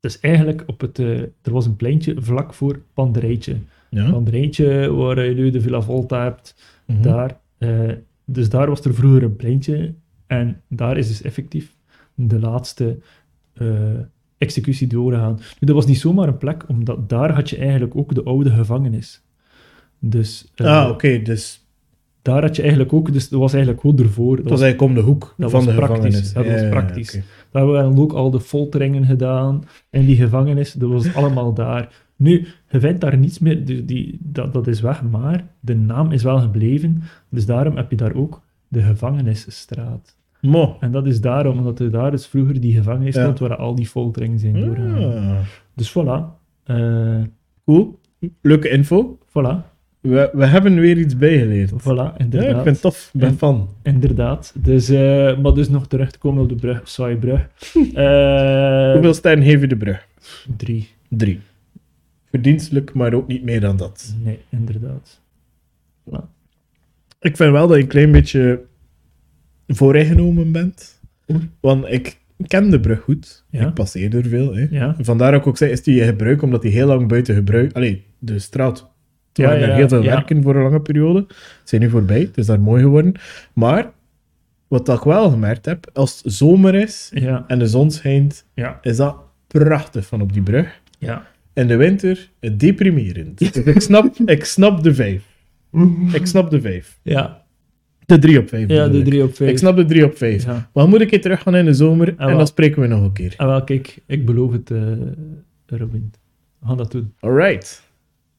eh, 0.06 0.10
is 0.12 0.20
eigenlijk 0.20 0.64
op 0.66 0.82
het... 0.82 1.00
eh, 1.00 1.20
er 1.20 1.52
was 1.52 1.66
een 1.66 1.76
pleintje 1.76 2.16
vlak 2.18 2.54
voor 2.54 2.80
Panderijtje. 2.94 3.56
Ja? 3.90 4.12
Panderijtje, 4.12 4.94
waar 4.94 5.26
je 5.26 5.36
nu 5.36 5.50
de 5.50 5.62
Villa 5.62 5.82
Volta 5.82 6.24
hebt. 6.24 6.56
Mhm. 6.86 7.02
Daar, 7.02 7.40
eh, 7.58 7.92
dus 8.26 8.50
daar 8.50 8.68
was 8.68 8.86
er 8.86 8.94
vroeger 8.94 9.24
een 9.24 9.36
pleintje. 9.36 9.94
En 10.28 10.62
daar 10.68 10.98
is 10.98 11.08
dus 11.08 11.22
effectief 11.22 11.76
de 12.16 12.40
laatste 12.40 12.98
eh, 13.54 13.68
executie 14.38 14.88
doorgegaan. 14.88 15.34
Nu, 15.34 15.68
dat 15.68 15.76
was 15.76 15.86
niet 15.86 16.00
zomaar 16.00 16.28
een 16.28 16.38
plek, 16.38 16.64
omdat 16.70 17.10
daar 17.10 17.32
had 17.34 17.50
je 17.50 17.58
eigenlijk 17.58 17.96
ook 17.96 18.16
de 18.16 18.24
oude 18.24 18.50
gevangenis. 18.50 19.24
Dus 20.00 20.52
eh, 20.56 20.68
Ah, 20.82 20.90
oké, 20.90 21.22
dus 21.22 21.66
daar 22.22 22.42
had 22.42 22.56
je 22.56 22.62
eigenlijk 22.62 22.94
ook... 22.94 23.14
Dus 23.14 23.30
dat 23.30 23.40
was 23.40 23.54
eigenlijk 23.54 23.82
gewoon 23.82 24.00
ervoor. 24.00 24.36
dat 24.36 24.50
was 24.50 24.62
eigenlijk 24.62 24.92
om 24.92 24.98
de 25.04 25.10
hoek 25.12 25.34
dat 25.38 25.52
van 25.52 25.66
was 25.66 25.70
de 25.70 25.76
praktisch. 25.82 25.96
gevangenis. 25.98 26.34
Dat 26.34 26.46
Ja, 26.46 26.52
was 26.52 26.70
praktisch. 26.70 27.20
Daar 27.56 27.64
hebben 27.64 27.84
we 27.88 27.90
dan 27.96 28.04
ook 28.04 28.14
al 28.14 28.30
de 28.32 28.40
folteringen 28.40 29.06
gedaan 29.06 29.64
in 29.90 30.06
die 30.06 30.16
gevangenis. 30.16 30.74
Dat 30.74 30.90
was 30.90 31.16
allemaal 31.16 31.54
daar. 31.54 32.04
Nu, 32.16 32.48
je 32.70 32.80
vindt 32.80 33.02
daar 33.02 33.18
niets 33.18 33.40
meer, 33.40 33.66
dus 33.66 33.86
die, 33.86 34.18
dat, 34.22 34.54
dat 34.54 34.68
is 34.68 34.82
weg, 34.82 35.04
maar 35.04 35.48
de 35.60 35.76
naam 35.76 36.12
is 36.12 36.24
wel 36.24 36.40
gebleven. 36.40 37.02
Dus 37.30 37.46
daarom 37.46 37.76
heb 37.76 37.90
je 37.90 37.96
daar 37.98 38.14
ook 38.16 38.42
de 38.68 38.82
gevangenisstraat. 38.82 40.18
Mo. 40.42 40.78
En 40.80 40.92
dat 40.92 41.06
is 41.08 41.22
daarom, 41.22 41.58
omdat 41.58 41.80
er 41.80 41.92
daar 41.92 42.12
dus 42.12 42.28
vroeger 42.28 42.60
die 42.62 42.74
gevangenis 42.76 43.16
Ja. 43.16 43.22
stond 43.22 43.40
waar 43.40 43.56
al 43.56 43.76
die 43.76 43.88
folteringen 43.88 44.40
zijn 44.40 44.54
doorgegaan. 44.60 45.28
Ah, 45.30 45.38
Dus 45.76 45.90
voilà. 45.98 46.40
Eh, 46.64 47.22
cool. 47.66 48.00
Leuke 48.42 48.70
info. 48.70 49.18
voilà. 49.30 49.75
We, 50.06 50.30
we 50.34 50.46
hebben 50.46 50.80
weer 50.80 50.98
iets 50.98 51.18
bijgeleerd. 51.18 51.72
Voilà, 51.72 51.84
Ja, 51.86 52.16
inderdaad. 52.18 52.50
ik 52.50 52.56
vind 52.64 52.66
het 52.66 52.82
tof. 52.82 53.10
Ik 53.14 53.20
ben 53.20 53.30
En- 53.30 53.38
fan. 53.38 53.70
Inderdaad. 53.84 54.54
Dus, 54.58 54.90
eh, 54.90 55.38
maar 55.38 55.54
dus 55.54 55.70
nog 55.70 55.88
terug 55.88 56.12
te 56.12 56.18
komen 56.20 56.44
op 56.44 56.50
de 56.50 56.56
brug, 56.56 56.82
saaie 56.90 57.18
brug. 57.18 57.48
Eh, 57.94 58.92
Hoeveel 58.92 59.14
sterren 59.14 59.44
geef 59.44 59.62
je 59.62 59.68
de 59.68 59.78
brug? 59.78 60.08
Drie. 60.58 60.88
Drie. 61.10 61.40
Verdienstelijk, 62.30 62.94
maar 62.94 63.14
ook 63.14 63.28
niet 63.28 63.44
meer 63.44 63.60
dan 63.62 63.78
dat. 63.78 64.16
Nee, 64.24 64.40
inderdaad. 64.50 65.22
Voilà. 66.10 66.24
Ik 67.20 67.36
vind 67.38 67.52
wel 67.52 67.68
dat 67.68 67.78
je 67.78 67.84
een 67.84 67.90
klein 67.90 68.12
beetje 68.12 68.62
vooringenomen 69.68 70.52
bent. 70.52 71.02
Want 71.60 71.86
ik 71.92 72.18
ken 72.48 72.70
de 72.70 72.80
brug 72.80 73.00
goed. 73.00 73.46
Ja. 73.50 73.68
Ik 73.68 73.74
passeer 73.74 74.16
er 74.16 74.26
veel. 74.28 74.56
Hè. 74.56 74.68
Ja. 74.70 74.96
Vandaar 75.00 75.34
ik 75.34 75.48
ook 75.48 75.58
zei, 75.58 75.72
is 75.72 75.84
die 75.84 76.00
in 76.00 76.08
gebruik, 76.08 76.42
omdat 76.42 76.62
die 76.62 76.72
heel 76.72 76.88
lang 76.88 77.08
buiten 77.08 77.36
gebruik... 77.36 77.74
Allee, 77.74 78.06
de 78.20 78.40
straat. 78.40 78.94
Ja, 79.38 79.52
er 79.52 79.68
ja, 79.68 79.76
heel 79.76 79.88
veel 79.88 80.04
werken 80.04 80.44
voor 80.44 80.56
een 80.56 80.64
lange 80.64 80.82
periode. 80.82 81.26
Ze 81.30 81.36
zijn 81.64 81.82
nu 81.82 81.90
voorbij, 81.90 82.20
het 82.20 82.38
is 82.38 82.46
daar 82.46 82.60
mooi 82.60 82.82
geworden. 82.82 83.14
Maar, 83.54 83.92
wat 84.68 84.90
ik 84.90 85.00
wel 85.00 85.30
gemerkt 85.30 85.66
heb, 85.66 85.90
als 85.94 86.22
het 86.24 86.34
zomer 86.34 86.76
is 86.76 87.12
en 87.48 87.60
de 87.60 87.68
zon 87.68 87.92
schijnt, 87.92 88.46
is 88.82 88.98
dat 88.98 89.18
prachtig 89.48 90.06
van 90.06 90.22
op 90.22 90.34
die 90.34 90.42
brug. 90.42 90.82
Ja. 91.00 91.28
In 91.54 91.68
de 91.68 91.76
winter, 91.76 92.30
deprimerend. 92.58 93.38
Dus 93.38 93.52
ik 93.52 93.82
snap, 93.82 94.16
ik 94.26 94.46
snap 94.46 94.84
de 94.84 94.94
vijf. 94.94 95.24
Ik 96.14 96.26
snap 96.26 96.50
de 96.50 96.62
vijf. 96.62 97.00
Ja. 97.02 97.44
De 98.06 98.20
drie 98.20 98.40
op 98.40 98.50
vijf. 98.50 98.70
Ja, 98.70 98.88
de 98.88 99.24
op. 99.24 99.34
Ik 99.34 99.58
snap 99.58 99.76
de 99.76 99.86
drie 99.86 100.06
op 100.06 100.18
vijf. 100.18 100.46
Ja. 100.46 100.70
Maar 100.74 100.88
moet 100.88 101.02
ik 101.02 101.08
keer 101.08 101.22
terug 101.22 101.42
gaan 101.42 101.56
in 101.56 101.66
de 101.66 101.74
zomer 101.74 102.08
en 102.18 102.28
wel. 102.28 102.38
dan 102.38 102.48
spreken 102.48 102.82
we 102.82 102.88
nog 102.88 103.02
een 103.04 103.14
keer. 103.14 103.34
Ah, 103.38 103.48
wel, 103.48 103.64
kijk, 103.64 104.02
ik 104.06 104.26
beloof 104.26 104.52
het, 104.52 104.72
eh 104.72 104.82
Robin. 105.66 106.14
We 106.60 106.68
gaan 106.68 106.78
dat 106.78 106.92
doen. 106.92 107.14
Alright. 107.20 107.84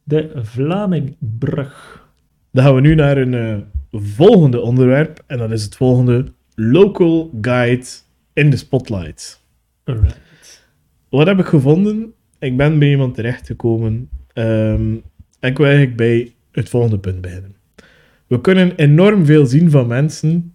De 0.08 0.30
Vlamingbrug. 0.34 2.04
Dan 2.52 2.64
gaan 2.64 2.74
we 2.74 2.80
nu 2.80 2.94
naar 2.94 3.16
een 3.16 3.34
eh, 3.34 3.56
volgende 3.90 4.60
onderwerp. 4.60 5.24
En 5.26 5.38
dat 5.38 5.50
is 5.50 5.64
het 5.64 5.76
volgende. 5.76 6.24
Local 6.54 7.30
Guide 7.40 7.86
in 8.32 8.50
de 8.50 8.56
Spotlight. 8.56 9.44
Alright. 9.84 10.68
Wat 11.08 11.26
heb 11.26 11.38
ik 11.38 11.46
gevonden? 11.46 12.12
Ik 12.38 12.56
ben 12.56 12.78
bij 12.78 12.88
iemand 12.88 13.14
terechtgekomen. 13.14 14.08
ehm 14.32 14.94
en 15.40 15.50
ik 15.50 15.56
wil 15.56 15.66
eigenlijk 15.66 15.96
bij 15.96 16.34
het 16.52 16.68
volgende 16.68 16.98
punt 16.98 17.20
beginnen. 17.20 17.56
We 18.26 18.40
kunnen 18.40 18.74
enorm 18.76 19.26
veel 19.26 19.46
zien 19.46 19.70
van 19.70 19.86
mensen 19.86 20.54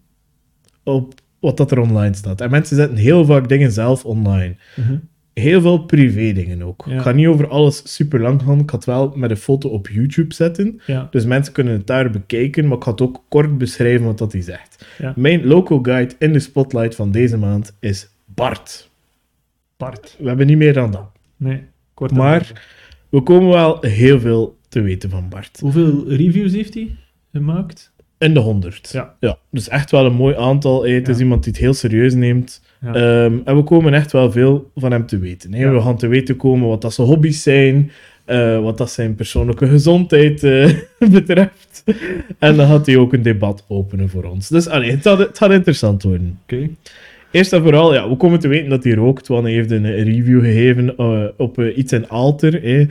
op 0.83 1.13
wat 1.39 1.57
dat 1.57 1.71
er 1.71 1.79
online 1.79 2.13
staat. 2.13 2.41
En 2.41 2.51
mensen 2.51 2.75
zetten 2.75 2.97
heel 2.97 3.25
vaak 3.25 3.49
dingen 3.49 3.71
zelf 3.71 4.05
online. 4.05 4.55
Mhm. 4.75 4.97
Heel 5.33 5.61
veel 5.61 5.77
privé 5.85 6.33
dingen 6.33 6.63
ook. 6.63 6.83
Ja. 6.87 6.95
Ik 6.95 7.01
ga 7.01 7.11
niet 7.11 7.27
over 7.27 7.47
alles 7.47 7.93
super 7.95 8.19
lang 8.19 8.41
gaan. 8.41 8.59
Ik 8.59 8.69
ga 8.69 8.75
het 8.75 8.85
wel 8.85 9.13
met 9.15 9.29
een 9.29 9.37
foto 9.37 9.69
op 9.69 9.87
YouTube 9.87 10.33
zetten. 10.33 10.81
Ja. 10.85 11.07
Dus 11.11 11.25
mensen 11.25 11.53
kunnen 11.53 11.73
het 11.73 11.87
daar 11.87 12.09
bekijken, 12.09 12.67
maar 12.67 12.77
ik 12.77 12.83
ga 12.83 12.91
het 12.91 13.01
ook 13.01 13.23
kort 13.27 13.57
beschrijven 13.57 14.05
wat 14.05 14.17
dat 14.17 14.31
hij 14.31 14.41
zegt. 14.41 14.85
Ja. 14.97 15.13
Mijn 15.15 15.45
local 15.45 15.79
guide 15.81 16.15
in 16.19 16.33
de 16.33 16.39
spotlight 16.39 16.95
van 16.95 17.11
deze 17.11 17.37
maand 17.37 17.75
is 17.79 18.09
Bart. 18.25 18.89
Bart. 19.77 20.15
We 20.19 20.27
hebben 20.27 20.47
niet 20.47 20.57
meer 20.57 20.73
dan 20.73 20.91
dat. 20.91 21.09
Nee, 21.37 21.63
kort 21.93 22.11
Maar-. 22.11 22.69
We 23.09 23.21
komen 23.21 23.49
wel 23.49 23.77
heel 23.81 24.19
veel 24.19 24.57
te 24.69 24.81
weten 24.81 25.09
van 25.09 25.29
Bart. 25.29 25.59
Hoeveel 25.59 26.09
reviews 26.09 26.51
heeft 26.51 26.73
hij 26.73 26.95
gemaakt? 27.31 27.91
In 28.21 28.33
de 28.33 28.39
100. 28.39 28.89
Ja. 28.91 29.13
ja. 29.19 29.37
Dus 29.51 29.69
echt 29.69 29.91
wel 29.91 30.05
een 30.05 30.13
mooi 30.13 30.35
aantal. 30.35 30.83
hè. 30.83 30.89
Het 30.91 31.07
is 31.07 31.19
iemand 31.19 31.43
die 31.43 31.51
het 31.51 31.61
heel 31.61 31.73
serieus 31.73 32.13
neemt. 32.13 32.61
Ja. 32.81 32.93
Ehm, 32.93 33.37
en 33.45 33.55
we 33.55 33.63
komen 33.63 33.93
echt 33.93 34.11
wel 34.11 34.31
veel 34.31 34.71
van 34.75 34.91
hem 34.91 35.05
te 35.05 35.19
weten. 35.19 35.51
Ja. 35.51 35.71
We 35.71 35.81
gaan 35.81 35.97
te 35.97 36.07
weten 36.07 36.35
komen 36.35 36.67
wat 36.67 36.81
dat 36.81 36.93
zijn 36.93 37.07
hobby's 37.07 37.43
zijn, 37.43 37.91
eh, 38.25 38.59
wat 38.59 38.77
dat 38.77 38.91
zijn 38.91 39.15
persoonlijke 39.15 39.67
gezondheid 39.67 40.43
eh, 40.43 40.69
betreft. 41.11 41.83
En 42.39 42.55
dan 42.55 42.67
gaat 42.67 42.85
hij 42.85 42.97
ook 42.97 43.13
een 43.13 43.21
debat 43.21 43.65
openen 43.67 44.09
voor 44.09 44.23
ons. 44.23 44.47
Dus 44.47 44.67
allee, 44.67 44.91
het, 44.91 45.01
gaat, 45.01 45.19
het 45.19 45.37
gaat 45.37 45.51
interessant 45.51 46.03
worden. 46.03 46.39
Oké. 46.43 46.69
Eerst 47.31 47.53
en 47.53 47.61
vooral, 47.61 47.93
ja, 47.93 48.09
we 48.09 48.15
komen 48.15 48.39
te 48.39 48.47
weten 48.47 48.69
dat 48.69 48.83
hij 48.83 48.93
rookt, 48.93 49.27
want 49.27 49.43
hij 49.43 49.53
heeft 49.53 49.71
een 49.71 50.03
review 50.03 50.41
gegeven 50.41 50.97
eh, 50.97 51.23
op 51.37 51.61
iets 51.61 51.91
in 51.91 52.09
Alter 52.09 52.87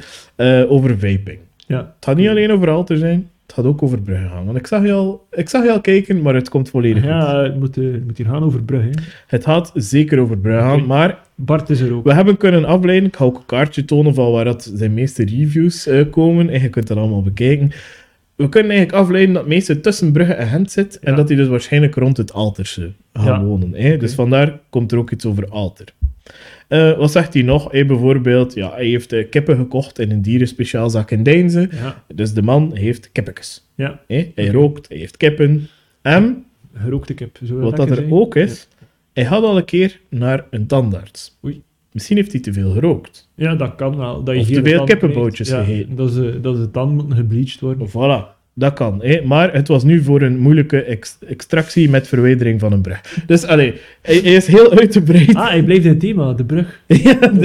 over 0.69 0.91
vaping. 0.91 1.39
Ja. 1.67 1.79
Het 1.79 2.05
gaat 2.05 2.17
niet 2.17 2.29
alleen 2.29 2.53
over 2.53 2.71
Alter 2.71 2.97
zijn, 2.97 3.31
het 3.51 3.59
gaat 3.59 3.65
ook 3.69 3.83
over 3.83 4.01
Brugge 4.01 4.29
gaan. 4.29 4.45
Want 4.45 4.59
ik 4.59 4.67
zag 4.67 4.83
je 4.85 4.93
al, 4.93 5.27
ik 5.31 5.49
zag 5.49 5.65
je 5.65 5.73
al 5.73 5.81
kijken, 5.81 6.23
maar 6.23 6.35
het 6.35 6.49
komt 6.49 6.71
volledig. 6.71 7.05
Ja, 7.05 7.43
het 7.43 7.59
moet, 7.59 7.79
eh, 7.79 7.85
het 7.93 8.07
moet 8.07 8.17
hier 8.17 8.27
gaan 8.27 8.43
over 8.43 8.63
Brugge. 8.63 8.87
hè. 8.89 9.03
Het 9.27 9.45
gaat 9.45 9.71
zeker 9.75 10.19
over 10.19 10.39
Brugge 10.39 10.61
gaan, 10.61 10.87
maar 10.87 11.19
Bart 11.35 11.71
is 11.71 11.81
er 11.81 11.93
ook. 11.95 12.05
we 12.05 12.15
hebben 12.15 12.37
kunnen 12.37 12.65
afleiden. 12.65 13.09
Ik 13.09 13.17
ga 13.17 13.25
ook 13.25 13.37
een 13.37 13.47
kaartje 13.47 13.85
tonen 13.85 14.15
van 14.15 14.33
waar 14.33 14.45
dat 14.45 14.71
zijn 14.75 14.95
meeste 14.95 15.25
reviews 15.25 15.87
eh, 15.87 16.11
komen. 16.11 16.49
En 16.51 16.63
je 16.63 16.69
kunt 16.69 16.87
dat 16.87 16.97
allemaal 16.97 17.23
bekijken. 17.23 17.71
We 18.35 18.49
kunnen 18.49 18.71
eigenlijk 18.71 19.03
afleiden 19.03 19.35
dat 19.35 19.43
het 19.43 19.53
meeste 19.53 19.81
tussen 19.81 20.13
Brugge 20.13 20.33
en 20.33 20.47
Gent 20.47 20.71
zit. 20.71 20.99
En 20.99 21.17
dat 21.17 21.29
hij 21.29 21.37
dus 21.37 21.49
waarschijnlijk 21.49 21.95
rond 21.95 22.17
het 22.17 22.33
Alterse 22.33 22.93
gaat 23.13 23.25
Ja. 23.27 23.45
wonen. 23.45 23.75
Hè? 23.75 23.97
Dus 23.97 24.15
vandaar 24.15 24.61
komt 24.71 24.93
er 24.93 24.99
ook 24.99 25.11
iets 25.11 25.27
over 25.27 25.49
Alter. 25.49 25.87
Eh, 26.71 26.99
wat 26.99 27.11
zegt 27.11 27.35
hij 27.35 27.43
nog? 27.43 27.71
Hij 27.71 27.87
bijvoorbeeld, 27.87 28.55
ja, 28.55 28.73
hij 28.75 28.87
heeft 28.87 29.13
eh, 29.13 29.29
kippen 29.31 29.57
gekocht 29.57 29.99
in 29.99 30.11
een 30.11 30.23
dierenspeciaalzaak 30.23 31.11
in 31.11 31.23
Deinze. 31.23 31.69
Ja. 31.71 32.05
Dus 32.15 32.33
de 32.33 32.43
man 32.43 32.71
heeft 32.75 33.13
kippetjes. 33.13 33.71
Ja. 33.75 34.01
Hij 34.07 34.49
rookt, 34.51 34.89
hij 34.89 34.97
heeft 34.97 35.17
kippen. 35.17 35.69
En 36.03 36.45
Gerookte 36.75 37.15
kip. 37.15 37.39
Zou 37.43 37.61
wat 37.61 37.77
dat 37.77 37.91
er 37.91 37.97
zijn? 37.97 38.13
ook 38.13 38.35
is, 38.35 38.69
hij 39.13 39.25
had 39.25 39.45
al 39.45 39.57
een 39.57 39.65
keer 39.65 40.01
naar 40.09 40.47
een 40.51 40.67
tandarts. 40.67 41.39
Oei. 41.45 41.63
Misschien 41.93 42.17
heeft 42.17 42.33
hij 42.33 42.41
te 42.41 42.53
veel 42.53 42.71
gerookt. 42.71 43.29
Ja, 43.35 43.55
dat 43.55 43.75
kan 43.75 43.97
wel. 43.97 44.25
Dat 44.25 44.35
je 44.35 44.41
Of 44.41 44.47
te 44.47 44.63
veel. 44.63 45.29
Ja, 45.33 45.65
gegeten. 45.65 45.97
Dat 45.97 46.13
ze, 46.13 46.39
dat 46.41 46.57
ze 46.57 46.71
tanden 46.71 46.95
moeten 46.95 47.17
gebleached 47.17 47.61
worden. 47.61 47.89
Voilà, 47.89 48.40
dat 48.61 48.73
kan. 48.75 49.03
Hè? 49.03 49.21
Maar 49.25 49.53
het 49.53 49.69
was 49.69 49.85
nu 49.85 50.03
voor 50.03 50.23
een 50.23 50.39
moeilijke 50.39 50.83
ex- 50.83 51.19
extractie 51.29 51.89
met 51.91 52.09
verwijdering 52.09 52.61
van 52.61 52.73
een 52.73 52.81
brug. 52.81 53.01
Dus 53.27 53.45
allee, 53.45 53.75
hij, 54.03 54.17
hij 54.23 54.33
is 54.33 54.47
heel 54.47 54.73
uitgebreid. 54.79 55.35
Ah, 55.35 55.49
hij 55.49 55.63
blijft 55.63 55.85
in 55.85 55.91
het 55.91 56.01
thema, 56.01 56.33
de 56.33 56.45
brug. 56.45 56.81
ja, 56.87 57.15
de, 57.15 57.39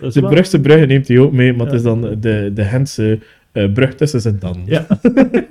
de, 0.00 0.10
de 0.12 0.20
Brugse 0.20 0.60
bruggen 0.60 0.88
neemt 0.88 1.08
hij 1.08 1.18
ook 1.18 1.32
mee, 1.32 1.52
maar 1.52 1.66
Ja. 1.66 1.72
het 1.72 1.74
is 1.80 1.82
dan 1.82 2.00
de, 2.20 2.50
de 2.54 2.64
Gentse 2.64 3.18
eh, 3.52 3.72
brug 3.72 3.94
tussen 3.94 4.20
zijn 4.20 4.38
tanden. 4.38 4.62
Ja. 4.66 4.86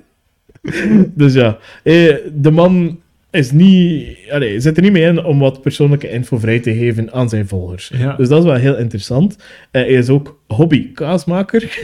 Dus 1.13 1.34
ja, 1.34 1.58
eh, 1.84 2.15
de 2.34 2.51
man 2.51 2.99
is 3.32 3.51
niet, 3.51 4.08
allee, 4.32 4.60
zit 4.60 4.78
er 4.78 4.84
niet 4.84 4.91
mee 4.91 5.04
in 5.04 5.23
om 5.23 5.39
wat 5.39 5.62
persoonlijke 5.62 6.10
info 6.10 6.38
vrij 6.38 6.60
te 6.60 6.75
geven 6.75 7.13
aan 7.13 7.30
zijn 7.30 7.47
volgers. 7.47 7.91
Ja. 7.97 8.15
Dus 8.15 8.28
dat 8.28 8.39
is 8.39 8.45
wel 8.45 8.56
heel 8.56 8.78
interessant. 8.78 9.38
Eh, 9.71 9.82
hij 9.82 9.89
is 9.91 10.10
ook 10.10 10.39
hobby 10.47 10.91
kaasmaker. 10.93 11.80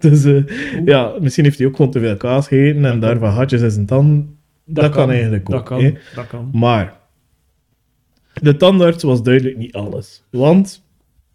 Dus 0.10 0.24
eh, 0.24 0.42
ja, 0.84 1.14
misschien 1.20 1.44
heeft 1.44 1.58
hij 1.58 1.66
ook 1.66 1.76
gewoon 1.76 1.90
te 1.90 2.00
veel 2.00 2.16
kaas 2.16 2.46
gegeten 2.48 2.84
en 2.84 3.00
daarvan 3.00 3.30
hartjes 3.30 3.60
in 3.62 3.70
zijn 3.70 3.86
tanden. 3.86 4.36
Dat, 4.64 4.90
kan, 4.92 5.10
eigenlijk 5.10 5.44
ook. 5.50 5.54
Dat 5.54 5.64
kan. 5.64 5.96
Dat 6.14 6.26
kan. 6.26 6.50
Maar 6.52 6.96
de 8.42 8.56
tandarts 8.56 9.02
was 9.02 9.22
duidelijk 9.22 9.56
niet 9.56 9.72
alles. 9.74 10.22
Want 10.30 10.84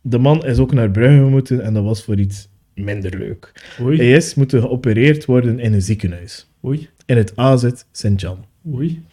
de 0.01 0.17
man 0.17 0.45
is 0.45 0.57
ook 0.59 0.73
naar 0.73 0.91
Brugge 0.91 1.21
moeten 1.23 1.63
en 1.63 1.73
dat 1.73 1.83
was 1.83 2.03
voor 2.03 2.19
iets 2.19 2.47
minder 2.73 3.17
leuk. 3.17 3.51
Oei, 3.81 3.97
Hij 3.97 4.11
is 4.11 4.33
moeten 4.35 4.61
geopereerd 4.61 5.25
worden 5.25 5.59
in 5.59 5.73
een 5.73 5.81
ziekenhuis. 5.81 6.49
oei, 6.65 6.89
In 7.05 7.17
het 7.17 7.35
AZ 7.35 7.69
Sint-Jan. 7.91 8.45
oei, 8.73 9.03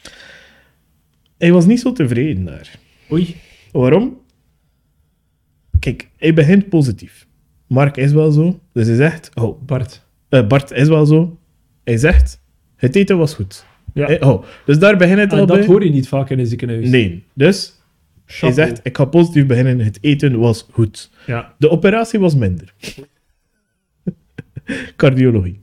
Hij 1.38 1.52
was 1.52 1.66
niet 1.66 1.80
zo 1.80 1.92
tevreden 1.92 2.44
daar. 2.44 2.78
oei. 3.12 3.36
Waarom? 3.72 4.18
Kijk, 5.78 6.08
hij 6.16 6.34
begint 6.34 6.68
positief. 6.68 7.26
Mark 7.70 7.96
is 7.96 8.12
wel 8.12 8.30
zo. 8.30 8.60
Dus 8.72 8.86
hij 8.86 8.96
zegt... 8.96 9.30
Oh, 9.34 9.62
Bart. 9.66 10.04
eh, 10.28 10.46
Bart 10.46 10.70
is 10.70 10.88
wel 10.88 11.06
zo. 11.06 11.38
Hij 11.84 11.96
zegt... 11.96 12.40
Het 12.76 12.96
eten 12.96 13.18
was 13.18 13.34
goed. 13.34 13.64
Ja. 13.94 14.08
Eh, 14.08 14.28
oh, 14.28 14.44
dus 14.64 14.78
daar 14.78 14.96
begint 14.96 15.18
het 15.18 15.32
al 15.32 15.38
En 15.38 15.46
dat 15.46 15.64
hoor 15.64 15.84
je 15.84 15.90
niet 15.90 16.08
vaak 16.08 16.30
in 16.30 16.38
een 16.38 16.46
ziekenhuis. 16.46 16.88
Nee. 16.88 17.24
Dus 17.34 17.74
hij 18.26 18.52
zegt... 18.52 18.80
Ik 18.82 18.96
ga 18.96 19.04
positief 19.04 19.46
beginnen. 19.46 19.78
Het 19.80 19.98
eten 20.00 20.38
was 20.38 20.66
goed. 20.72 21.10
Ja, 21.26 21.54
De 21.58 21.70
operatie 21.70 22.20
was 22.20 22.34
minder. 22.34 22.74
Cardiologie. 24.96 25.60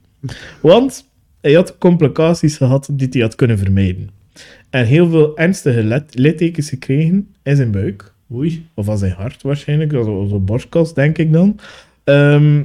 Want 0.62 1.10
hij 1.42 1.54
had 1.54 1.78
complicaties 1.78 2.58
gehad 2.58 2.90
die 2.92 3.08
hij 3.12 3.22
had 3.22 3.36
kunnen 3.36 3.58
vermijden. 3.58 4.10
En 4.70 4.86
heel 4.86 5.10
veel 5.10 5.38
ernstige 5.38 5.84
let- 5.84 6.18
littekens 6.18 6.70
gekregen 6.70 7.34
in 7.44 7.56
zijn 7.56 7.72
buik. 7.72 8.14
oei. 8.34 8.68
Of 8.74 8.90
aan 8.90 8.98
zijn 8.98 9.12
hart 9.12 9.42
waarschijnlijk. 9.42 9.92
Zo, 9.92 10.26
zo 10.30 10.40
borstkas, 10.40 10.94
denk 10.94 11.18
ik 11.18 11.34
dan. 11.34 11.60
Ehm, 12.08 12.64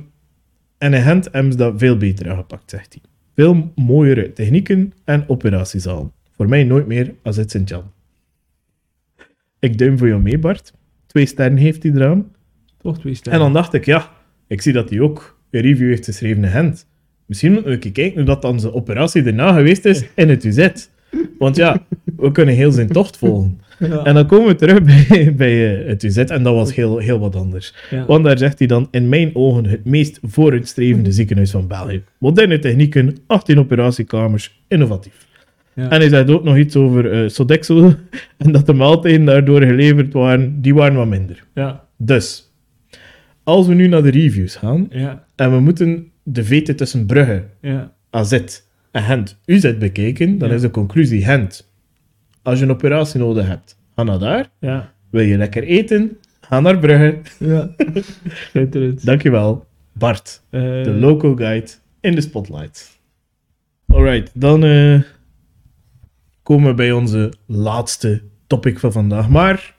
en 0.79 0.95
in 0.95 1.03
Gent 1.03 1.29
hebben 1.33 1.53
ze 1.53 1.59
dat 1.59 1.73
veel 1.77 1.97
beter 1.97 2.31
aangepakt, 2.31 2.71
zegt 2.71 2.93
hij. 2.93 3.03
Veel 3.35 3.73
mooiere 3.75 4.33
technieken 4.33 4.93
en 5.05 5.29
operatiezalen. 5.29 6.13
Voor 6.37 6.49
mij 6.49 6.65
nooit 6.65 6.87
meer 6.87 7.15
als 7.23 7.37
het 7.37 7.51
Sint-Jan. 7.51 7.93
Ik 9.59 9.79
duim 9.79 9.99
voor 9.99 10.09
jou 10.09 10.23
mee, 10.23 10.39
Bart. 10.39 10.73
Twee 11.07 11.27
sterren 11.27 11.57
heeft 11.57 11.83
hij 11.83 11.93
eraan. 11.93 12.33
Toch 12.79 12.99
twee 12.99 13.13
En 13.13 13.19
sterren. 13.19 13.41
dan 13.41 13.53
dacht 13.53 13.73
ik, 13.75 13.85
ja, 13.85 14.11
ik 14.47 14.61
zie 14.63 14.73
dat 14.73 14.91
hij 14.91 15.01
ook 15.01 15.39
een 15.51 15.61
review 15.61 15.89
heeft 15.89 16.05
geschreven 16.05 16.45
in 16.45 16.51
Gent. 16.51 16.87
Misschien 17.27 17.53
moeten 17.53 17.71
we 17.71 17.79
kijken 17.79 18.15
hoe 18.17 18.25
dat 18.25 18.43
dan 18.43 18.61
zijn 18.61 18.73
operatie 18.73 19.23
daarna 19.23 19.53
geweest 19.53 19.85
is 19.85 20.05
in 20.15 20.29
het 20.29 20.45
UZ. 20.45 20.69
Want 21.39 21.57
ja, 21.57 21.87
we 22.23 22.33
kunnen 22.33 22.55
heel 22.55 22.71
zijn 22.71 22.89
tocht 22.89 23.17
volgen. 23.23 23.61
Ja. 23.79 24.05
En 24.05 24.15
dan 24.15 24.27
komen 24.27 24.47
we 24.47 24.55
terug 24.55 24.83
bij, 25.09 25.35
bij 25.35 25.81
eh, 25.81 25.89
het 25.89 26.03
UZ 26.03 26.17
en 26.17 26.43
dat 26.43 26.55
was 26.55 26.75
heel, 26.75 26.99
heel 26.99 27.19
wat 27.19 27.37
anders. 27.37 27.75
Ja. 27.91 28.07
Want 28.07 28.25
daar 28.25 28.39
zegt 28.39 28.59
hij 28.59 28.69
dan, 28.69 28.89
in 28.91 29.09
mijn 29.09 29.31
ogen, 29.35 29.65
het 29.65 29.85
meest 29.85 30.19
vooruitstrevende 30.23 31.13
ziekenhuis 31.19 31.51
van 31.51 31.67
België. 31.67 32.03
Moderne 32.19 32.59
technieken, 32.59 33.17
18 33.27 33.59
operatiekamers, 33.59 34.63
innovatief. 34.69 35.27
Ja. 35.75 35.89
En 35.89 36.01
hij 36.01 36.09
zegt 36.09 36.31
ook 36.31 36.45
nog 36.45 36.57
iets 36.57 36.77
over 36.77 37.13
eh 37.13 37.29
Sodexo 37.29 37.95
en 38.39 38.53
dat 38.53 38.67
de 38.67 38.73
maaltijden 38.73 39.25
daardoor 39.25 39.63
geleverd 39.63 40.13
waren, 40.13 40.61
die 40.61 40.75
waren 40.75 40.97
wat 40.97 41.07
minder. 41.07 41.45
Ja, 41.55 41.85
Dus, 41.97 42.53
als 43.45 43.67
we 43.67 43.75
nu 43.75 43.87
naar 43.87 44.03
de 44.03 44.11
reviews 44.11 44.57
gaan 44.57 44.91
en 45.37 45.51
we 45.51 45.61
moeten 45.61 46.11
de 46.23 46.45
veten 46.45 46.77
tussen 46.77 47.07
Brugge, 47.07 47.45
ja. 47.61 47.93
AZ 48.11 48.39
en 48.91 49.03
Gent 49.03 49.41
UZ 49.45 49.77
bekijken, 49.79 50.39
dan 50.39 50.51
is 50.51 50.61
de 50.61 50.71
conclusie 50.71 51.25
Gent. 51.25 51.72
Als 52.43 52.59
je 52.59 52.65
een 52.65 52.71
operatie 52.71 53.21
nodig 53.21 53.47
hebt, 53.47 53.79
ga 53.95 54.03
naar 54.03 54.19
daar. 54.19 54.51
Ja, 54.59 54.93
Wil 55.11 55.23
je 55.23 55.37
lekker 55.37 55.63
eten? 55.63 56.19
Ga 56.41 56.61
naar 56.61 56.79
Brugge. 56.79 57.19
ja. 57.39 57.75
Dankjewel, 59.05 59.67
Bart, 59.93 60.43
Eh, 60.51 60.61
de 60.61 60.91
local 61.01 61.35
guide 61.37 61.71
in 62.01 62.15
de 62.15 62.21
spotlight. 62.21 63.01
Alright, 63.87 64.31
dan 64.35 64.65
eh, 64.65 65.01
komen 66.43 66.69
we 66.69 66.75
bij 66.75 66.93
onze 66.93 67.33
laatste 67.47 68.23
topic 68.47 68.79
van 68.79 68.93
vandaag. 68.93 69.29
Maar 69.29 69.77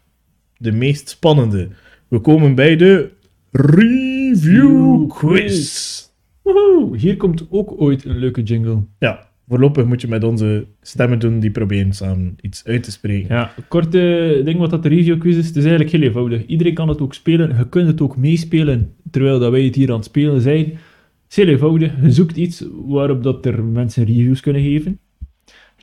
de 0.57 0.71
meest 0.71 1.09
spannende. 1.09 1.67
We 2.07 2.19
komen 2.19 2.55
bij 2.55 2.75
de 2.75 3.11
review 3.51 5.07
quiz. 5.09 6.03
woehoe, 6.41 6.97
Hier 6.97 7.17
komt 7.17 7.45
ook 7.49 7.81
ooit 7.81 8.05
een 8.05 8.17
leuke 8.17 8.43
jingle. 8.43 8.83
Ja, 8.99 9.27
voorlopig 9.47 9.85
moet 9.85 10.01
je 10.01 10.07
met 10.07 10.23
onze 10.23 10.65
stemmen 10.81 11.19
doen 11.19 11.39
die 11.39 11.51
proberen 11.51 11.93
samen 11.93 12.35
iets 12.41 12.63
uit 12.65 12.83
te 12.83 12.91
spreken. 12.91 13.35
Ja, 13.35 13.53
korte 13.67 14.41
ding 14.45 14.59
wat 14.59 14.69
dat 14.69 14.83
de 14.83 14.89
review 14.89 15.19
quiz 15.19 15.37
is. 15.37 15.47
Het 15.47 15.55
is 15.55 15.63
eigenlijk 15.63 15.91
heel 15.91 16.01
eenvoudig. 16.01 16.45
Iedereen 16.45 16.73
kan 16.73 16.89
het 16.89 17.01
ook 17.01 17.13
spelen. 17.13 17.57
Je 17.57 17.69
kunt 17.69 17.87
het 17.87 18.01
ook 18.01 18.17
meespelen 18.17 18.93
terwijl 19.11 19.39
dat 19.39 19.51
wij 19.51 19.63
het 19.63 19.75
hier 19.75 19.89
aan 19.89 19.95
het 19.95 20.05
spelen 20.05 20.41
zijn. 20.41 20.65
Het 20.65 21.29
is 21.29 21.35
heel 21.35 21.47
eenvoudig. 21.47 21.91
Je 22.01 22.11
zoekt 22.11 22.37
iets 22.37 22.65
waarop 22.85 23.23
dat 23.23 23.45
er 23.45 23.63
mensen 23.63 24.05
reviews 24.05 24.39
kunnen 24.39 24.61
geven. 24.61 24.99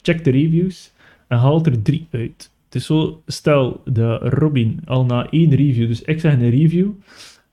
Check 0.02 0.24
de 0.24 0.30
reviews 0.30 0.92
en 1.28 1.38
haalt 1.38 1.66
er 1.66 1.82
drie 1.82 2.06
uit. 2.10 2.50
Het 2.64 2.74
is 2.80 2.86
zo, 2.86 3.22
stel 3.26 3.80
dat 3.84 4.22
Robin 4.22 4.80
al 4.84 5.04
na 5.04 5.30
één 5.30 5.54
review, 5.54 5.86
dus 5.86 6.02
ik 6.02 6.20
zeg 6.20 6.32
een 6.32 6.50
review, 6.50 6.90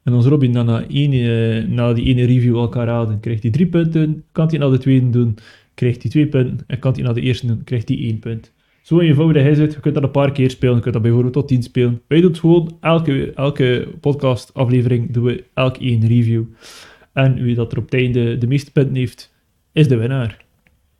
en 0.07 0.13
als 0.13 0.25
Robin 0.25 0.53
dan 0.53 0.65
na, 0.65 0.83
één, 0.87 1.11
eh, 1.11 1.67
na 1.67 1.93
die 1.93 2.05
ene 2.05 2.25
review 2.25 2.55
elkaar 2.55 2.85
raden, 2.85 3.19
krijgt 3.19 3.41
hij 3.41 3.51
drie 3.51 3.67
punten. 3.67 4.23
Kan 4.31 4.47
hij 4.47 4.57
naar 4.57 4.69
de 4.69 4.77
tweede 4.77 5.09
doen, 5.09 5.37
krijgt 5.77 6.01
hij 6.01 6.11
twee 6.11 6.27
punten. 6.27 6.59
En 6.67 6.79
kan 6.79 6.93
hij 6.93 7.03
naar 7.03 7.13
de 7.13 7.21
eerste 7.21 7.47
doen, 7.47 7.63
krijgt 7.63 7.87
hij 7.87 7.97
één 7.97 8.19
punt. 8.19 8.51
Zo 8.81 8.99
eenvoudig 8.99 9.45
is 9.45 9.57
het. 9.57 9.73
Je 9.73 9.79
kunt 9.79 9.93
dat 9.93 10.03
een 10.03 10.11
paar 10.11 10.31
keer 10.31 10.49
spelen. 10.49 10.75
Je 10.75 10.81
kunt 10.81 10.93
dat 10.93 11.03
bijvoorbeeld 11.03 11.33
tot 11.33 11.47
10 11.47 11.63
spelen. 11.63 12.01
Wij 12.07 12.21
doen 12.21 12.31
het 12.31 12.39
gewoon. 12.39 12.77
Elke, 12.81 13.33
elke 13.33 13.87
podcast-aflevering 13.99 15.11
doen 15.11 15.23
we 15.23 15.43
elk 15.53 15.77
één 15.77 16.07
review. 16.07 16.43
En 17.13 17.43
wie 17.43 17.55
dat 17.55 17.71
er 17.71 17.77
op 17.77 17.83
het 17.83 17.93
einde 17.93 18.37
de 18.37 18.47
meeste 18.47 18.71
punten 18.71 18.95
heeft, 18.95 19.33
is 19.71 19.87
de 19.87 19.95
winnaar. 19.95 20.45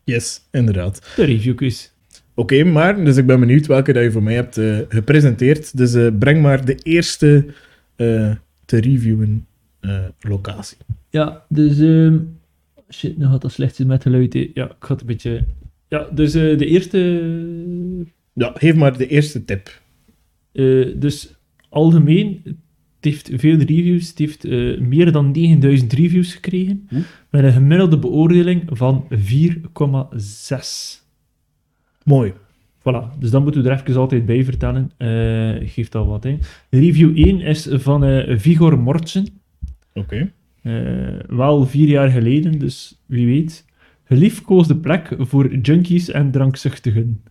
Yes, 0.04 0.42
inderdaad. 0.52 1.14
De 1.16 1.26
review 1.26 1.56
quiz. 1.56 1.90
Oké, 2.34 2.64
maar 2.64 3.06
dus 3.06 3.18
ik 3.18 3.26
ben 3.26 3.40
benieuwd 3.40 3.66
welke 3.66 3.94
dat 3.94 4.04
je 4.04 4.12
voor 4.12 4.24
mij 4.24 4.36
hebt 4.36 4.58
eh, 4.58 4.78
gepresenteerd. 4.90 5.78
Dus 5.78 5.94
eh, 5.94 6.08
breng 6.20 6.42
maar 6.42 6.66
de 6.66 6.76
eerste 6.76 7.46
eh, 7.96 8.32
te 8.66 8.78
reviewen 8.80 9.46
eh, 9.80 10.00
locatie. 10.20 10.78
Ja, 11.10 11.46
dus... 11.50 11.80
ehm, 11.80 12.18
shit, 12.90 13.18
nu 13.18 13.26
gaat 13.26 13.42
dat 13.42 13.52
slecht 13.52 13.76
zijn 13.76 13.88
met 13.88 14.02
geluid. 14.02 14.34
hè. 14.34 14.52
Ja, 14.54 14.66
ik 14.66 14.76
ga 14.80 14.92
het 14.92 15.02
een 15.02 15.08
beetje... 15.08 15.46
Ja, 15.88 16.08
dus 16.14 16.34
eh, 16.34 16.58
de 16.58 16.66
eerste... 16.66 16.98
Ja, 18.34 18.52
geef 18.56 18.76
maar 18.76 18.98
de 18.98 19.08
eerste 19.08 19.46
tip. 19.46 19.82
eh, 20.52 20.88
dus 20.96 21.36
algemeen, 21.70 22.42
het 22.44 22.56
heeft 23.00 23.30
veel 23.34 23.58
reviews. 23.58 24.08
Het 24.10 24.18
heeft 24.18 24.46
eh, 24.46 24.80
meer 24.80 25.12
dan 25.12 25.32
9000 25.32 25.94
reviews 25.94 26.34
gekregen. 26.34 26.88
Oeh. 26.94 27.04
Met 27.30 27.44
een 27.44 27.52
gemiddelde 27.52 28.00
beoordeling 28.00 28.64
van 28.68 29.08
4,6. 29.10 29.18
Mooi. 32.04 32.34
Voilà, 32.80 33.20
dus 33.20 33.30
dat 33.30 33.44
moeten 33.44 33.64
we 33.64 33.70
er 33.70 33.80
even 33.80 33.96
altijd 34.02 34.26
bij 34.26 34.44
vertellen. 34.44 34.92
Eh 34.98 35.70
geeft 35.70 35.96
al 35.96 36.08
wat 36.08 36.26
in. 36.26 36.40
Review 36.70 37.18
1 37.18 37.42
is 37.42 37.68
van 37.72 38.24
Vigor 38.40 38.80
Mortsen. 38.80 39.26
Oké. 39.94 40.32
Eh, 40.68 41.20
wel 41.28 41.66
vier 41.66 41.88
jaar 41.88 42.10
geleden, 42.10 42.60
dus 42.60 43.02
wie 43.06 43.26
weet. 43.26 43.66
Geliefkoosde 44.04 44.78
plek 44.78 45.16
voor 45.18 45.56
junkies 45.56 46.10
en 46.10 46.32
drankzuchtigen. 46.32 47.24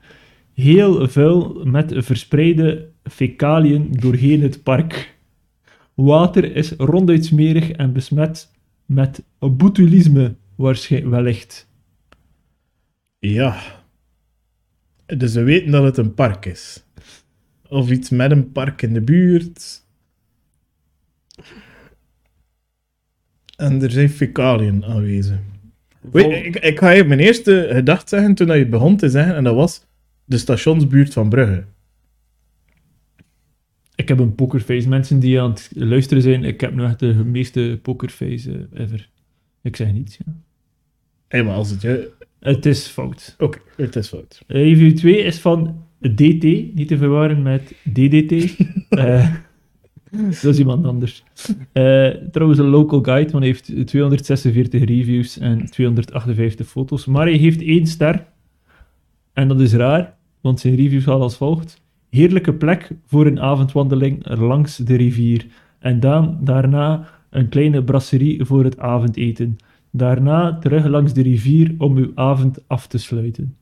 Heel 0.54 1.08
vuil 1.08 1.64
met 1.64 1.92
verspreide 1.96 2.88
fecaliën 3.02 3.88
doorheen 3.90 4.42
het 4.42 4.62
park. 4.62 5.18
Water 5.94 6.56
is 6.56 6.72
ronduit 6.72 7.24
smerig 7.24 7.70
en 7.70 7.92
besmet 7.92 8.52
met 8.86 9.24
botulisme, 9.38 10.34
waarschijnlijk 10.54 11.12
wellicht. 11.12 11.68
Ja. 13.18 13.60
Dus 15.06 15.34
we 15.34 15.42
weten 15.42 15.70
dat 15.70 15.82
het 15.82 15.96
een 15.96 16.14
park 16.14 16.46
is. 16.46 16.84
Of 17.68 17.90
iets 17.90 18.10
met 18.10 18.30
een 18.30 18.52
park 18.52 18.82
in 18.82 18.92
de 18.92 19.00
buurt. 19.00 19.84
En 23.56 23.82
er 23.82 23.90
zijn 23.90 24.08
fecaliën 24.08 24.84
aanwezig. 24.84 25.38
Weet, 26.12 26.46
ik, 26.46 26.56
ik 26.56 26.78
ga 26.78 26.90
je 26.90 27.04
mijn 27.04 27.20
eerste 27.20 27.68
gedachte 27.70 28.08
zeggen 28.08 28.34
toen 28.34 28.46
je 28.46 28.52
het 28.52 28.70
begon 28.70 28.96
te 28.96 29.08
zeggen, 29.08 29.36
en 29.36 29.44
dat 29.44 29.54
was 29.54 29.86
de 30.24 30.38
stationsbuurt 30.38 31.12
van 31.12 31.28
Brugge. 31.28 31.64
Ik 33.94 34.08
heb 34.08 34.18
een 34.18 34.34
pokerface. 34.34 34.88
Mensen 34.88 35.20
die 35.20 35.40
aan 35.40 35.50
het 35.50 35.70
luisteren 35.74 36.22
zijn, 36.22 36.44
ik 36.44 36.60
heb 36.60 36.74
nu 36.74 36.84
echt 36.84 36.98
de 36.98 37.14
meeste 37.14 37.78
pokerface 37.82 38.68
ever. 38.74 39.10
Ik 39.62 39.76
zeg 39.76 39.92
niets, 39.92 40.16
ja. 40.16 40.32
Hé, 41.28 41.42
maar 41.42 41.54
als 41.54 41.70
het 41.70 41.82
je... 41.82 42.10
Het 42.40 42.66
is 42.66 42.86
fout. 42.86 43.34
Oké, 43.38 43.58
het 43.76 43.96
is 43.96 44.08
fout. 44.08 44.42
Review 44.46 44.96
2 44.96 45.18
is 45.18 45.38
van 45.38 45.84
DT, 46.00 46.42
niet 46.74 46.88
te 46.88 46.96
verwarren 46.96 47.42
met 47.42 47.72
DDT. 47.92 48.32
Eh, 48.88 49.34
dat 50.42 50.44
is 50.44 50.58
iemand 50.58 50.86
anders. 50.86 51.24
Eh, 51.72 52.08
trouwens, 52.30 52.60
een 52.60 52.68
local 52.68 53.02
guide, 53.02 53.30
want 53.30 53.44
hij 53.44 53.52
heeft 53.52 53.86
246 53.86 54.84
reviews 54.84 55.38
en 55.38 55.70
258 55.70 56.66
foto's. 56.66 57.06
Maar 57.06 57.26
hij 57.26 57.36
heeft 57.36 57.62
één 57.62 57.86
ster. 57.86 58.26
En 59.32 59.48
dat 59.48 59.60
is 59.60 59.74
raar, 59.74 60.16
want 60.40 60.60
zijn 60.60 60.74
reviews 60.74 61.04
gaan 61.04 61.20
als 61.20 61.36
volgt. 61.36 61.84
Heerlijke 62.10 62.54
plek 62.54 62.90
voor 63.06 63.26
een 63.26 63.40
avondwandeling 63.40 64.36
langs 64.38 64.76
de 64.76 64.96
rivier. 64.96 65.46
En 65.78 66.00
dan, 66.00 66.38
daarna 66.40 67.08
een 67.30 67.48
kleine 67.48 67.84
brasserie 67.84 68.44
voor 68.44 68.64
het 68.64 68.78
avondeten. 68.78 69.56
Daarna 69.90 70.58
terug 70.58 70.86
langs 70.86 71.12
de 71.12 71.22
rivier 71.22 71.74
om 71.78 71.96
uw 71.96 72.12
avond 72.14 72.68
af 72.68 72.86
te 72.86 72.98
sluiten. 72.98 73.56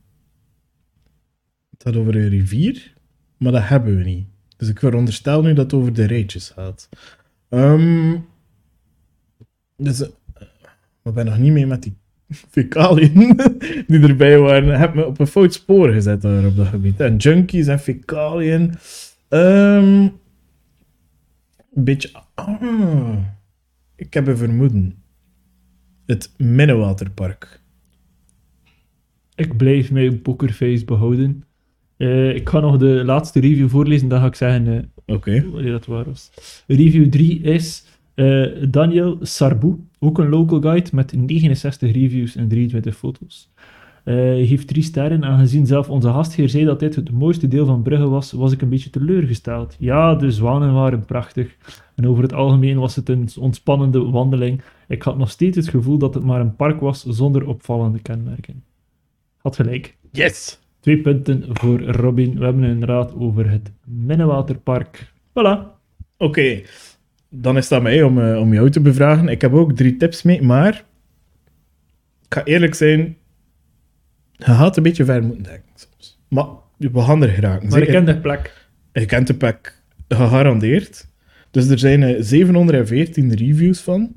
Het 1.69 1.83
gaat 1.83 1.95
over 1.95 2.15
een 2.15 2.29
rivier, 2.29 2.93
maar 3.37 3.51
dat 3.51 3.67
hebben 3.67 3.97
we 3.97 4.03
niet. 4.03 4.34
Dus 4.57 4.69
ik 4.69 4.79
veronderstel 4.79 5.41
nu 5.41 5.53
dat 5.53 5.71
het 5.71 5.81
over 5.81 5.93
de 5.93 6.05
rijtjes 6.05 6.49
gaat. 6.49 6.89
Ehm, 7.49 8.17
dus, 9.77 10.01
eh, 10.01 10.09
ik 11.03 11.13
ben 11.13 11.25
nog 11.25 11.37
niet 11.37 11.51
mee 11.51 11.65
met 11.65 11.83
die 11.83 11.97
fecaliën 12.51 13.39
die 13.87 14.01
erbij 14.01 14.39
waren. 14.39 14.79
Heb 14.79 14.93
me 14.93 15.05
op 15.05 15.19
een 15.19 15.27
fout 15.27 15.53
spoor 15.53 15.89
gezet 15.91 16.21
daar 16.21 16.45
op 16.45 16.55
dat 16.55 16.67
gebied. 16.67 16.99
En 16.99 17.17
junkies 17.17 17.67
en 17.67 17.79
fecaliën. 17.79 18.73
Ehm, 19.27 20.07
een 21.73 21.83
beetje... 21.83 22.09
ah, 22.33 23.17
ik 23.95 24.13
heb 24.13 24.27
een 24.27 24.37
vermoeden. 24.37 25.03
Het 26.05 26.33
Minnewaterpark. 26.37 27.59
Ik 29.35 29.57
blijf 29.57 29.91
mijn 29.91 30.21
pokerface 30.21 30.85
behouden. 30.85 31.43
Eh, 31.97 32.35
ik 32.35 32.49
ga 32.49 32.59
nog 32.59 32.77
de 32.77 33.01
laatste 33.05 33.39
review 33.39 33.69
voorlezen, 33.69 34.07
dan 34.07 34.19
ga 34.19 34.25
ik 34.25 34.35
zeggen 34.35 34.67
eh, 35.05 35.15
Oké. 35.15 35.49
wanneer 35.51 35.71
dat 35.71 35.85
waar 35.85 36.05
was. 36.05 36.31
Review 36.67 37.09
3 37.09 37.41
is 37.41 37.85
eh, 38.13 38.45
Daniel 38.69 39.17
Sarbou, 39.21 39.75
ook 39.99 40.17
een 40.17 40.29
local 40.29 40.61
guide 40.61 40.89
met 40.93 41.13
69 41.15 41.91
reviews 41.91 42.35
en 42.35 42.47
23 42.47 42.95
foto's. 42.97 43.49
Eh, 44.03 44.15
Hij 44.15 44.41
heeft 44.41 44.67
drie 44.67 44.83
sterren, 44.83 45.23
aangezien 45.25 45.65
zelf 45.65 45.89
onze 45.89 46.07
gastheer 46.09 46.49
zei 46.49 46.65
dat 46.65 46.79
dit 46.79 46.95
het 46.95 47.11
mooiste 47.11 47.47
deel 47.47 47.65
van 47.65 47.81
Brugge 47.81 48.07
was, 48.07 48.31
was 48.31 48.51
ik 48.51 48.61
een 48.61 48.69
beetje 48.69 48.89
teleurgesteld. 48.89 49.75
Ja, 49.79 50.15
de 50.15 50.31
zwanen 50.31 50.73
waren 50.73 51.05
prachtig. 51.05 51.55
En 51.95 52.07
over 52.07 52.23
het 52.23 52.33
algemeen 52.33 52.77
was 52.79 52.95
het 52.95 53.09
een 53.09 53.29
ontspannende 53.39 53.99
wandeling. 53.99 54.61
Ik 54.87 55.01
had 55.01 55.17
nog 55.17 55.29
steeds 55.29 55.57
het 55.57 55.67
gevoel 55.69 55.97
dat 55.97 56.13
het 56.13 56.23
maar 56.23 56.39
een 56.41 56.55
park 56.55 56.79
was 56.79 57.03
zonder 57.03 57.47
opvallende 57.47 57.99
kenmerken. 57.99 58.63
Had 59.37 59.55
gelijk. 59.55 59.95
Yes! 60.11 60.59
Twee 60.85 61.01
punten 61.01 61.43
voor 61.47 61.81
Robin. 61.81 62.37
We 62.37 62.43
hebben 62.43 62.63
het 62.63 62.71
inderdaad 62.71 63.13
over 63.15 63.49
het 63.49 63.71
Minnewaterpark. 63.85 65.11
Voilà. 65.29 65.59
Oké, 66.17 66.61
dan 67.29 67.57
is 67.57 67.67
dat 67.67 67.81
mij 67.81 68.03
om, 68.03 68.19
eh, 68.21 68.39
om 68.39 68.53
jou 68.53 68.69
te 68.69 68.79
bevragen. 68.81 69.27
Ik 69.27 69.41
heb 69.41 69.53
ook 69.53 69.71
drie 69.75 69.97
tips 69.97 70.23
mee, 70.23 70.41
maar 70.41 70.73
ik 72.25 72.33
ga 72.33 72.43
eerlijk 72.43 72.73
zijn, 72.75 73.17
je 74.31 74.43
gaat 74.43 74.77
een 74.77 74.83
beetje 74.83 75.05
ver 75.05 75.23
moeten 75.23 75.43
denken 75.43 75.69
soms. 75.75 76.19
Maar 76.27 76.45
we 76.77 77.01
gaan 77.01 77.23
er 77.23 77.29
geraken. 77.29 77.69
Maar 77.69 77.79
ik 77.79 77.85
Zeker- 77.85 78.03
ken 78.03 78.15
de 78.15 78.21
plek. 78.21 78.67
Je 78.93 79.05
kent 79.05 79.27
de 79.27 79.35
pack 79.35 79.81
gegarandeerd. 80.07 81.07
Dus 81.51 81.67
er 81.67 81.79
zijn 81.79 82.03
eh, 82.03 82.21
714 82.21 83.33
reviews 83.33 83.81
van, 83.81 84.11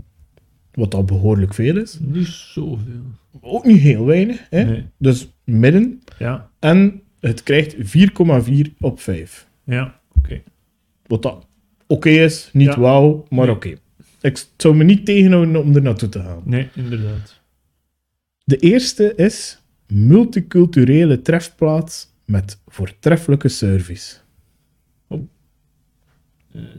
wat 0.73 0.95
al 0.95 1.05
behoorlijk 1.05 1.55
veel 1.55 1.77
is. 1.77 1.99
Niet 2.01 2.27
zoveel. 2.27 3.03
Ook 3.41 3.65
niet 3.65 3.81
heel 3.81 4.05
weinig, 4.07 4.47
hè? 4.51 4.65
Nee. 4.65 4.87
dus 4.99 5.33
midden. 5.45 6.03
Ja, 6.19 6.48
En 6.59 7.03
het 7.21 7.43
krijgt 7.43 7.75
4,4 7.79 8.75
op 8.81 9.01
5. 9.01 9.49
ja, 9.65 10.01
oké. 10.17 10.43
Wat 11.07 11.23
dat 11.23 11.47
oké 11.87 12.09
is, 12.11 12.51
niet 12.53 12.67
Ja. 12.75 12.81
wauw, 12.81 13.27
maar 13.31 13.47
Nee. 13.47 13.55
oké. 13.55 13.75
Ik 14.21 14.47
zou 14.57 14.75
me 14.77 14.85
niet 14.85 15.05
tegenhouden 15.07 15.57
om 15.63 15.75
er 15.77 15.83
naartoe 15.83 16.09
te 16.09 16.21
gaan. 16.21 16.43
Nee, 16.45 16.69
inderdaad. 16.75 17.41
De 18.45 18.57
eerste 18.57 19.15
is 19.15 19.63
multiculturele 19.87 21.23
trefplaats 21.23 22.09
met 22.25 22.61
voortreffelijke 22.67 23.49
service. 23.49 24.17
Eh, 25.09 25.19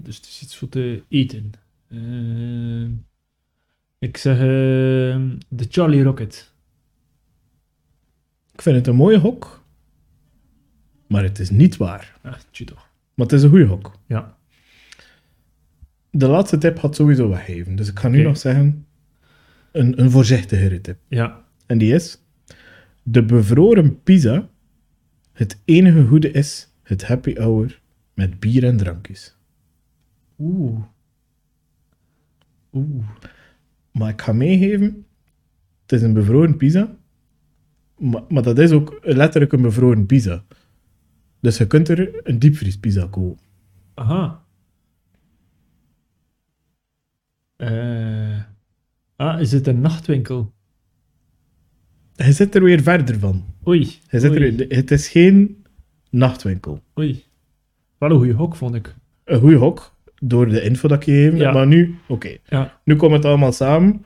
dus 0.03 0.15
het 0.15 0.25
is 0.25 0.41
iets 0.43 0.55
voor 0.55 0.69
te 0.69 1.03
eten. 1.09 1.51
Eh, 1.87 2.89
ik 3.99 4.17
zeg 4.17 4.37
eh, 4.37 4.45
de 5.49 5.65
Charlie 5.69 6.03
Rocket. 6.03 6.53
Ik 8.53 8.61
vind 8.61 8.75
het 8.75 8.87
een 8.87 8.95
mooie 8.95 9.17
hok, 9.17 9.63
maar 11.09 11.23
het 11.23 11.39
is 11.39 11.49
niet 11.49 11.77
waar. 11.77 12.19
Ah, 12.21 12.33
toch. 12.65 12.89
Maar 13.13 13.25
het 13.25 13.31
is 13.31 13.43
een 13.43 13.49
goede 13.49 13.65
hok. 13.65 13.99
Ja. 14.05 14.37
De 16.11 16.27
laatste 16.27 16.57
tip 16.57 16.79
had 16.79 16.95
sowieso 16.95 17.29
weggeven, 17.29 17.75
dus 17.75 17.89
ik 17.89 17.99
ga 17.99 18.07
nu 18.07 18.21
nog 18.21 18.37
zeggen 18.37 18.85
een, 19.71 20.01
een 20.01 20.11
voorzichtigere 20.11 20.81
tip. 20.81 20.97
Ja. 21.07 21.43
En 21.65 21.77
die 21.77 21.93
is: 21.93 22.21
de 23.03 23.25
bevroren 23.25 24.03
pizza. 24.03 24.49
Het 25.33 25.61
enige 25.65 26.05
goede 26.05 26.31
is 26.31 26.73
het 26.83 27.05
happy 27.05 27.35
hour 27.35 27.81
met 28.13 28.39
bier 28.39 28.63
en 28.63 28.77
drankjes. 28.77 29.35
Oeh. 30.39 30.79
Oeh. 32.73 33.07
Maar 33.91 34.09
ik 34.09 34.21
ga 34.21 34.33
meegeven: 34.33 35.05
het 35.81 35.91
is 35.91 36.01
een 36.01 36.13
bevroren 36.13 36.57
pizza, 36.57 36.95
maar, 37.97 38.23
maar 38.27 38.43
dat 38.43 38.59
is 38.59 38.71
ook 38.71 38.99
letterlijk 39.01 39.53
een 39.53 39.61
bevroren 39.61 40.05
pizza. 40.05 40.43
Dus 41.41 41.57
je 41.57 41.67
kunt 41.67 41.89
er 41.89 42.19
een 42.23 42.39
diepvriespizza 42.39 43.07
kopen. 43.11 43.39
Aha. 43.93 44.43
Eh. 47.55 48.39
ah, 49.15 49.41
is 49.41 49.51
het 49.51 49.67
een 49.67 49.81
nachtwinkel? 49.81 50.53
Je 52.15 52.31
zit 52.31 52.55
er 52.55 52.63
weer 52.63 52.81
verder 52.81 53.19
van. 53.19 53.45
Oei. 53.67 53.99
Je 54.09 54.19
zit 54.19 54.31
oei, 54.31 54.57
er, 54.57 54.75
het 54.77 54.91
is 54.91 55.07
geen 55.07 55.65
nachtwinkel. 56.09 56.83
oei. 56.99 57.23
Wel 57.97 58.09
een 58.11 58.17
goede 58.17 58.33
hok, 58.33 58.55
vond 58.55 58.75
ik. 58.75 58.95
Een 59.23 59.39
goede 59.39 59.55
hok, 59.55 59.95
door 60.21 60.49
de 60.49 60.61
info 60.61 60.87
dat 60.87 60.97
ik 60.97 61.03
je 61.05 61.11
gegeven. 61.11 61.37
Ja. 61.37 61.51
Maar 61.51 61.67
nu, 61.67 61.95
oké, 62.07 62.37
Ja, 62.45 62.79
nu 62.83 62.95
komt 62.95 63.13
het 63.13 63.25
allemaal 63.25 63.51
samen. 63.51 64.05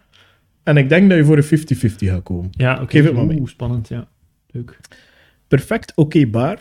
En 0.64 0.78
ik 0.78 0.90
denk 0.90 1.10
dat 1.10 1.18
je 1.18 1.26
voor 1.26 1.38
een 1.38 1.44
50-50 1.92 2.08
gaat 2.08 2.24
komen. 2.24 2.50
ja 2.52 2.82
oké. 2.82 2.92
Geef 2.92 3.06
het 3.06 3.14
maar 3.14 3.26
mee. 3.26 3.40
Oeh, 3.40 3.50
spannend, 3.50 3.88
ja. 3.88 4.08
Leuk. 4.48 4.80
Perfect 5.48 5.96
oké 5.96 6.28
bar 6.28 6.60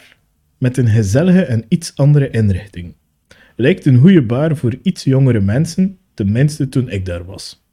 met 0.62 0.76
een 0.76 0.88
gezellige 0.88 1.44
en 1.44 1.64
iets 1.68 1.96
andere 1.96 2.30
inrichting. 2.30 2.94
Lijkt 3.56 3.86
een 3.86 3.98
goede 3.98 4.22
bar 4.22 4.56
voor 4.56 4.78
iets 4.82 5.04
jongere 5.04 5.40
mensen, 5.40 5.98
tenminste 6.14 6.68
toen 6.68 6.90
ik 6.90 7.04
daar 7.04 7.24
was. 7.24 7.66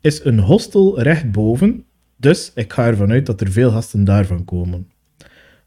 Is 0.00 0.24
een 0.24 0.38
hostel 0.38 1.00
rechtboven, 1.00 1.84
dus 2.16 2.52
ik 2.54 2.72
ga 2.72 2.86
ervan 2.86 3.10
uit 3.10 3.26
dat 3.26 3.40
er 3.40 3.50
veel 3.50 3.70
gasten 3.70 4.04
daarvan 4.04 4.44
komen. 4.44 4.88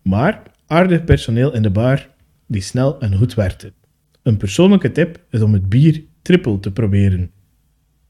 Maar 0.01 0.41
aardig 0.67 1.03
personeel 1.03 1.53
in 1.53 1.61
de 1.61 1.69
bar 1.69 2.09
die 2.47 2.61
snel 2.61 2.99
en 2.99 3.15
goed 3.15 3.33
werkte. 3.33 3.73
Een 4.21 4.37
persoonlijke 4.37 4.91
tip 4.91 5.25
is 5.29 5.41
om 5.41 5.53
het 5.53 5.69
bier 5.69 6.03
triple 6.21 6.59
te 6.59 6.71
proberen. 6.71 7.31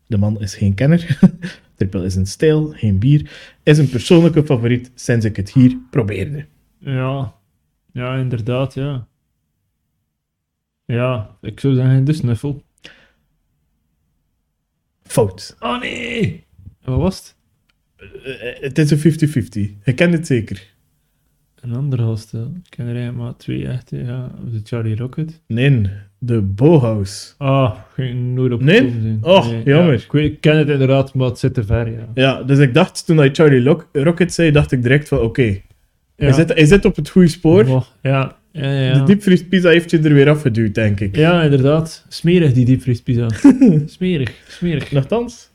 De 0.05 0.17
man 0.17 0.41
is 0.41 0.55
geen 0.55 0.73
kenner. 0.73 1.19
triple 1.75 2.05
is 2.05 2.15
een 2.15 2.27
stijl, 2.27 2.67
geen 2.67 2.99
bier. 2.99 3.31
Is 3.63 3.77
een 3.77 3.89
persoonlijke 3.89 4.45
favoriet 4.45 4.91
sinds 4.95 5.25
ik 5.25 5.35
het 5.35 5.53
hier 5.53 5.77
probeerde. 5.89 6.45
Ja. 6.77 7.35
Ja, 7.97 8.15
inderdaad, 8.15 8.73
ja. 8.73 9.07
Ja, 10.85 11.37
ik 11.41 11.59
zou 11.59 11.73
zeggen 11.75 12.03
de 12.03 12.13
snuffel. 12.13 12.63
Fout. 15.03 15.55
Oh 15.59 15.79
nee! 15.79 16.45
Wat 16.83 16.97
was 16.99 17.17
het? 17.17 17.35
Eh, 18.23 18.61
Het 18.61 18.77
is 18.77 18.91
een 18.91 18.97
50-50. 18.99 19.83
Je 19.83 19.93
kent 19.93 20.13
het 20.13 20.27
zeker. 20.27 20.75
Een 21.55 21.75
andere 21.75 22.03
hostel. 22.03 22.51
Ik 22.63 22.69
ken 22.69 22.85
er 22.85 22.95
eigenlijk 22.95 23.17
maar 23.23 23.35
twee 23.37 23.67
echte. 23.67 23.97
Ja, 23.97 24.31
de 24.51 24.59
Charlie 24.63 24.95
Rocket. 24.95 25.41
Nee, 25.47 25.89
de 26.17 26.41
Bauhaus. 26.41 27.35
Ah, 27.37 27.77
geen 27.93 28.33
nooit 28.33 28.51
op 28.53 28.61
Nee? 28.61 28.75
gekomen 28.77 29.01
zijn. 29.01 29.23
Och, 29.23 29.45
jammer. 29.51 29.93
ja, 29.93 30.03
ik, 30.03 30.11
weet- 30.11 30.31
ik 30.31 30.41
ken 30.41 30.57
het 30.57 30.69
inderdaad, 30.69 31.13
maar 31.13 31.27
het 31.27 31.39
zit 31.39 31.53
te 31.53 31.63
ver, 31.63 31.91
ja. 31.91 32.07
Ja, 32.13 32.43
dus 32.43 32.57
ik 32.59 32.73
dacht, 32.73 33.05
toen 33.05 33.17
hij 33.17 33.29
Charlie 33.33 33.61
Lock- 33.61 33.89
Rocket 33.93 34.33
zei, 34.33 34.51
dacht 34.51 34.71
ik 34.71 34.81
direct 34.81 35.07
van, 35.07 35.19
oké, 35.19 35.61
hij, 36.25 36.33
zit, 36.33 36.53
hij 36.53 36.65
zit 36.65 36.85
op 36.85 36.95
het 36.95 37.09
goede 37.09 37.27
spoor. 37.27 37.67
Oh, 37.67 37.81
ja, 38.01 38.35
ja, 38.51 38.71
ja. 38.71 38.93
De 38.93 39.03
diepvriespizza 39.03 39.69
heeft 39.69 39.91
je 39.91 39.99
er 39.99 40.13
weer 40.13 40.29
afgeduwd, 40.29 40.75
denk 40.75 40.99
ik. 40.99 41.15
Ja, 41.15 41.43
inderdaad. 41.43 42.05
Smerig, 42.07 42.53
die 42.53 42.65
diepvriespizza. 42.65 43.29
smerig, 43.85 44.31
smerig. 44.47 44.91
Nochtans, 44.91 45.51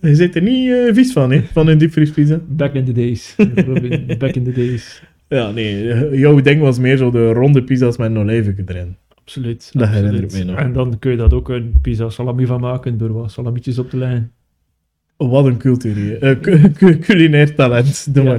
je 0.00 0.14
zit 0.14 0.34
er 0.34 0.42
niet 0.42 0.70
eh, 0.70 0.94
vies 0.94 1.12
van, 1.12 1.32
hè, 1.32 1.42
van 1.52 1.68
een 1.68 1.78
diepvriespizza. 1.78 2.40
Back 2.48 2.74
in 2.74 2.84
the 2.84 2.92
days. 2.92 3.34
Back 4.18 4.34
in 4.34 4.44
the 4.44 4.52
days. 4.52 5.02
Ja, 5.28 5.50
nee, 5.50 5.92
eh, 5.92 6.18
jouw 6.18 6.40
ding 6.40 6.60
was 6.60 6.78
meer 6.78 6.96
zo 6.96 7.10
de 7.10 7.32
ronde 7.32 7.64
pizza's 7.64 7.96
met 7.96 8.10
een 8.10 8.18
olijven 8.18 8.64
erin. 8.66 8.96
Absoluut. 9.14 9.70
Dat 9.72 9.82
absoluut. 9.82 10.04
herinner 10.04 10.30
ik 10.30 10.32
me 10.32 10.52
nog. 10.52 10.60
En 10.60 10.72
dan 10.72 10.98
kun 10.98 11.10
je 11.10 11.16
dat 11.16 11.32
ook 11.32 11.48
een 11.48 11.74
pizza 11.82 12.08
salami 12.08 12.46
van 12.46 12.60
maken 12.60 12.98
door 12.98 13.12
wat 13.12 13.30
salamietjes 13.30 13.78
op 13.78 13.90
te 13.90 13.96
leggen. 13.96 14.32
Wat 15.18 15.44
een 15.46 15.56
cultuur, 15.58 16.22
eh, 16.22 16.40
cu- 16.40 16.70
cu- 16.78 16.98
culinair 16.98 17.54
talent, 17.54 18.14
de 18.14 18.22
Ja. 18.22 18.38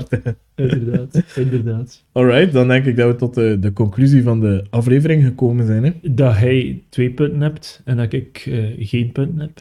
Inderdaad, 0.55 1.23
inderdaad. 1.35 2.05
Alright, 2.11 2.51
dan 2.53 2.67
denk 2.67 2.85
ik 2.85 2.95
dat 2.95 3.07
we 3.11 3.15
tot 3.15 3.33
de, 3.33 3.57
de 3.59 3.73
conclusie 3.73 4.23
van 4.23 4.39
de 4.39 4.65
aflevering 4.69 5.23
gekomen 5.23 5.65
zijn. 5.65 5.83
Hè. 5.83 5.91
Dat 6.01 6.35
hij 6.37 6.83
twee 6.89 7.09
punten 7.11 7.41
hebt 7.41 7.81
en 7.85 7.97
dat 7.97 8.13
ik 8.13 8.43
eh, 8.47 8.63
geen 8.87 9.11
punten 9.11 9.39
heb. 9.39 9.59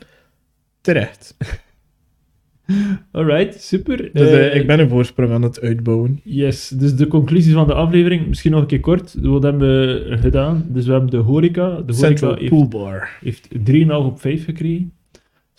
Terecht. 0.81 1.37
Alright, 3.13 3.63
super. 3.63 4.11
Dus 4.13 4.29
Eh, 4.29 4.55
ik 4.55 4.67
ben 4.67 4.81
een 4.81 4.89
voorsprong 4.89 5.31
aan 5.33 5.43
het 5.43 5.61
uitbouwen. 5.61 6.21
Yes, 6.25 6.69
dus 6.69 6.97
de 6.97 7.07
conclusie 7.07 7.53
van 7.53 7.67
de 7.67 7.75
aflevering, 7.75 8.27
misschien 8.27 8.51
nog 8.51 8.61
een 8.61 8.67
keer 8.67 8.81
kort. 8.81 9.15
Wat 9.21 9.43
hebben 9.43 9.69
we 10.09 10.17
gedaan? 10.21 10.67
Dus 10.69 10.87
we 10.87 10.93
hebben 10.93 11.11
de 11.11 11.17
horeca. 11.17 11.67
De 11.69 11.73
horeca 11.75 11.93
Central 11.93 12.35
heeft, 12.37 12.49
Pool 12.51 12.69
Bar. 12.69 13.09
heeft 13.21 13.49
3,5 13.71 13.87
op 13.89 14.21
5 14.21 14.45
gekregen. 14.45 14.93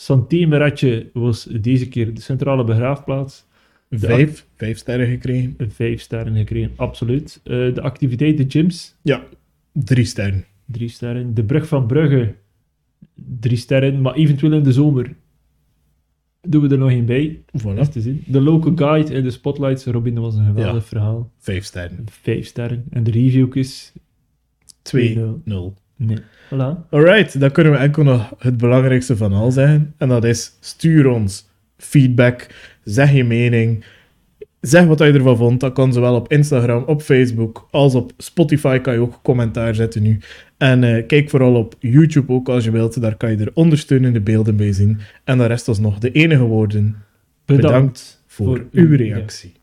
Santé 0.01 0.45
Meratje 0.45 1.09
was 1.13 1.43
deze 1.43 1.87
keer 1.87 2.13
de 2.13 2.21
centrale 2.21 2.63
begraafplaats. 2.63 3.45
Vijf, 3.89 4.45
vijf 4.55 4.77
sterren 4.77 5.07
gekregen. 5.07 5.55
5 5.69 6.01
sterren 6.01 6.35
gekregen, 6.35 6.71
absoluut. 6.75 7.39
Eh, 7.43 7.73
de 7.73 7.81
activiteit, 7.81 8.37
de 8.37 8.45
gyms, 8.47 8.95
Ja, 9.01 9.23
drie 9.73 10.05
sterren. 10.05 10.45
3 10.65 10.89
sterren. 10.89 11.33
De 11.33 11.43
brug 11.43 11.67
van 11.67 11.87
Brugge, 11.87 12.35
drie 13.39 13.57
sterren, 13.57 14.01
maar 14.01 14.13
eventueel 14.13 14.53
in 14.53 14.63
de 14.63 14.71
zomer 14.71 15.15
doen 16.41 16.61
we 16.61 16.69
er 16.69 16.77
nog 16.77 16.89
één 16.89 17.05
bij. 17.05 17.43
Is 17.51 17.61
Voilà, 17.63 17.89
te 17.91 18.01
zien. 18.01 18.23
De 18.25 18.41
local 18.41 18.71
guide 18.75 19.13
in 19.13 19.23
de 19.23 19.31
spotlights, 19.31 19.85
Robin, 19.85 20.13
dat 20.13 20.23
was 20.23 20.35
een 20.35 20.45
geweldig 20.45 20.81
Ja. 20.83 20.87
verhaal. 20.87 21.31
vijf 21.37 21.63
sterren. 21.65 22.05
Vijf 22.09 22.45
sterren. 22.47 22.85
En 22.89 23.03
de 23.03 23.11
reviewjes, 23.11 23.93
2-0. 24.81 25.73
Nee. 25.99 26.17
Voilà. 26.53 26.89
Alright, 26.89 27.39
dan 27.39 27.51
kunnen 27.51 27.73
we 27.73 27.79
enkel 27.79 28.03
nog 28.03 28.33
het 28.37 28.57
belangrijkste 28.57 29.17
van 29.17 29.33
al 29.33 29.51
zeggen. 29.51 29.93
En 29.97 30.07
dat 30.07 30.23
is, 30.23 30.51
stuur 30.59 31.07
ons 31.07 31.47
feedback, 31.77 32.47
zeg 32.83 33.11
je 33.11 33.23
mening, 33.23 33.83
zeg 34.61 34.85
wat 34.85 34.99
je 34.99 35.05
ervan 35.05 35.37
vond. 35.37 35.59
Dat 35.59 35.73
kan 35.73 35.93
zowel 35.93 36.15
op 36.15 36.31
Instagram, 36.31 36.83
op 36.83 37.01
Facebook, 37.01 37.67
als 37.71 37.95
op 37.95 38.11
Spotify 38.17 38.77
kan 38.79 38.93
je 38.93 38.99
ook 38.99 39.19
commentaar 39.23 39.75
zetten 39.75 40.01
nu. 40.01 40.19
En 40.57 40.83
eh, 40.83 41.05
kijk 41.07 41.29
vooral 41.29 41.55
op 41.55 41.75
YouTube 41.79 42.33
ook 42.33 42.49
als 42.49 42.63
je 42.63 42.71
wilt, 42.71 43.01
daar 43.01 43.15
kan 43.15 43.31
je 43.31 43.37
er 43.37 43.51
ondersteunende 43.53 44.21
beelden 44.21 44.55
bij 44.55 44.73
zien. 44.73 44.99
En 45.23 45.37
dan 45.37 45.47
rest 45.47 45.67
ons 45.67 45.79
nog 45.79 45.99
de 45.99 46.11
enige 46.11 46.43
woorden. 46.43 46.95
Bedankt, 47.45 47.67
Bedankt 47.67 48.23
voor, 48.27 48.65
uw 48.71 48.95
reactie. 48.95 49.53